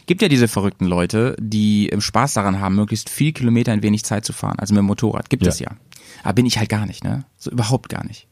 [0.08, 4.04] Gibt ja diese verrückten Leute, die im Spaß daran haben, möglichst viel Kilometer in wenig
[4.04, 4.58] Zeit zu fahren.
[4.58, 5.30] Also mit dem Motorrad.
[5.30, 5.50] Gibt Ja.
[5.50, 5.70] es ja.
[6.24, 7.26] Aber bin ich halt gar nicht, ne?
[7.38, 8.28] So überhaupt gar nicht.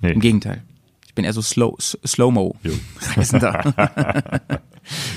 [0.00, 0.12] Nee.
[0.12, 0.62] Im Gegenteil.
[1.06, 2.56] Ich bin eher so slow, slow-mo.
[3.16, 3.74] Reisender.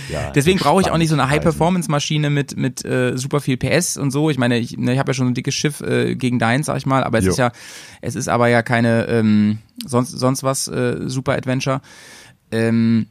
[0.10, 1.30] Ja, Deswegen brauche ich auch nicht so eine.
[1.30, 4.30] High-Performance-Maschine mit, mit äh, super viel PS und so.
[4.30, 6.78] Ich meine, ich, ne, ich habe ja schon ein dickes Schiff äh, gegen deins, sag
[6.78, 7.32] ich mal, aber es Jo.
[7.32, 7.52] ist ja,
[8.02, 11.82] es ist aber ja keine ähm, sonst, sonst was äh, Super Adventure.
[12.52, 13.08] Ähm,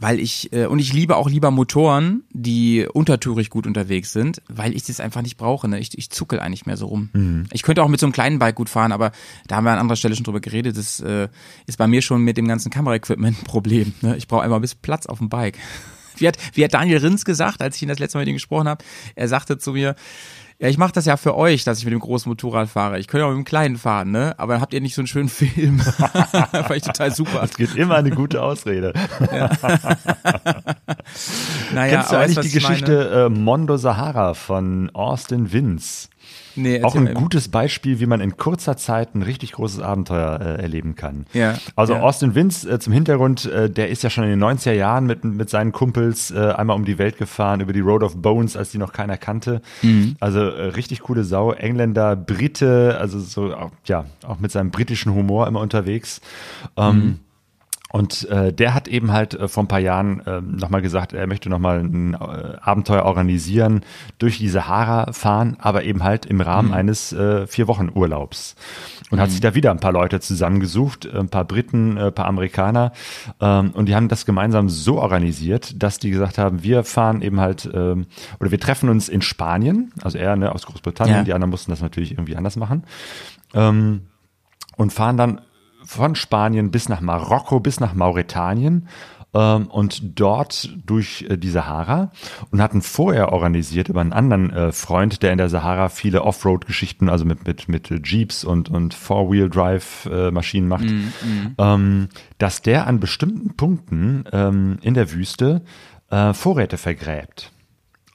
[0.00, 4.74] weil ich äh, und ich liebe auch lieber Motoren, die untertourig gut unterwegs sind, weil
[4.74, 5.68] ich das einfach nicht brauche.
[5.68, 5.78] Ne?
[5.78, 7.10] Ich, ich zuckel eigentlich mehr so rum.
[7.12, 7.46] Mhm.
[7.52, 9.12] Ich könnte auch mit so einem kleinen Bike gut fahren, aber
[9.46, 10.76] da haben wir an anderer Stelle schon drüber geredet.
[10.76, 11.28] Das äh,
[11.66, 13.94] ist bei mir schon mit dem ganzen Kameraequipment ein Problem.
[14.00, 14.16] Ne?
[14.16, 15.58] Ich brauche einfach ein bisschen Platz auf dem Bike.
[16.20, 18.36] Wie hat, wie hat Daniel Rins gesagt, als ich ihn das letzte Mal mit ihm
[18.36, 18.84] gesprochen habe?
[19.14, 19.94] Er sagte zu mir,
[20.60, 22.98] ja, ich mache das ja für euch, dass ich mit dem großen Motorrad fahre.
[22.98, 24.34] Ich könnte auch mit dem kleinen fahren, ne?
[24.38, 25.78] Aber dann habt ihr nicht so einen schönen Film.
[25.80, 27.44] Fand ich total super.
[27.44, 28.92] Es gibt immer eine gute Ausrede.
[31.72, 32.58] Naja, Kennst du eigentlich die?
[32.58, 36.08] Geschichte äh, Mondo Sahara von Austin Vince?
[36.58, 40.62] Nee, Auch ein gutes Beispiel, wie man in kurzer Zeit ein richtig großes Abenteuer äh,
[40.62, 41.26] erleben kann.
[41.32, 42.00] Ja, Also ja.
[42.00, 45.24] Austin Vince äh, zum Hintergrund, äh, der ist ja schon in den 90er Jahren mit,
[45.24, 48.70] mit seinen Kumpels äh, einmal um die Welt gefahren, über die Road of Bones, als
[48.70, 49.62] die noch keiner kannte.
[49.82, 50.16] Mhm.
[50.20, 51.52] Also äh, richtig coole Sau.
[51.52, 56.20] Engländer, Brite, also so, auch, ja, auch mit seinem britischen Humor immer unterwegs.
[56.76, 57.18] Ähm, Mhm.
[57.90, 61.26] Und äh, der hat eben halt äh, vor ein paar Jahren äh, nochmal gesagt, er
[61.26, 62.18] möchte nochmal ein äh,
[62.60, 63.80] Abenteuer organisieren,
[64.18, 68.56] durch die Sahara fahren, aber eben halt im Rahmen eines äh, vier Wochen Urlaubs.
[69.10, 72.12] Und hat sich da wieder ein paar Leute zusammengesucht, äh, ein paar Briten, äh, ein
[72.12, 72.92] paar Amerikaner.
[73.40, 77.40] Ähm, und die haben das gemeinsam so organisiert, dass die gesagt haben, wir fahren eben
[77.40, 78.06] halt, ähm,
[78.38, 81.24] oder wir treffen uns in Spanien, also er ne, aus Großbritannien, Ja.
[81.24, 82.84] die anderen mussten das natürlich irgendwie anders machen.
[83.54, 84.02] Ähm,
[84.76, 85.40] und fahren dann
[85.88, 88.88] von Spanien bis nach Marokko, bis nach Mauretanien
[89.32, 92.12] ähm, und dort durch äh, die Sahara
[92.50, 97.08] und hatten vorher organisiert über einen anderen äh, Freund, der in der Sahara viele Offroad-Geschichten,
[97.08, 100.84] also mit, mit, mit äh, Jeeps und, und Four-Wheel-Drive-Maschinen macht,
[101.56, 105.62] ähm, dass der an bestimmten Punkten ähm, in der Wüste
[106.10, 107.50] äh, Vorräte vergräbt.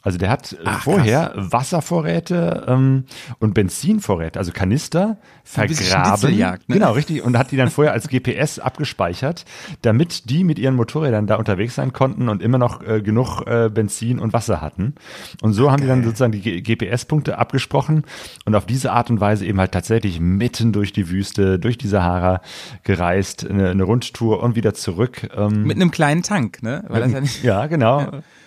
[0.03, 3.05] Also der hat äh, vorher Wasservorräte ähm,
[3.39, 6.38] und Benzinvorräte, also Kanister, vergraben.
[6.38, 6.57] Ne?
[6.67, 7.23] Genau, richtig.
[7.23, 9.45] Und hat die dann vorher als GPS abgespeichert,
[9.81, 13.69] damit die mit ihren Motorrädern da unterwegs sein konnten und immer noch äh, genug äh,
[13.69, 14.95] Benzin und Wasser hatten.
[15.41, 18.03] Und so haben die dann sozusagen die GPS-Punkte abgesprochen
[18.43, 21.88] und auf diese Art und Weise eben halt tatsächlich mitten durch die Wüste, durch die
[21.88, 22.41] Sahara
[22.84, 25.30] gereist, eine, eine Rundtour und wieder zurück.
[25.34, 26.84] Ähm, Mit einem kleinen Tank, ne?
[26.89, 28.21] Weil das ja nicht, ja, genau.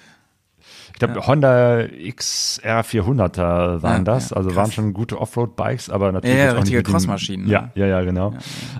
[0.96, 1.82] Ich glaube, Honda
[2.16, 4.30] XR 400er waren Ja, das.
[4.30, 4.56] ja, also krass.
[4.56, 7.70] waren schon gute Offroad-Bikes, aber natürlich Ja, ja, richtige Crossmaschinen, Ja, ne?
[7.74, 8.32] ja, ja, genau.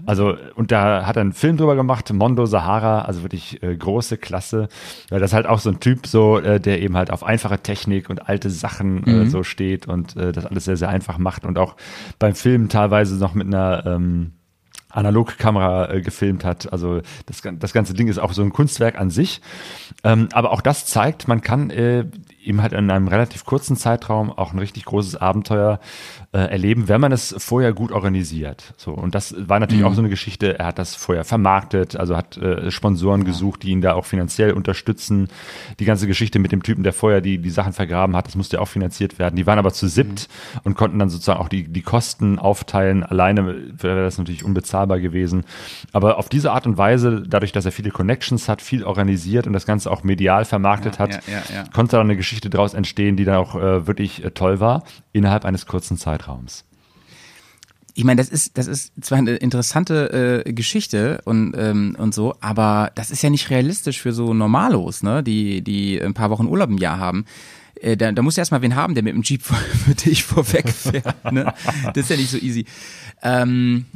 [0.07, 4.17] Also, und da hat er einen Film drüber gemacht, Mondo Sahara, also wirklich äh, große
[4.17, 4.69] Klasse.
[5.11, 7.59] Weil das ist halt auch so ein Typ, so, äh, der eben halt auf einfache
[7.59, 9.23] Technik und alte Sachen Mhm.
[9.23, 11.77] äh, so steht und äh, das alles sehr, sehr einfach macht und auch
[12.19, 14.33] beim Film teilweise noch mit einer ähm,
[14.97, 16.73] Analogkamera äh, gefilmt hat.
[16.73, 19.41] Also das, das ganze Ding ist auch so ein Kunstwerk an sich.
[20.05, 22.07] Ähm, aber auch das zeigt, man kann äh,
[22.47, 25.81] eben halt in einem relativ kurzen Zeitraum auch ein richtig großes Abenteuer
[26.33, 28.75] äh, erleben, wenn man es vorher gut organisiert.
[28.77, 30.59] So und das war natürlich auch so eine Geschichte.
[30.59, 34.53] Er hat das vorher vermarktet, also hat äh, Sponsoren gesucht, die ihn da auch finanziell
[34.53, 35.29] unterstützen.
[35.79, 38.57] Die ganze Geschichte mit dem Typen, der vorher die die Sachen vergraben hat, das musste
[38.57, 39.37] ja auch finanziert werden.
[39.37, 40.29] Die waren aber zu siebt
[40.65, 43.03] und konnten dann sozusagen auch die die Kosten aufteilen.
[43.03, 45.45] Alleine wäre das natürlich unbezahlbar gewesen.
[45.93, 49.53] Aber auf diese Art und Weise, dadurch, dass er viele Connections hat, viel organisiert und
[49.53, 51.65] das Ganze auch medial vermarktet hat, ja, ja, ja.
[51.73, 55.45] konnte da eine Geschichte daraus entstehen, die dann auch äh, wirklich äh, toll war, innerhalb
[55.45, 56.65] eines kurzen Zeitraums.
[57.95, 62.35] ich meine, das ist, das ist zwar eine interessante äh, Geschichte und, ähm, und so,
[62.41, 66.47] aber das ist ja nicht realistisch für so Normalos, ne, die, die ein paar Wochen
[66.47, 67.25] Urlaub im Jahr haben.
[67.81, 70.25] Äh, da, da musst du erstmal wen haben, der mit dem Jeep für, für dich
[70.25, 71.33] vorwegfährt.
[71.33, 71.53] Ne?
[71.95, 72.67] Das ist ja nicht so easy.
[73.23, 73.87] Ähm,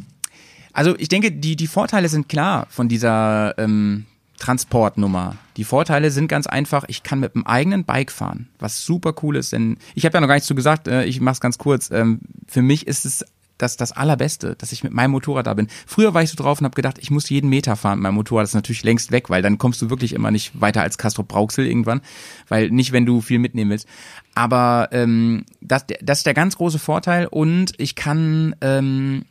[0.73, 4.07] also ich denke, die, die Vorteile sind klar von dieser ähm,
[4.41, 5.37] Transportnummer.
[5.57, 9.37] Die Vorteile sind ganz einfach, ich kann mit einem eigenen Bike fahren, was super cool
[9.37, 11.91] ist, denn ich habe ja noch gar nichts zu gesagt, äh, ich mach's ganz kurz.
[11.91, 13.25] Ähm, für mich ist es
[13.61, 15.69] das, das Allerbeste, dass ich mit meinem Motorrad da bin.
[15.87, 18.15] Früher war ich so drauf und habe gedacht, ich muss jeden Meter fahren mit meinem
[18.15, 18.45] Motorrad.
[18.45, 21.23] Das ist natürlich längst weg, weil dann kommst du wirklich immer nicht weiter als Castro
[21.23, 22.01] Brauxel irgendwann,
[22.49, 23.87] weil nicht, wenn du viel mitnehmen willst.
[24.35, 29.25] Aber ähm, das, das ist der ganz große Vorteil und ich kann ähm,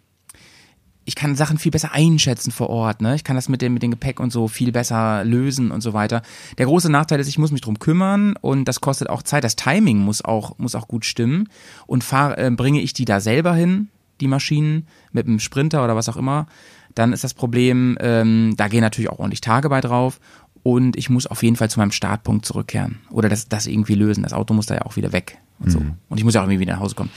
[1.09, 3.15] ich kann Sachen viel besser einschätzen vor Ort, ne?
[3.15, 5.93] Ich kann das mit dem, mit dem Gepäck und so viel besser lösen und so
[5.93, 6.21] weiter.
[6.59, 9.43] Der große Nachteil ist, ich muss mich drum kümmern und das kostet auch Zeit.
[9.43, 11.49] Das Timing muss auch, muss auch gut stimmen.
[11.87, 13.87] Und fahr, äh, bringe ich die da selber hin,
[14.21, 16.45] die Maschinen, mit einem Sprinter oder was auch immer,
[16.93, 20.19] dann ist das Problem, ähm, da gehen natürlich auch ordentlich Tage bei drauf.
[20.61, 22.99] Und ich muss auf jeden Fall zu meinem Startpunkt zurückkehren.
[23.09, 24.21] Oder das, das irgendwie lösen.
[24.21, 25.39] Das Auto muss da ja auch wieder weg.
[25.59, 25.79] Und so.
[26.09, 27.09] Und ich muss ja auch irgendwie wieder nach Hause kommen.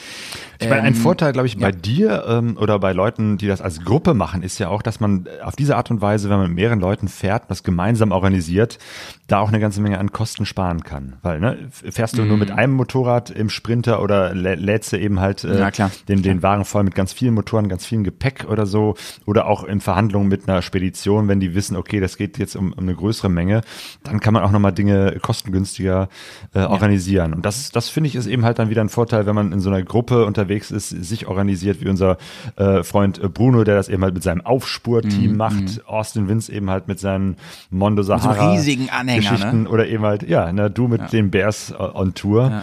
[0.59, 1.73] Ich meine, ein Ähm, Vorteil, glaube ich, bei ja.
[1.73, 5.27] dir ähm, oder bei Leuten, die das als Gruppe machen, ist ja auch, dass man
[5.43, 8.79] auf diese Art und Weise, wenn man mit mehreren Leuten fährt, das gemeinsam organisiert,
[9.27, 11.15] da auch eine ganze Menge an Kosten sparen kann.
[11.23, 12.41] Weil, ne, fährst du nur Mhm.
[12.41, 15.91] mit einem Motorrad im Sprinter oder lä- lädst du eben halt äh, Ja, klar.
[16.09, 18.95] den, den Wagen voll mit ganz vielen Motoren, ganz viel Gepäck oder so.
[19.27, 22.73] Oder auch in Verhandlungen mit einer Spedition, wenn die wissen, okay, das geht jetzt um,
[22.73, 23.63] um eine größere Menge,
[24.05, 26.09] dann kann man auch nochmal Dinge kostengünstiger
[26.55, 27.35] äh, organisieren.
[27.35, 29.61] Und das, das finde ich ist eben halt dann wieder ein Vorteil, wenn man in
[29.61, 32.17] so einer Gruppe unterwegs ist, sich organisiert, wie unser
[32.57, 36.71] äh, Freund äh, Bruno, der das eben halt mit seinem Aufspurteam macht, Austin Vince eben
[36.71, 37.37] halt mit seinen
[37.71, 39.69] Mondo Sahara riesigen Anhänger, Geschichten ne?
[39.69, 42.49] oder eben halt, ja, ne, du mit den Bears äh, on Tour.
[42.51, 42.63] Ja.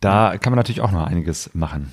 [0.00, 1.92] Da kann man natürlich auch noch einiges machen.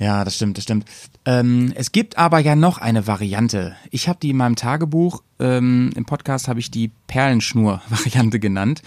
[0.00, 0.86] Ja, das stimmt, das stimmt.
[1.26, 3.76] Ähm, es gibt aber ja noch eine Variante.
[3.90, 8.80] Ich habe die in meinem Tagebuch, ähm, im Podcast habe ich die Perlenschnur-Variante genannt.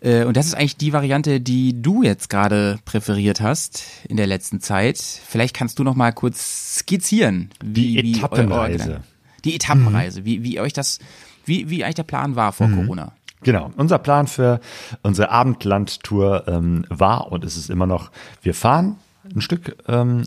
[0.00, 4.26] Äh, und das ist eigentlich die Variante, die du jetzt gerade präferiert hast in der
[4.26, 4.98] letzten Zeit.
[4.98, 7.48] Vielleicht kannst du noch mal kurz skizzieren.
[7.64, 8.90] Wie, Die wie Etappenreise.
[8.90, 9.00] euer-
[9.44, 10.98] die Etappenreise, wie, wie euch das,
[11.46, 13.12] wie, wie eigentlich der Plan war vor Corona.
[13.44, 13.70] Genau.
[13.76, 14.60] Unser Plan für
[15.02, 18.10] unsere Abendlandtour ähm, war und es ist immer noch,
[18.42, 18.96] wir fahren
[19.34, 20.24] ein Stück, ähm,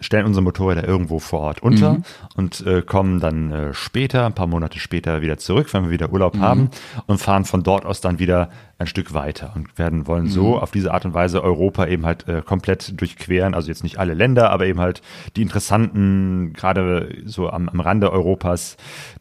[0.00, 1.98] stellen unsere Motorräder irgendwo vor Ort unter
[2.36, 6.12] und äh, kommen dann äh, später, ein paar Monate später wieder zurück, wenn wir wieder
[6.12, 6.70] Urlaub haben
[7.06, 10.70] und fahren von dort aus dann wieder ein Stück weiter und werden wollen so auf
[10.70, 14.50] diese Art und Weise Europa eben halt äh, komplett durchqueren, also jetzt nicht alle Länder,
[14.50, 15.02] aber eben halt
[15.36, 18.76] die interessanten, gerade so am, am Rande Europas,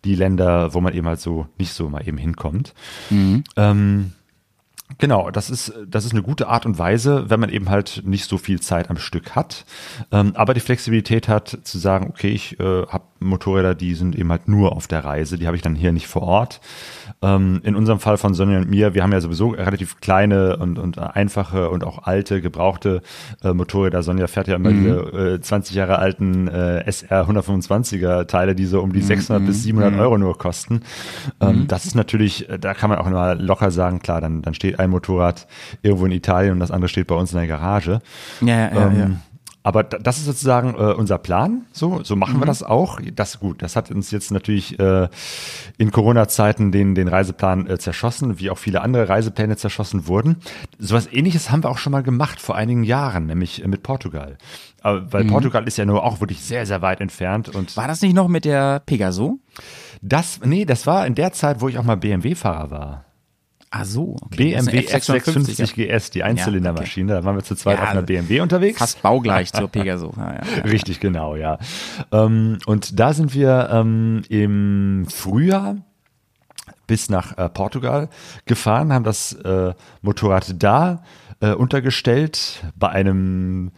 [0.06, 2.74] die Länder, wo man eben halt so nicht so mal eben hinkommt.
[3.58, 4.14] Ähm,
[4.98, 8.26] Genau, das ist, das ist eine gute Art und Weise, wenn man eben halt nicht
[8.26, 9.66] so viel Zeit am Stück hat,
[10.12, 14.32] ähm, aber die Flexibilität hat zu sagen, okay, ich äh, habe Motorräder, die sind eben
[14.32, 16.60] halt nur auf der Reise, die habe ich dann hier nicht vor Ort.
[17.22, 20.80] Ähm, in unserem Fall von Sonja und mir, wir haben ja sowieso relativ kleine und,
[20.80, 23.02] und einfache und auch alte, gebrauchte
[23.44, 24.04] äh, Motorräder.
[24.04, 28.80] Sonja fährt ja immer diese äh, 20 Jahre alten äh, SR 125er Teile, die so
[28.82, 30.82] um die 600 bis 700 Euro nur kosten.
[31.42, 34.54] Ähm, Das ist natürlich, äh, da kann man auch immer locker sagen, klar, dann, dann
[34.54, 35.48] steht ein Motorrad
[35.82, 38.00] irgendwo in Italien und das andere steht bei uns in der Garage.
[38.42, 39.10] Ja, ja, ja, Ähm, ja.
[39.62, 41.66] Aber da- das ist sozusagen äh, unser Plan.
[41.74, 43.00] So, so machen wir das auch.
[43.14, 43.62] Das gut.
[43.62, 45.10] Das hat uns jetzt natürlich äh,
[45.78, 50.38] in Corona-Zeiten den den Reiseplan äh, zerschossen, wie auch viele andere Reisepläne zerschossen wurden.
[50.80, 54.38] Sowas Ähnliches haben wir auch schon mal gemacht vor einigen Jahren, nämlich äh, mit Portugal.
[54.82, 58.02] Aber, weil Portugal ist ja nur auch wirklich sehr sehr weit entfernt und War das
[58.02, 59.40] nicht noch mit der Pegaso?
[60.02, 63.06] das nee, das war in der Zeit, wo ich auch mal BMW-Fahrer war.
[63.72, 64.36] Ah so, okay.
[64.36, 67.14] BMW eine F650, F650 GS, die Einzylindermaschine.
[67.14, 68.80] Da waren wir zu zweit Ja, auf einer BMW unterwegs.
[68.80, 70.12] Fast baugleich zur Pegaso.
[70.18, 70.64] Ja, ja, ja.
[70.64, 71.60] Richtig, genau, ja.
[72.12, 75.78] Ähm, und da sind wir ähm, im Frühjahr
[76.88, 78.10] bis nach äh, Portugal
[78.46, 81.04] gefahren, haben das äh, Motorrad da
[81.40, 83.72] äh, untergestellt bei einem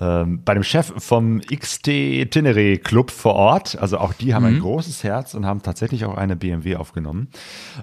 [0.00, 3.78] ähm, bei dem Chef vom XT Tenere Club vor Ort.
[3.80, 7.28] Also auch die haben ein großes Herz und haben tatsächlich auch eine BMW aufgenommen,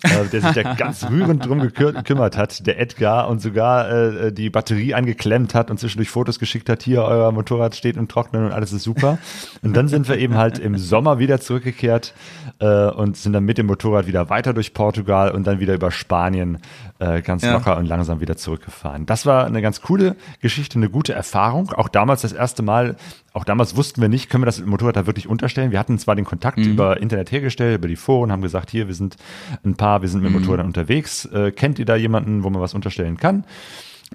[0.03, 4.49] äh, der sich da ganz rührend drum gekümmert hat, der Edgar, und sogar äh, die
[4.49, 8.51] Batterie angeklemmt hat und zwischendurch Fotos geschickt hat, hier, euer Motorrad steht im Trocknen und
[8.51, 9.17] alles ist super.
[9.61, 12.13] Und dann sind wir eben halt im Sommer wieder zurückgekehrt
[12.59, 15.91] äh, und sind dann mit dem Motorrad wieder weiter durch Portugal und dann wieder über
[15.91, 16.59] Spanien
[16.99, 17.53] äh, ganz Ja.
[17.53, 19.05] locker und langsam wieder zurückgefahren.
[19.05, 21.71] Das war eine ganz coole Geschichte, eine gute Erfahrung.
[21.73, 22.95] Auch damals das erste Mal,
[23.33, 25.71] auch damals wussten wir nicht, können wir das Motorrad da wirklich unterstellen.
[25.71, 28.95] Wir hatten zwar den Kontakt über Internet hergestellt, über die Foren, haben gesagt, hier, wir
[28.95, 29.17] sind
[29.65, 31.25] ein paar, wir sind mit dem Motorrad unterwegs.
[31.25, 33.43] Äh, kennt ihr da jemanden, wo man was unterstellen kann?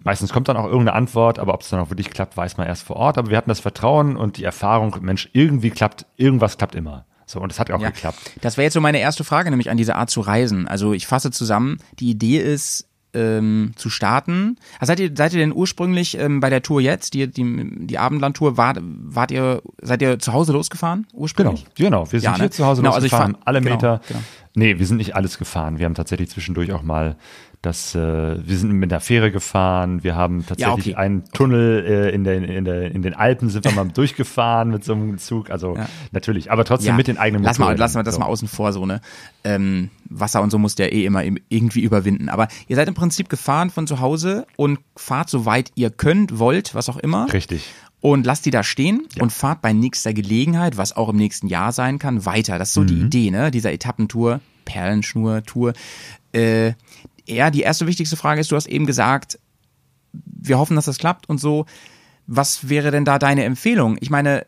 [0.04, 2.66] Meistens kommt dann auch irgendeine Antwort, aber ob es dann auch wirklich klappt, weiß man
[2.66, 3.18] erst vor Ort.
[3.18, 7.04] Aber wir hatten das Vertrauen und die Erfahrung, Mensch, irgendwie klappt, irgendwas klappt immer.
[7.30, 7.90] So, und es hat auch Ja.
[7.90, 8.18] geklappt.
[8.40, 10.66] Das wäre jetzt so meine erste Frage, nämlich an diese Art zu reisen.
[10.66, 14.56] Also ich fasse zusammen, die Idee ist, ähm, zu starten.
[14.78, 17.98] Also seid ihr, seid ihr denn ursprünglich ähm, bei der Tour jetzt, die, die, die
[17.98, 21.66] Abendlandtour, wart, wart ihr, seid ihr zu Hause losgefahren Genau, ursprünglich?
[21.74, 22.04] genau.
[22.12, 22.38] Wir sind Ja, ne?
[22.44, 24.00] hier zu Hause Genau, also ich losgefahren, fahr- alle genau, Meter.
[24.06, 24.20] genau.
[24.54, 25.78] Nee, wir sind nicht alles gefahren.
[25.78, 27.16] Wir haben tatsächlich zwischendurch auch mal
[27.62, 27.98] das, äh,
[28.48, 30.02] wir sind mit der Fähre gefahren.
[30.02, 30.94] Wir haben tatsächlich okay.
[30.94, 34.82] einen Tunnel äh, in, den, in, der, in den Alpen sind wir mal durchgefahren mit
[34.82, 35.50] so einem Zug.
[35.50, 35.86] Also Ja.
[36.10, 37.80] natürlich, aber trotzdem mit den eigenen lass mal, Motorrädern.
[37.80, 38.20] lassen wir das So.
[38.20, 39.00] mal außen vor, so, ne?
[39.44, 42.28] Ähm, Wasser und so muss der eh immer im- irgendwie überwinden.
[42.30, 46.38] Aber ihr seid im Prinzip gefahren von zu Hause und fahrt so weit ihr könnt,
[46.38, 47.30] wollt, was auch immer.
[47.32, 47.70] Richtig.
[48.00, 51.72] Und lasst die da stehen und fahrt bei nächster Gelegenheit, was auch im nächsten Jahr
[51.72, 52.58] sein kann, weiter.
[52.58, 53.50] Das ist so die Idee, ne?
[53.50, 55.74] Dieser Etappentour, Perlenschnur-Tour.
[56.32, 56.72] Äh,
[57.26, 59.38] ja, die erste wichtigste Frage ist, du hast eben gesagt,
[60.12, 61.66] wir hoffen, dass das klappt und so.
[62.26, 63.98] Was wäre denn da deine Empfehlung?
[64.00, 64.46] Ich meine,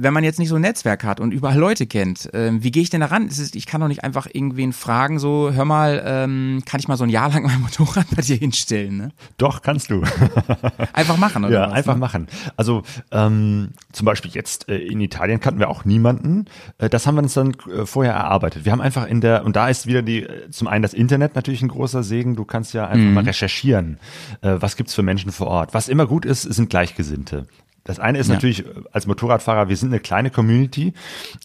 [0.00, 2.82] wenn man jetzt nicht so ein Netzwerk hat und überall Leute kennt, ähm, wie gehe
[2.82, 3.26] ich denn da ran?
[3.26, 6.88] Es ist, ich kann doch nicht einfach irgendwen fragen, so, hör mal, ähm, kann ich
[6.88, 8.96] mal so ein Jahr lang mein Motorrad bei dir hinstellen?
[8.96, 9.12] Ne?
[9.36, 10.02] Doch, kannst du.
[10.92, 11.52] Einfach machen, oder?
[11.52, 12.00] Ja, was, einfach ne?
[12.00, 12.26] machen.
[12.56, 16.46] Also ähm, zum Beispiel jetzt äh, in Italien kannten wir auch niemanden.
[16.78, 18.64] Äh, das haben wir uns dann äh, vorher erarbeitet.
[18.64, 21.34] Wir haben einfach in der, und da ist wieder die, äh, zum einen das Internet
[21.34, 22.36] natürlich ein großer Segen.
[22.36, 23.98] Du kannst ja einfach mal recherchieren.
[24.40, 25.74] Äh, was gibt's für Menschen vor Ort?
[25.74, 27.46] Was immer gut ist, sind Gleichgesinnte.
[27.88, 28.34] Das eine ist Ja.
[28.34, 30.92] natürlich äh, als Motorradfahrer, wir sind eine kleine Community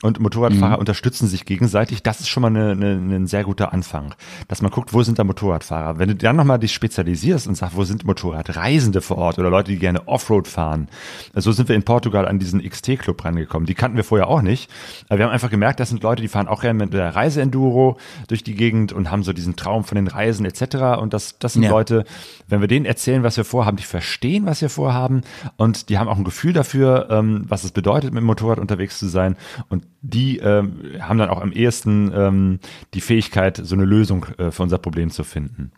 [0.01, 2.03] und Motorradfahrer unterstützen sich gegenseitig.
[2.03, 4.13] Das ist schon mal eine, eine, ein sehr guter Anfang,
[4.49, 5.99] dass man guckt, wo sind da Motorradfahrer.
[5.99, 9.71] Wenn du dann nochmal dich spezialisierst und sagst, wo sind Motorradreisende vor Ort oder Leute,
[9.71, 10.89] die gerne Offroad fahren.
[11.33, 13.65] So sind wir in Portugal an diesen XT-Club rangekommen.
[13.65, 14.69] Die kannten wir vorher auch nicht.
[15.07, 17.97] Aber wir haben einfach gemerkt, das sind Leute, die fahren auch gerne mit der Reiseenduro
[18.27, 20.99] durch die Gegend und haben so diesen Traum von den Reisen etc.
[20.99, 21.69] Und das, das sind Ja.
[21.69, 22.03] Leute,
[22.49, 25.21] wenn wir denen erzählen, was wir vorhaben, die verstehen, was wir vorhaben
[25.55, 28.97] und die haben auch ein Gefühl dafür, ähm, was es bedeutet, mit dem Motorrad unterwegs
[28.97, 29.37] zu sein.
[29.69, 32.59] Und die ähm, haben dann auch am ehesten ähm,
[32.95, 35.71] die Fähigkeit, so eine Lösung äh, für unser Problem zu finden.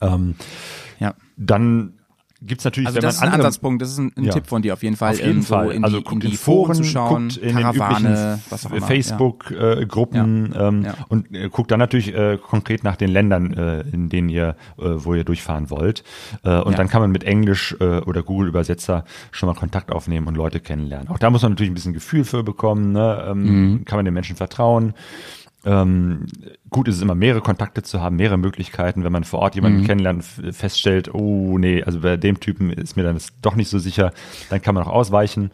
[0.00, 0.34] Ähm,
[0.98, 1.14] Ja.
[1.36, 1.92] dann
[2.46, 4.32] gibt's natürlich, Also wenn das ist man ein andere, Ansatzpunkt, das ist ein, ein Ja.
[4.32, 5.12] Tipp von dir auf jeden Fall.
[5.14, 5.70] auf jeden so Fall.
[5.72, 8.66] In also die, guckt in in die Foren, zu schauen, guckt in Karawane, den was
[8.66, 8.86] auch üblichen immer.
[8.86, 10.94] Facebook-Gruppen ähm, Ja.
[11.08, 14.82] und äh, guckt dann natürlich äh, konkret nach den Ländern, äh, in denen ihr, äh,
[14.96, 16.04] wo ihr durchfahren wollt.
[16.44, 16.76] Äh, und Ja.
[16.78, 21.08] dann kann man mit Englisch äh, oder Google-Übersetzer schon mal Kontakt aufnehmen und Leute kennenlernen.
[21.08, 22.92] Auch da muss man natürlich ein bisschen Gefühl für bekommen.
[22.92, 23.24] Ne?
[23.28, 23.84] Ähm, Mhm.
[23.84, 24.94] Kann man den Menschen vertrauen?
[25.66, 26.26] Ähm,
[26.70, 29.02] gut ist es immer, mehrere Kontakte zu haben, mehrere Möglichkeiten.
[29.04, 29.86] Wenn man vor Ort jemanden Mhm.
[29.86, 33.78] kennenlernt, feststellt, oh nee, also bei dem Typen ist mir dann das doch nicht so
[33.78, 34.12] sicher,
[34.48, 35.50] dann kann man auch ausweichen.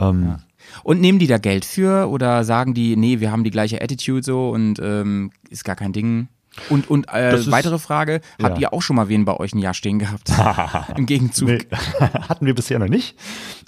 [0.00, 0.36] Ähm,
[0.82, 4.22] Und nehmen die da Geld für oder sagen die, nee, wir haben die gleiche Attitude
[4.22, 6.28] so und ähm, ist gar kein Ding?
[6.68, 8.60] Und, und äh, ist- weitere Frage, habt Ja.
[8.62, 10.30] ihr auch schon mal wen bei euch ein Jahr stehen gehabt?
[10.96, 11.48] Im Gegenzug.
[11.48, 11.58] Nee,
[12.28, 13.16] hatten wir bisher noch nicht.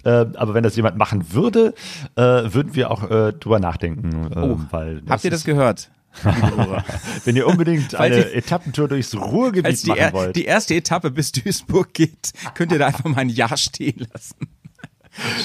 [0.04, 1.74] Äh, aber wenn das jemand machen würde,
[2.16, 4.30] äh, würden wir auch äh, drüber nachdenken.
[4.32, 5.90] Äh, Oh, weil Habt ihr das gehört?
[7.24, 10.36] Wenn ihr unbedingt eine ihr- Etappentour durchs Ruhrgebiet die, machen wollt.
[10.36, 14.36] die erste Etappe bis Duisburg geht, könnt ihr da einfach mal ein Jahr stehen lassen.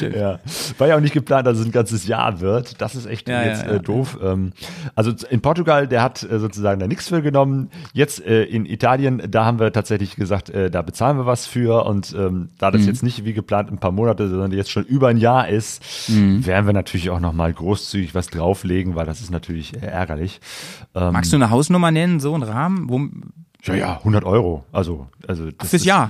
[0.02, 0.40] Ja,
[0.78, 2.82] war ja auch nicht geplant, dass es ein ganzes Jahr wird.
[2.82, 4.18] Das ist echt Ja, jetzt ja, äh, doof.
[4.24, 4.54] Ähm,
[4.96, 7.70] also in Portugal, der hat äh, sozusagen da nichts für genommen.
[7.94, 11.86] Jetzt äh, in Italien, da haben wir tatsächlich gesagt, äh, da bezahlen wir was für.
[11.86, 12.74] Und ähm, da Mhm.
[12.74, 15.84] das jetzt nicht wie geplant ein paar Monate, sondern jetzt schon über ein Jahr ist,
[16.10, 16.46] Mhm.
[16.46, 20.40] werden wir natürlich auch nochmal großzügig was drauflegen, weil das ist natürlich äh, ärgerlich.
[20.96, 22.90] Ähm, Magst du eine Hausnummer nennen, so einen Rahmen?
[22.90, 23.02] Wo,
[23.68, 24.64] ja, ja, 100 Euro.
[24.72, 26.10] Also, also das Fürs ist, Jahr?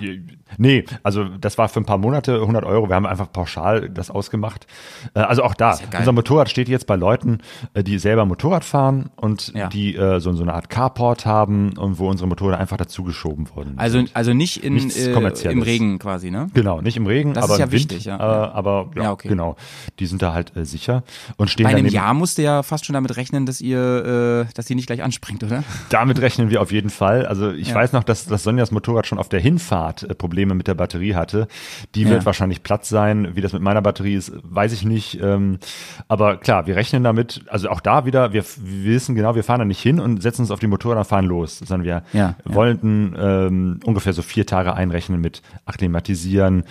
[0.57, 2.87] Nee, also das war für ein paar Monate 100 Euro.
[2.87, 4.65] Wir haben einfach pauschal das ausgemacht.
[5.13, 7.39] Äh, Also auch da, ja unser Motorrad steht jetzt bei Leuten,
[7.73, 9.67] äh, die selber Motorrad fahren und Ja.
[9.67, 13.73] die äh, so, so eine Art Carport haben und wo unsere Motorräder einfach dazugeschoben wurden.
[13.77, 16.49] also, also nicht in, äh, im Regen quasi, ne?
[16.53, 17.81] Genau, nicht im Regen, Das aber ist ja im Wind.
[17.91, 18.15] wichtig, ja.
[18.17, 19.27] Äh, aber ja, Ja, okay.
[19.27, 19.57] genau.
[19.99, 21.03] Die sind da halt äh, sicher
[21.35, 21.87] und stehen Bei einem.
[21.87, 25.43] Jahr musst du ja fast schon damit rechnen, dass ihr, dass die nicht gleich anspringt,
[25.43, 25.63] oder?
[25.89, 27.25] Damit rechnen wir auf jeden Fall.
[27.25, 27.75] Also ich Ja.
[27.75, 31.15] weiß noch, dass, dass Sonjas Motorrad schon auf der Hinfahrt äh, Probleme mit der Batterie
[31.15, 31.47] hatte.
[31.95, 32.09] Die Ja.
[32.09, 33.35] wird wahrscheinlich platt sein.
[33.35, 35.19] Wie das mit meiner Batterie ist, weiß ich nicht.
[35.21, 35.59] Ähm,
[36.07, 37.43] aber klar, wir rechnen damit.
[37.47, 40.41] Also auch da wieder, wir, wir wissen genau, wir fahren da nicht hin und setzen
[40.41, 41.59] uns auf die Motorräder und fahren los.
[41.59, 42.35] Sondern wir ja.
[42.45, 46.63] wollten ähm, ungefähr so vier Tage einrechnen mit Akklimatisieren,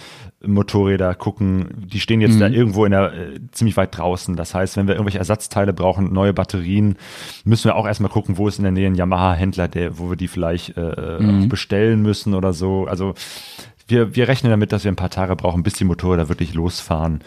[0.47, 1.69] Motorräder gucken.
[1.93, 2.41] Die stehen jetzt Mhm.
[2.41, 4.37] da irgendwo in der äh, ziemlich weit draußen.
[4.37, 6.97] Das heißt, wenn wir irgendwelche Ersatzteile brauchen, neue Batterien,
[7.45, 10.17] müssen wir auch erstmal gucken, wo ist in der Nähe ein Yamaha-Händler, der, wo wir
[10.17, 11.45] die vielleicht äh, Mhm.
[11.45, 12.87] auch bestellen müssen oder so.
[12.87, 13.15] Also
[13.89, 17.21] wir, wir rechnen damit, dass wir ein paar Tage brauchen, bis die Motorräder wirklich losfahren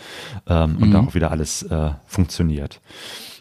[0.48, 0.78] ähm, Mhm.
[0.84, 2.82] und dann auch wieder alles äh, funktioniert.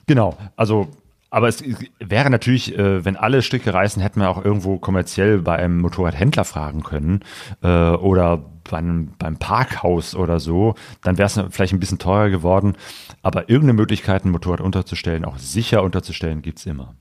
[0.06, 0.88] Genau, also
[1.30, 1.62] aber es
[2.00, 6.44] wäre natürlich, äh, wenn alle Stricke reißen, hätten wir auch irgendwo kommerziell bei einem Motorradhändler
[6.44, 7.20] fragen können
[7.62, 10.74] äh, oder beim, beim Parkhaus oder so.
[11.02, 12.74] Dann wäre es vielleicht ein bisschen teurer geworden.
[13.22, 16.94] Aber irgendeine Möglichkeit, ein Motorrad unterzustellen, auch sicher unterzustellen, gibt's immer.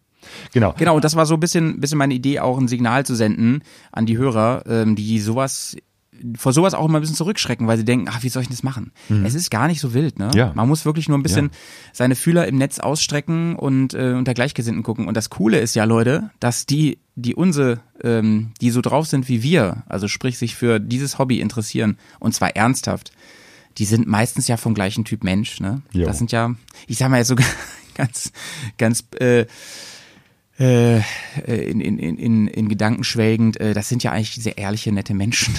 [0.53, 0.73] Genau.
[0.77, 3.61] Genau, und das war so ein bisschen, bisschen meine Idee, auch ein Signal zu senden
[3.91, 5.77] an die Hörer, ähm, die sowas
[6.35, 8.63] vor sowas auch immer ein bisschen zurückschrecken, weil sie denken, ach, wie soll ich das
[8.63, 8.91] machen?
[9.23, 10.29] Es ist gar nicht so wild, ne?
[10.33, 10.37] Mhm.
[10.37, 10.51] Ja.
[10.55, 11.51] Man muss wirklich nur ein bisschen Ja.
[11.93, 15.07] seine Fühler im Netz ausstrecken und äh, unter Gleichgesinnten gucken.
[15.07, 19.27] Und das Coole ist ja, Leute, dass die, die unsere, ähm, die so drauf sind
[19.27, 23.11] wie wir, also sprich sich für dieses Hobby interessieren, und zwar ernsthaft,
[23.79, 25.81] die sind meistens ja vom gleichen Typ Mensch, ne?
[25.91, 26.05] Jo.
[26.05, 26.53] Das sind ja,
[26.85, 27.47] ich sag mal jetzt sogar
[27.95, 28.31] ganz,
[28.77, 29.47] ganz äh,
[30.59, 31.01] äh,
[31.45, 35.53] in, in, in, in, Gedanken schwelgend, äh, das sind ja eigentlich sehr ehrliche, nette Menschen.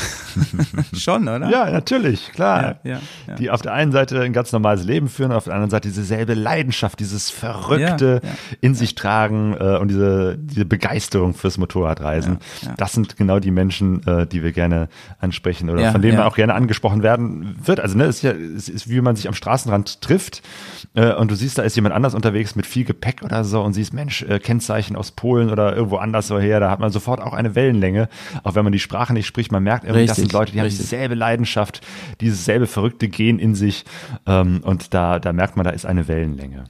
[0.93, 1.49] Schon, oder?
[1.51, 2.79] Ja, natürlich, klar.
[2.83, 3.35] Ja, ja, ja.
[3.37, 6.35] Die auf der einen Seite ein ganz normales Leben führen, auf der anderen Seite dieselbe
[6.35, 8.21] Leidenschaft, dieses Verrückte
[8.61, 12.39] in sich tragen äh, und diese, diese Begeisterung fürs Motorradreisen.
[12.77, 14.89] Das sind genau die Menschen, äh, die wir gerne
[15.21, 17.81] ansprechen oder von denen man auch gerne angesprochen werden wird.
[17.81, 20.43] Also ne, es ist ja, es ist wie man sich am Straßenrand trifft
[20.95, 23.75] äh, und du siehst, da ist jemand anders unterwegs mit viel Gepäck oder so und
[23.75, 27.33] siehst, Mensch, äh, Kennzeichen aus Polen oder irgendwo anders her, da hat man sofort auch
[27.33, 28.09] eine Wellenlänge,
[28.45, 29.53] auch wenn man die Sprache nicht spricht.
[29.53, 30.83] Man merkt irgendwie, das Richtig, sind Leute, die haben richtig.
[30.87, 31.81] dieselbe Leidenschaft,
[32.21, 33.85] dieses selbe verrückte Gen in sich
[34.27, 36.65] ähm, und da, da merkt man, da ist eine Wellenlänge.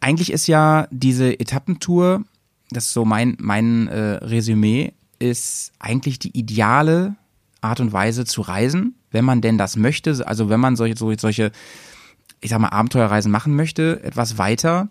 [0.00, 2.22] Eigentlich ist ja diese Etappentour,
[2.70, 7.16] das ist so mein, mein äh, Resümee, ist eigentlich die ideale
[7.62, 10.26] Art und Weise zu reisen, wenn man denn das möchte.
[10.26, 11.50] Also wenn man solche, so- solche,
[12.42, 14.88] ich sag mal, Abenteuerreisen machen möchte, etwas weiter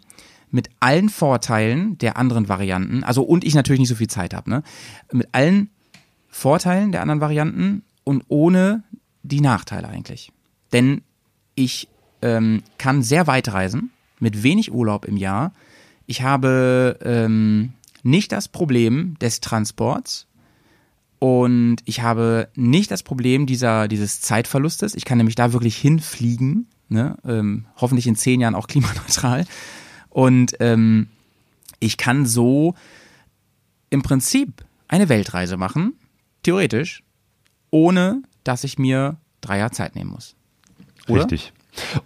[0.56, 4.50] mit allen Vorteilen der anderen Varianten, also und ich natürlich nicht so viel Zeit habe,
[4.50, 4.64] ne?
[5.12, 5.70] Mit allen
[6.30, 8.84] Vorteilen der anderen Varianten und ohne
[9.22, 10.32] die Nachteile eigentlich.
[10.72, 11.02] Denn
[11.56, 11.90] ich
[12.22, 15.52] ähm, kann sehr weit reisen, mit wenig Urlaub im Jahr.
[16.06, 17.74] Ich habe ähm,
[18.04, 20.26] nicht das Problem des Transports
[21.20, 24.96] und ich habe nicht das Problem dieser, dieses Zeitverlustes.
[24.96, 27.18] Ich kann nämlich da wirklich hinfliegen, ne?
[27.26, 29.46] ähm, hoffentlich in zehn Jahren auch klimaneutral.
[30.16, 31.10] Und ähm,
[31.82, 32.74] ich kann so
[33.90, 35.92] im Prinzip eine Weltreise machen,
[36.42, 37.04] theoretisch,
[37.70, 40.38] ohne dass ich mir drei Jahre Zeit nehmen muss.
[41.10, 41.24] Oder?
[41.24, 41.52] Richtig.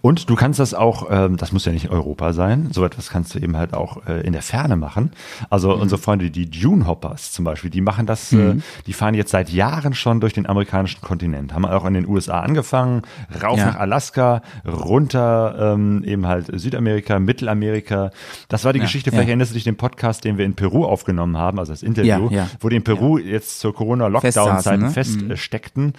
[0.00, 3.34] Und du kannst das auch, ähm, das muss ja nicht Europa sein, so etwas kannst
[3.34, 5.12] du eben halt auch äh, in der Ferne machen.
[5.48, 5.82] Also Mhm.
[5.82, 8.56] unsere Freunde, die Dune Hoppers zum Beispiel, die machen das, äh,
[8.86, 12.40] die fahren jetzt seit Jahren schon durch den amerikanischen Kontinent, haben auch in den USA
[12.40, 13.02] angefangen,
[13.42, 13.66] rauf Ja.
[13.66, 18.10] nach Alaska, runter ähm, eben halt Südamerika, Mittelamerika.
[18.48, 19.14] Das war die Ja, Geschichte, ja.
[19.14, 22.28] vielleicht erinnerst du dich den Podcast, den wir in Peru aufgenommen haben, also das Interview,
[22.30, 22.46] Ja, ja.
[22.60, 24.90] wo die in Peru jetzt zur Corona-Lockdown-Zeiten ne?
[24.90, 25.92] feststeckten.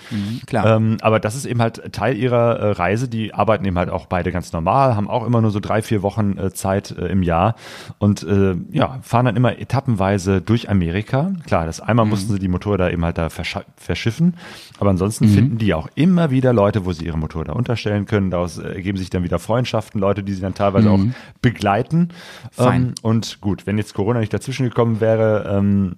[0.45, 0.65] klar.
[0.77, 3.07] Ähm, aber das ist eben halt Teil ihrer äh, Reise.
[3.07, 6.01] Die arbeiten eben halt auch beide ganz normal, haben auch immer nur so drei, vier
[6.03, 7.55] Wochen äh, Zeit äh, im Jahr
[7.99, 11.31] und äh, ja, fahren dann immer etappenweise durch Amerika.
[11.45, 14.35] Klar, das einmal mussten sie die Motorräder eben halt da verscha- verschiffen,
[14.79, 18.31] aber ansonsten finden die auch immer wieder Leute, wo sie ihre Motorräder unterstellen können.
[18.31, 20.99] Daraus ergeben sich dann wieder Freundschaften, Leute, die sie dann teilweise auch
[21.41, 22.09] begleiten.
[22.51, 22.81] Fein.
[22.81, 25.95] Ähm, und gut, wenn jetzt Corona nicht dazwischen gekommen wäre, ähm,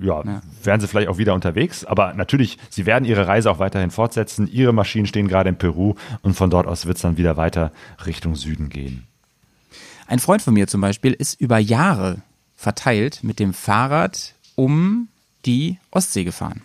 [0.00, 0.22] ja,
[0.62, 1.84] wären sie vielleicht auch wieder unterwegs.
[1.84, 4.48] Aber natürlich, sie werden ihre Reise auch weiterhin fortsetzen.
[4.48, 7.72] Ihre Maschinen stehen gerade in Peru und von dort aus wird es dann wieder weiter
[8.04, 9.06] Richtung Süden gehen.
[10.06, 12.22] Ein Freund von mir zum Beispiel ist über Jahre
[12.56, 15.08] verteilt mit dem Fahrrad um
[15.44, 16.62] die Ostsee gefahren.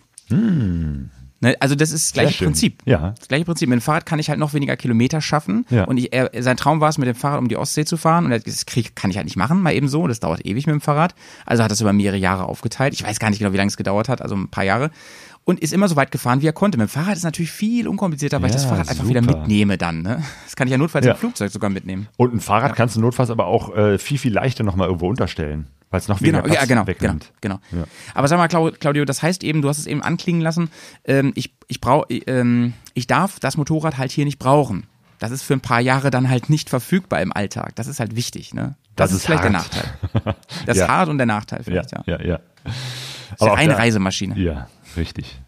[1.42, 2.46] Ne, also das ist das gleiche.
[2.46, 2.84] Prinzip.
[2.86, 3.16] Ja.
[3.18, 3.68] Das gleiche Prinzip.
[3.68, 5.66] Mit dem Fahrrad kann ich halt noch weniger Kilometer schaffen.
[5.72, 5.86] Ja.
[5.86, 8.26] Und ich, er, sein Traum war es, mit dem Fahrrad um die Ostsee zu fahren.
[8.26, 10.08] Und das krieg, kann ich halt nicht machen, mal eben so.
[10.08, 11.16] Das dauert ewig mit dem Fahrrad.
[11.46, 12.94] Also hat das über mehrere Jahre aufgeteilt.
[12.94, 14.92] Ich weiß gar nicht genau, wie lange es gedauert hat, also ein paar Jahre.
[15.44, 16.78] Und ist immer so weit gefahren, wie er konnte.
[16.78, 19.40] Mit dem Fahrrad ist natürlich viel unkomplizierter, weil ich das Ja, Fahrrad einfach wieder super.
[19.40, 20.02] mitnehme dann.
[20.04, 20.24] Ne?
[20.46, 21.14] Das kann ich ja notfalls Ja.
[21.14, 22.08] im Flugzeug sogar mitnehmen.
[22.18, 25.68] Und ein Fahrrad kannst du notfalls aber auch äh, viel, viel leichter nochmal irgendwo unterstellen,
[25.90, 27.32] weil es noch weniger Genau, ja, Platz genau, genau, wegnimmt.
[27.42, 27.60] genau.
[27.72, 27.84] Ja.
[28.14, 30.70] Aber sag mal, Clau- Claudio, das heißt eben, du hast es eben anklingen lassen,
[31.06, 34.84] ähm, ich, ich brauch, ähm, ich darf das Motorrad halt hier nicht brauchen.
[35.18, 37.76] Das ist für ein paar Jahre dann halt nicht verfügbar im Alltag.
[37.76, 38.76] Das ist halt wichtig, ne?
[38.96, 39.52] Das ist ist vielleicht der.
[39.52, 39.84] Nachteil.
[40.68, 40.84] Das Ja.
[40.86, 42.04] ist hart und der Nachteil Ja, vielleicht, ja.
[42.06, 42.40] ja, ja.
[42.64, 42.74] Das
[43.40, 44.38] ist ja eine der- Reisemaschine.
[44.38, 45.40] Ja, richtig.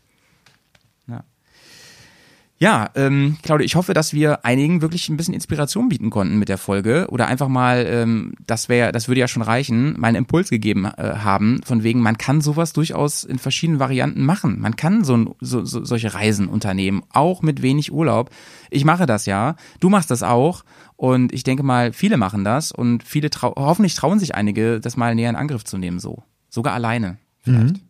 [2.60, 6.48] Ja, ähm, Claudia, ich hoffe, dass wir einigen wirklich ein bisschen Inspiration bieten konnten mit
[6.48, 10.18] der Folge oder einfach mal, ähm, das wäre, das würde ja schon reichen, mal einen
[10.18, 14.62] Impuls gegeben äh, haben, von wegen, man kann sowas durchaus in verschiedenen Varianten machen.
[14.62, 18.30] Man kann so, ein- so, so solche Reisen unternehmen, auch mit wenig Urlaub.
[18.70, 20.64] Ich mache das ja, du machst das auch
[20.96, 24.96] und ich denke mal, viele machen das und viele trau hoffentlich trauen sich einige, das
[24.96, 26.24] mal näher in Angriff zu nehmen, so.
[26.50, 27.18] Sogar alleine.
[27.42, 27.82] Vielleicht.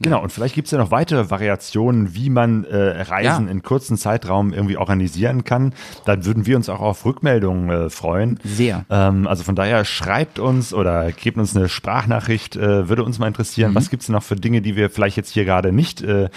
[0.00, 3.50] Genau, und vielleicht gibt es ja noch weitere Variationen, wie man äh, Reisen Ja.
[3.52, 5.74] in kurzen Zeitraum irgendwie organisieren kann.
[6.04, 8.38] Dann würden wir uns auch auf Rückmeldungen äh, freuen.
[8.44, 8.84] Sehr.
[8.90, 13.26] Ähm, also von daher schreibt uns oder gebt uns eine Sprachnachricht, äh, würde uns mal
[13.28, 13.74] interessieren.
[13.74, 16.28] Was gibt's denn noch für Dinge, die wir vielleicht jetzt hier gerade nicht äh,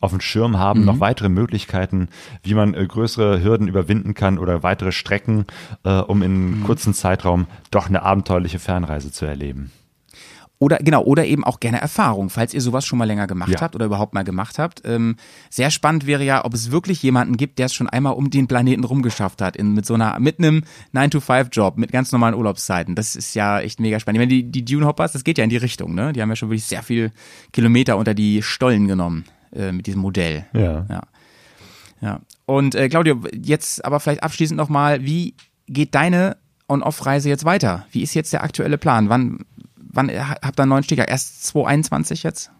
[0.00, 0.84] auf dem Schirm haben?
[0.84, 2.08] Noch weitere Möglichkeiten,
[2.42, 5.46] wie man äh, größere Hürden überwinden kann oder weitere Strecken,
[5.84, 9.70] äh, um in kurzen Zeitraum doch eine abenteuerliche Fernreise zu erleben.
[10.62, 13.62] Oder genau, oder eben auch gerne Erfahrung, falls ihr sowas schon mal länger gemacht Ja.
[13.62, 14.82] habt oder überhaupt mal gemacht habt.
[14.84, 15.16] Ähm,
[15.48, 18.46] sehr spannend wäre ja, ob es wirklich jemanden gibt, der es schon einmal um den
[18.46, 20.62] Planeten rumgeschafft hat, in, mit so einer, mit einem
[20.94, 22.94] 9-to-5-Job, mit ganz normalen Urlaubszeiten.
[22.94, 24.20] Das ist ja echt mega spannend.
[24.20, 26.12] Ich meine, die, die Dune Hoppers, das geht ja in die Richtung, ne?
[26.12, 27.10] Die haben ja schon wirklich sehr viel
[27.54, 29.24] Kilometer unter die Stollen genommen
[29.56, 30.44] äh, mit diesem Modell.
[30.52, 30.84] Ja.
[30.90, 31.02] Ja.
[32.02, 32.20] Ja.
[32.44, 35.34] Und äh, Claudio, jetzt aber vielleicht abschließend nochmal, wie
[35.68, 36.36] geht deine
[36.68, 37.86] On-Off-Reise jetzt weiter?
[37.92, 39.08] Wie ist jetzt der aktuelle Plan?
[39.08, 39.40] Wann,
[39.92, 41.08] wann habt ihr einen neuen Sticker?
[41.08, 42.50] Erst 2021 jetzt?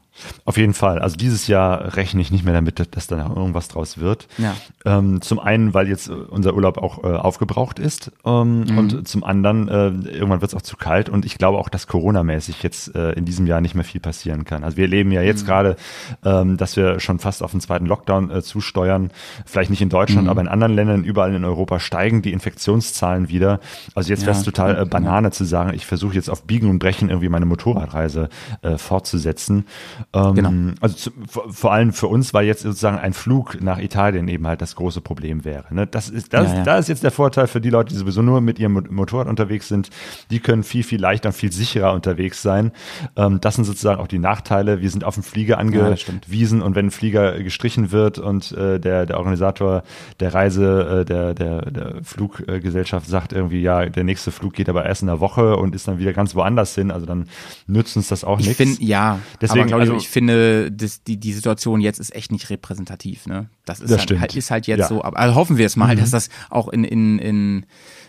[0.44, 0.98] Auf jeden Fall.
[0.98, 4.28] Also dieses Jahr rechne ich nicht mehr damit, dass da irgendwas draus wird.
[4.38, 4.55] Ja.
[4.84, 8.78] Ähm, zum einen, weil jetzt äh, unser Urlaub auch äh, aufgebraucht ist ähm, Mhm.
[8.78, 11.86] und zum anderen, äh, irgendwann wird es auch zu kalt und ich glaube auch, dass
[11.86, 14.64] Corona-mäßig jetzt äh, in diesem Jahr nicht mehr viel passieren kann.
[14.64, 15.26] Also wir erleben ja Mhm.
[15.26, 15.76] jetzt gerade,
[16.24, 19.10] ähm, dass wir schon fast auf den zweiten Lockdown äh, zusteuern.
[19.47, 20.30] Vielleicht nicht in Deutschland, Mhm.
[20.30, 23.60] aber in anderen Ländern, überall in Europa steigen die Infektionszahlen wieder.
[23.94, 26.42] Also jetzt wäre es Ja, total äh, stimmt, Banane zu sagen, ich versuche jetzt auf
[26.44, 28.28] Biegen und Brechen irgendwie meine Motorradreise
[28.62, 29.66] äh, fortzusetzen.
[30.12, 30.51] Ähm, Genau.
[30.81, 34.47] Also zu, vor, vor allem für uns, weil jetzt sozusagen ein Flug nach Italien eben
[34.47, 35.73] halt das große Problem wäre.
[35.73, 35.87] Ne?
[35.87, 36.65] Das ist, das, Ja, ja.
[36.65, 39.28] da ist jetzt der Vorteil für die Leute, die sowieso nur mit ihrem Mo- Motorrad
[39.28, 39.89] unterwegs sind.
[40.31, 42.73] Die können viel, viel leichter und viel sicherer unterwegs sein.
[43.16, 44.81] Ähm, das sind sozusagen auch die Nachteile.
[44.81, 48.81] Wir sind auf den Flieger Ja, angewiesen und wenn ein Flieger gestrichen wird und äh,
[48.81, 49.82] der, der Organisator
[50.19, 54.85] der Reise, äh, der, der, der Fluggesellschaft sagt irgendwie, ja, der nächste Flug geht aber
[54.87, 57.28] erst in einer Woche und ist dann wieder ganz woanders hin, also dann
[57.66, 58.57] nützt uns das auch Ich nichts.
[58.62, 59.19] finde, ja.
[59.41, 63.27] Deswegen, aber also- ich finde, das, die, die Situation jetzt ist echt nicht repräsentativ.
[63.27, 63.49] Ne?
[63.65, 64.89] Das ist, Das halt, halt, ist halt jetzt Ja.
[64.89, 65.03] so.
[65.05, 67.67] Aber also hoffen wir es mal, dass das auch in, in, in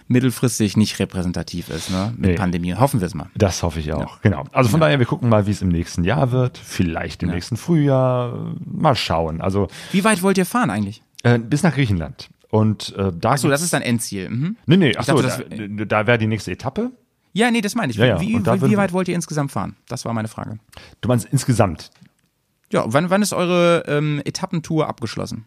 [0.08, 2.14] mittelfristig nicht repräsentativ ist ne?
[2.18, 2.36] mit Nee.
[2.36, 2.74] Pandemie.
[2.76, 3.30] Hoffen wir es mal.
[3.36, 4.44] Das hoffe ich auch, genau.
[4.52, 7.36] Also von daher, wir gucken mal, wie es im nächsten Jahr wird, vielleicht im Ja.
[7.36, 9.42] nächsten Frühjahr, mal schauen.
[9.42, 11.02] Also Wie weit wollt ihr fahren eigentlich?
[11.24, 12.30] äh, bis nach Griechenland.
[12.50, 14.30] Und äh, da Achso, das ist dein Endziel.
[14.30, 14.58] Mhm.
[14.66, 16.92] Nee, nee, achso, dachte, da, da wäre die nächste Etappe.
[17.34, 17.98] Ja, nee, das meine ich.
[17.98, 19.76] Ja, ja, Wie, wie weit wollt ihr insgesamt fahren?
[19.88, 20.60] Das war meine Frage.
[21.00, 21.90] Du meinst insgesamt.
[22.72, 25.46] Ja, wann, wann ist eure ähm, Etappentour abgeschlossen?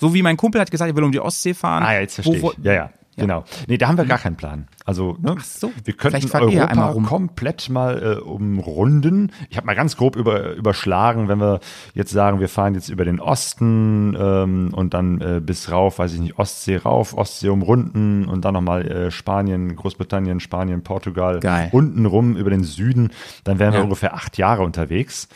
[0.00, 1.82] So wie mein Kumpel hat gesagt, er will um die Ostsee fahren.
[1.82, 2.64] Ah, ja, jetzt verstehe Wo- ich.
[2.64, 3.44] Ja, ja, genau.
[3.68, 4.66] Nee, da haben wir gar keinen Plan.
[4.84, 9.30] Also, ne, Ach so, wir könnten ja Europa komplett mal äh, umrunden.
[9.48, 11.60] Ich habe mal ganz grob über, überschlagen, wenn wir
[11.94, 16.14] jetzt sagen, wir fahren jetzt über den Osten ähm, und dann äh, bis rauf, weiß
[16.14, 21.68] ich nicht, Ostsee rauf, Ostsee umrunden und dann nochmal äh, Spanien, Großbritannien, Spanien, Portugal, Geil.
[21.72, 23.10] unten rum über den Süden,
[23.44, 23.84] dann wären wir Ja.
[23.84, 25.28] ungefähr acht Jahre unterwegs.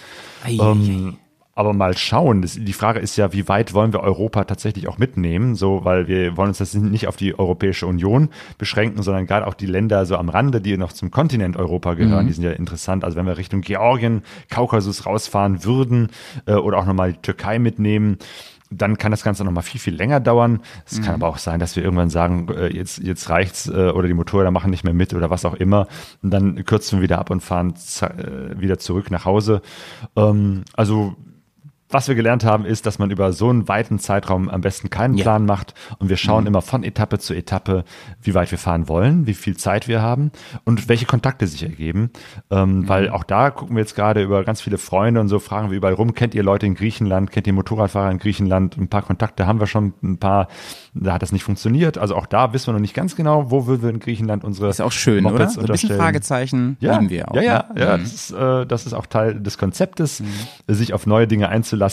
[0.44, 1.16] Ei, Ähm,
[1.54, 2.42] aber mal schauen.
[2.42, 5.54] Die Frage ist ja, wie weit wollen wir Europa tatsächlich auch mitnehmen?
[5.54, 8.28] So, weil wir wollen uns das nicht auf die Europäische Union
[8.58, 12.26] beschränken, sondern gerade auch die Länder so am Rande, die noch zum Kontinent Europa gehören,
[12.26, 13.04] die sind ja interessant.
[13.04, 16.08] Also wenn wir Richtung Georgien, Kaukasus rausfahren würden
[16.46, 18.18] äh, oder auch nochmal die Türkei mitnehmen,
[18.70, 20.60] dann kann das Ganze noch mal viel, viel länger dauern.
[20.86, 24.08] Es kann aber auch sein, dass wir irgendwann sagen, äh, jetzt, jetzt reicht's äh, oder
[24.08, 25.86] die Motorräder machen nicht mehr mit oder was auch immer.
[26.22, 29.62] Und dann kürzen wir wieder ab und fahren äh, wieder zurück nach Hause.
[30.16, 31.14] Ähm, also
[31.94, 35.14] was wir gelernt haben, ist, dass man über so einen weiten Zeitraum am besten keinen
[35.16, 35.22] Ja.
[35.22, 37.84] Plan macht und wir schauen immer von Etappe zu Etappe,
[38.20, 40.30] wie weit wir fahren wollen, wie viel Zeit wir haben
[40.64, 42.10] und welche Kontakte sich ergeben.
[42.50, 45.70] Ähm, Weil auch da gucken wir jetzt gerade über ganz viele Freunde und so, fragen
[45.70, 48.76] wir überall rum, kennt ihr Leute in Griechenland, kennt ihr Motorradfahrer in Griechenland?
[48.76, 50.48] Ein paar Kontakte haben wir schon, ein paar,
[50.94, 51.96] da hat das nicht funktioniert.
[51.96, 54.80] Also auch da wissen wir noch nicht ganz genau, wo wir in Griechenland unsere Ist
[54.80, 55.32] auch schön, oder?
[55.34, 55.96] Mopeds So ein bisschen.
[55.96, 57.36] Fragezeichen Ja, lieben wir auch.
[57.36, 57.80] ja, ja, ne?
[57.80, 58.00] ja Mhm.
[58.02, 60.22] das, ist, äh, das ist auch Teil des Konzeptes,
[60.66, 61.83] sich auf neue Dinge einzulassen.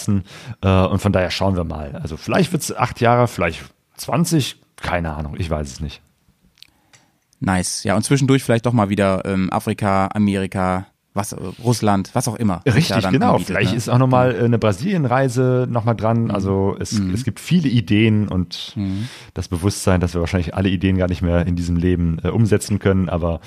[0.62, 2.00] Äh, und von daher schauen wir mal.
[2.02, 3.64] Also vielleicht wird es acht Jahre, vielleicht
[3.98, 6.02] 20, keine Ahnung, ich weiß es nicht.
[7.40, 7.84] Nice.
[7.84, 12.36] Ja, und zwischendurch vielleicht doch mal wieder ähm, Afrika, Amerika, was, äh, Russland, was auch
[12.36, 12.62] immer.
[12.66, 13.32] Richtig, genau.
[13.34, 13.78] anbietet, Vielleicht ne?
[13.78, 16.26] ist auch nochmal eine Brasilienreise nochmal dran.
[16.26, 16.32] Mhm.
[16.32, 18.76] Also es, es gibt viele Ideen und
[19.34, 22.80] das Bewusstsein, dass wir wahrscheinlich alle Ideen gar nicht mehr in diesem Leben äh, umsetzen
[22.80, 23.10] können.
[23.10, 23.42] Aber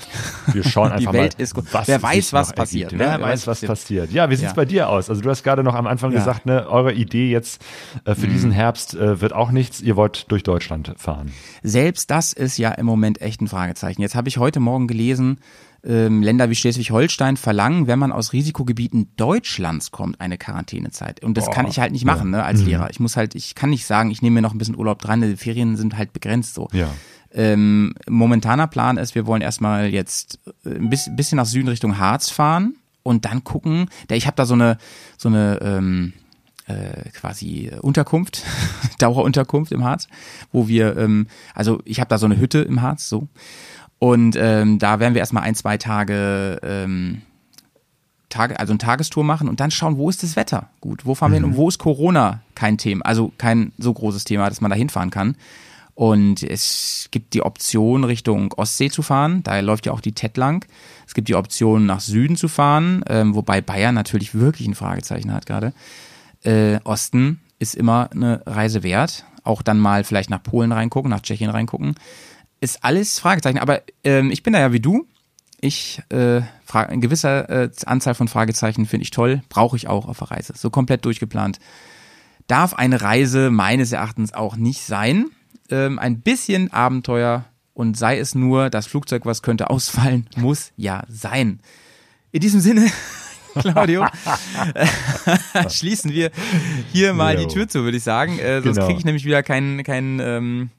[0.53, 1.65] wir schauen einfach Die Welt mal, ist gut.
[1.85, 3.11] Wer weiß, was passiert, ergibt, ne?
[3.13, 4.11] Wer Wer weiß, was was passiert.
[4.11, 4.55] Ja, wie sieht's Ja.
[4.55, 5.09] bei dir aus?
[5.09, 6.19] Also du hast gerade noch am Anfang Ja.
[6.19, 6.23] Mhm.
[6.23, 7.63] gesagt, ne, eure Idee jetzt
[8.03, 9.81] äh, für diesen Herbst äh, wird auch nichts.
[9.81, 11.31] Ihr wollt durch Deutschland fahren.
[11.63, 14.01] Selbst das ist ja im Moment echt ein Fragezeichen.
[14.01, 15.39] Jetzt habe ich heute Morgen gelesen,
[15.85, 21.23] ähm, Länder wie Schleswig-Holstein verlangen, wenn man aus Risikogebieten Deutschlands kommt, eine Quarantänezeit.
[21.23, 22.89] Und das Boah, kann ich halt nicht machen, ne, als Lehrer.
[22.89, 25.21] Ich muss halt, ich kann nicht sagen, ich nehme mir noch ein bisschen Urlaub dran,
[25.21, 26.69] die Ferien sind halt begrenzt so.
[26.71, 26.89] Ja.
[27.33, 32.29] Ähm, momentaner Plan ist, wir wollen erstmal jetzt äh, ein bisschen, nach Süden Richtung Harz
[32.29, 33.89] fahren und dann gucken.
[34.09, 34.77] Ich habe da so eine
[35.17, 36.13] so eine ähm,
[36.67, 38.43] äh, quasi Unterkunft,
[38.99, 40.07] Dauerunterkunft im Harz,
[40.51, 43.27] wo wir, ähm, also ich habe da so eine Hütte im Harz, so.
[43.99, 47.21] Und ähm, da werden wir erstmal ein, zwei Tage ähm,
[48.35, 51.31] Tage, also eine Tagestour machen und dann schauen, wo ist das Wetter gut, wo fahren
[51.31, 54.69] wir hin und wo ist Corona kein Thema, also kein so großes Thema, dass man
[54.69, 55.37] da hinfahren kann.
[55.93, 60.35] Und es gibt die Option, Richtung Ostsee zu fahren, da läuft ja auch die TED
[60.35, 60.65] lang.
[61.07, 65.31] Es gibt die Option, nach Süden zu fahren, ähm, wobei Bayern natürlich wirklich ein Fragezeichen
[65.31, 65.71] hat gerade.
[66.43, 71.21] Äh, Osten ist immer eine Reise wert, auch dann mal vielleicht nach Polen reingucken, nach
[71.21, 71.95] Tschechien reingucken.
[72.61, 75.07] Ist alles Fragezeichen, aber ähm, ich bin da ja wie du,
[75.61, 80.07] ich äh, frage eine gewisse äh, Anzahl von Fragezeichen finde ich toll, brauche ich auch
[80.07, 80.53] auf der Reise.
[80.55, 81.59] So komplett durchgeplant.
[82.47, 85.27] Darf eine Reise meines Erachtens auch nicht sein.
[85.71, 91.03] Ähm, ein bisschen Abenteuer Und sei es nur das Flugzeug, was könnte ausfallen, muss ja
[91.09, 91.59] sein.
[92.31, 92.89] In diesem Sinne,
[93.59, 94.05] Claudio,
[95.69, 96.31] schließen wir
[96.91, 97.47] hier mal Jo.
[97.47, 98.37] die Tür zu, würde ich sagen.
[98.39, 98.87] Äh, sonst Genau.
[98.87, 100.69] kriege ich nämlich wieder keinen keinen ähm,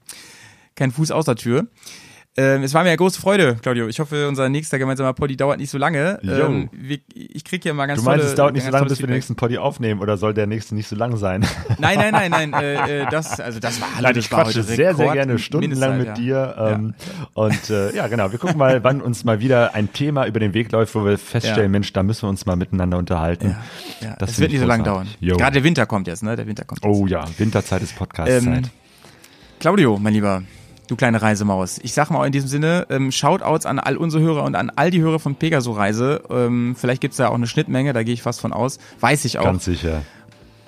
[0.77, 1.67] keinen Fuß aus der Tür.
[2.39, 3.89] Ähm, es war mir eine große Freude, Claudio.
[3.89, 6.21] Ich hoffe, unser nächster gemeinsamer Poddy dauert nicht so lange.
[6.23, 8.85] Ähm, wir, ich kriege hier mal ganz Du meinst, tolle, es dauert nicht so lange,
[8.85, 11.47] bis wir den nächsten Poddy aufnehmen oder soll der nächste nicht so lang sein?
[11.79, 12.53] Nein, nein, nein, nein.
[12.53, 15.97] Äh, äh, das, also das war, Nein, das ich war quatsche sehr, sehr gerne stundenlang
[15.97, 16.75] mit Mindestzeit, dir.
[16.75, 16.95] Ähm,
[17.33, 18.31] Und äh, ja, genau.
[18.31, 21.17] Wir gucken mal, wann uns mal wieder ein Thema über den Weg läuft, wo wir
[21.17, 21.69] feststellen, Ja.
[21.69, 23.57] Mensch, da müssen wir uns mal miteinander unterhalten.
[24.03, 24.17] Ja, ja.
[24.19, 25.09] Das Das, wird ich nicht so lange dauern.
[25.21, 25.39] Jo.
[25.39, 26.37] Gerade der Winter kommt jetzt, ne?
[26.37, 26.85] Der Winter kommt.
[26.85, 26.95] Jetzt.
[26.95, 28.45] Oh ja, Winterzeit ist Podcast-Zeit.
[28.45, 28.63] Ähm,
[29.59, 30.43] Claudio, mein Lieber,
[30.87, 31.79] du kleine Reisemaus.
[31.83, 34.91] Ich sag mal in diesem Sinne, ähm, Shoutouts an all unsere Hörer und an all
[34.91, 36.23] die Hörer von Pegaso Reise.
[36.31, 38.79] Ähm, vielleicht gibt's da auch eine Schnittmenge, da gehe ich fast von aus.
[39.01, 39.45] Weiß ich auch.
[39.45, 40.03] Ganz sicher.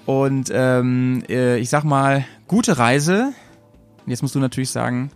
[0.06, 3.32] Und ähm, äh, ich sag mal, gute Reise.
[4.06, 5.10] Jetzt musst du natürlich sagen,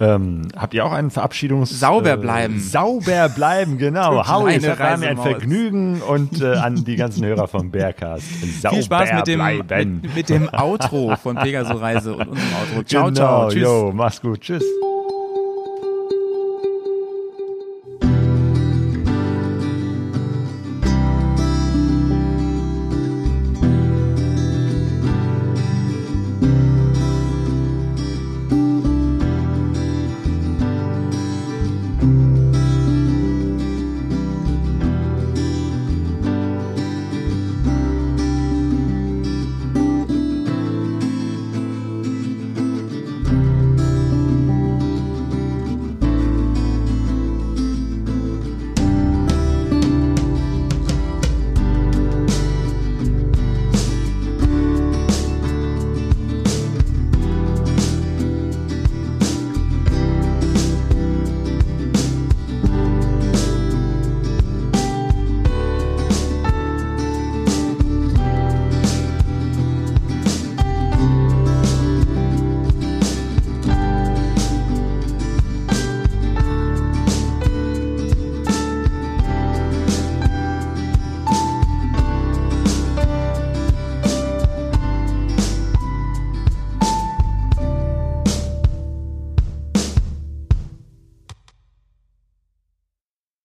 [0.00, 1.78] Ähm, habt ihr auch einen Verabschiedungs...
[1.78, 2.58] Sauber bleiben.
[2.58, 4.26] sauber bleiben, genau.
[4.26, 5.18] Howie, es kleine war mir ein.
[5.18, 8.24] Vergnügen und äh, an die ganzen Hörer vom Bearcast.
[8.62, 9.42] Sauber viel Spaß mit dem,
[10.02, 12.82] mit, mit dem Outro von Pegaso Reise und unserem Outro.
[12.84, 13.48] Ciao, genau, ciao.
[13.50, 13.62] Tschüss.
[13.62, 14.40] yo, mach's gut.
[14.40, 14.64] Tschüss.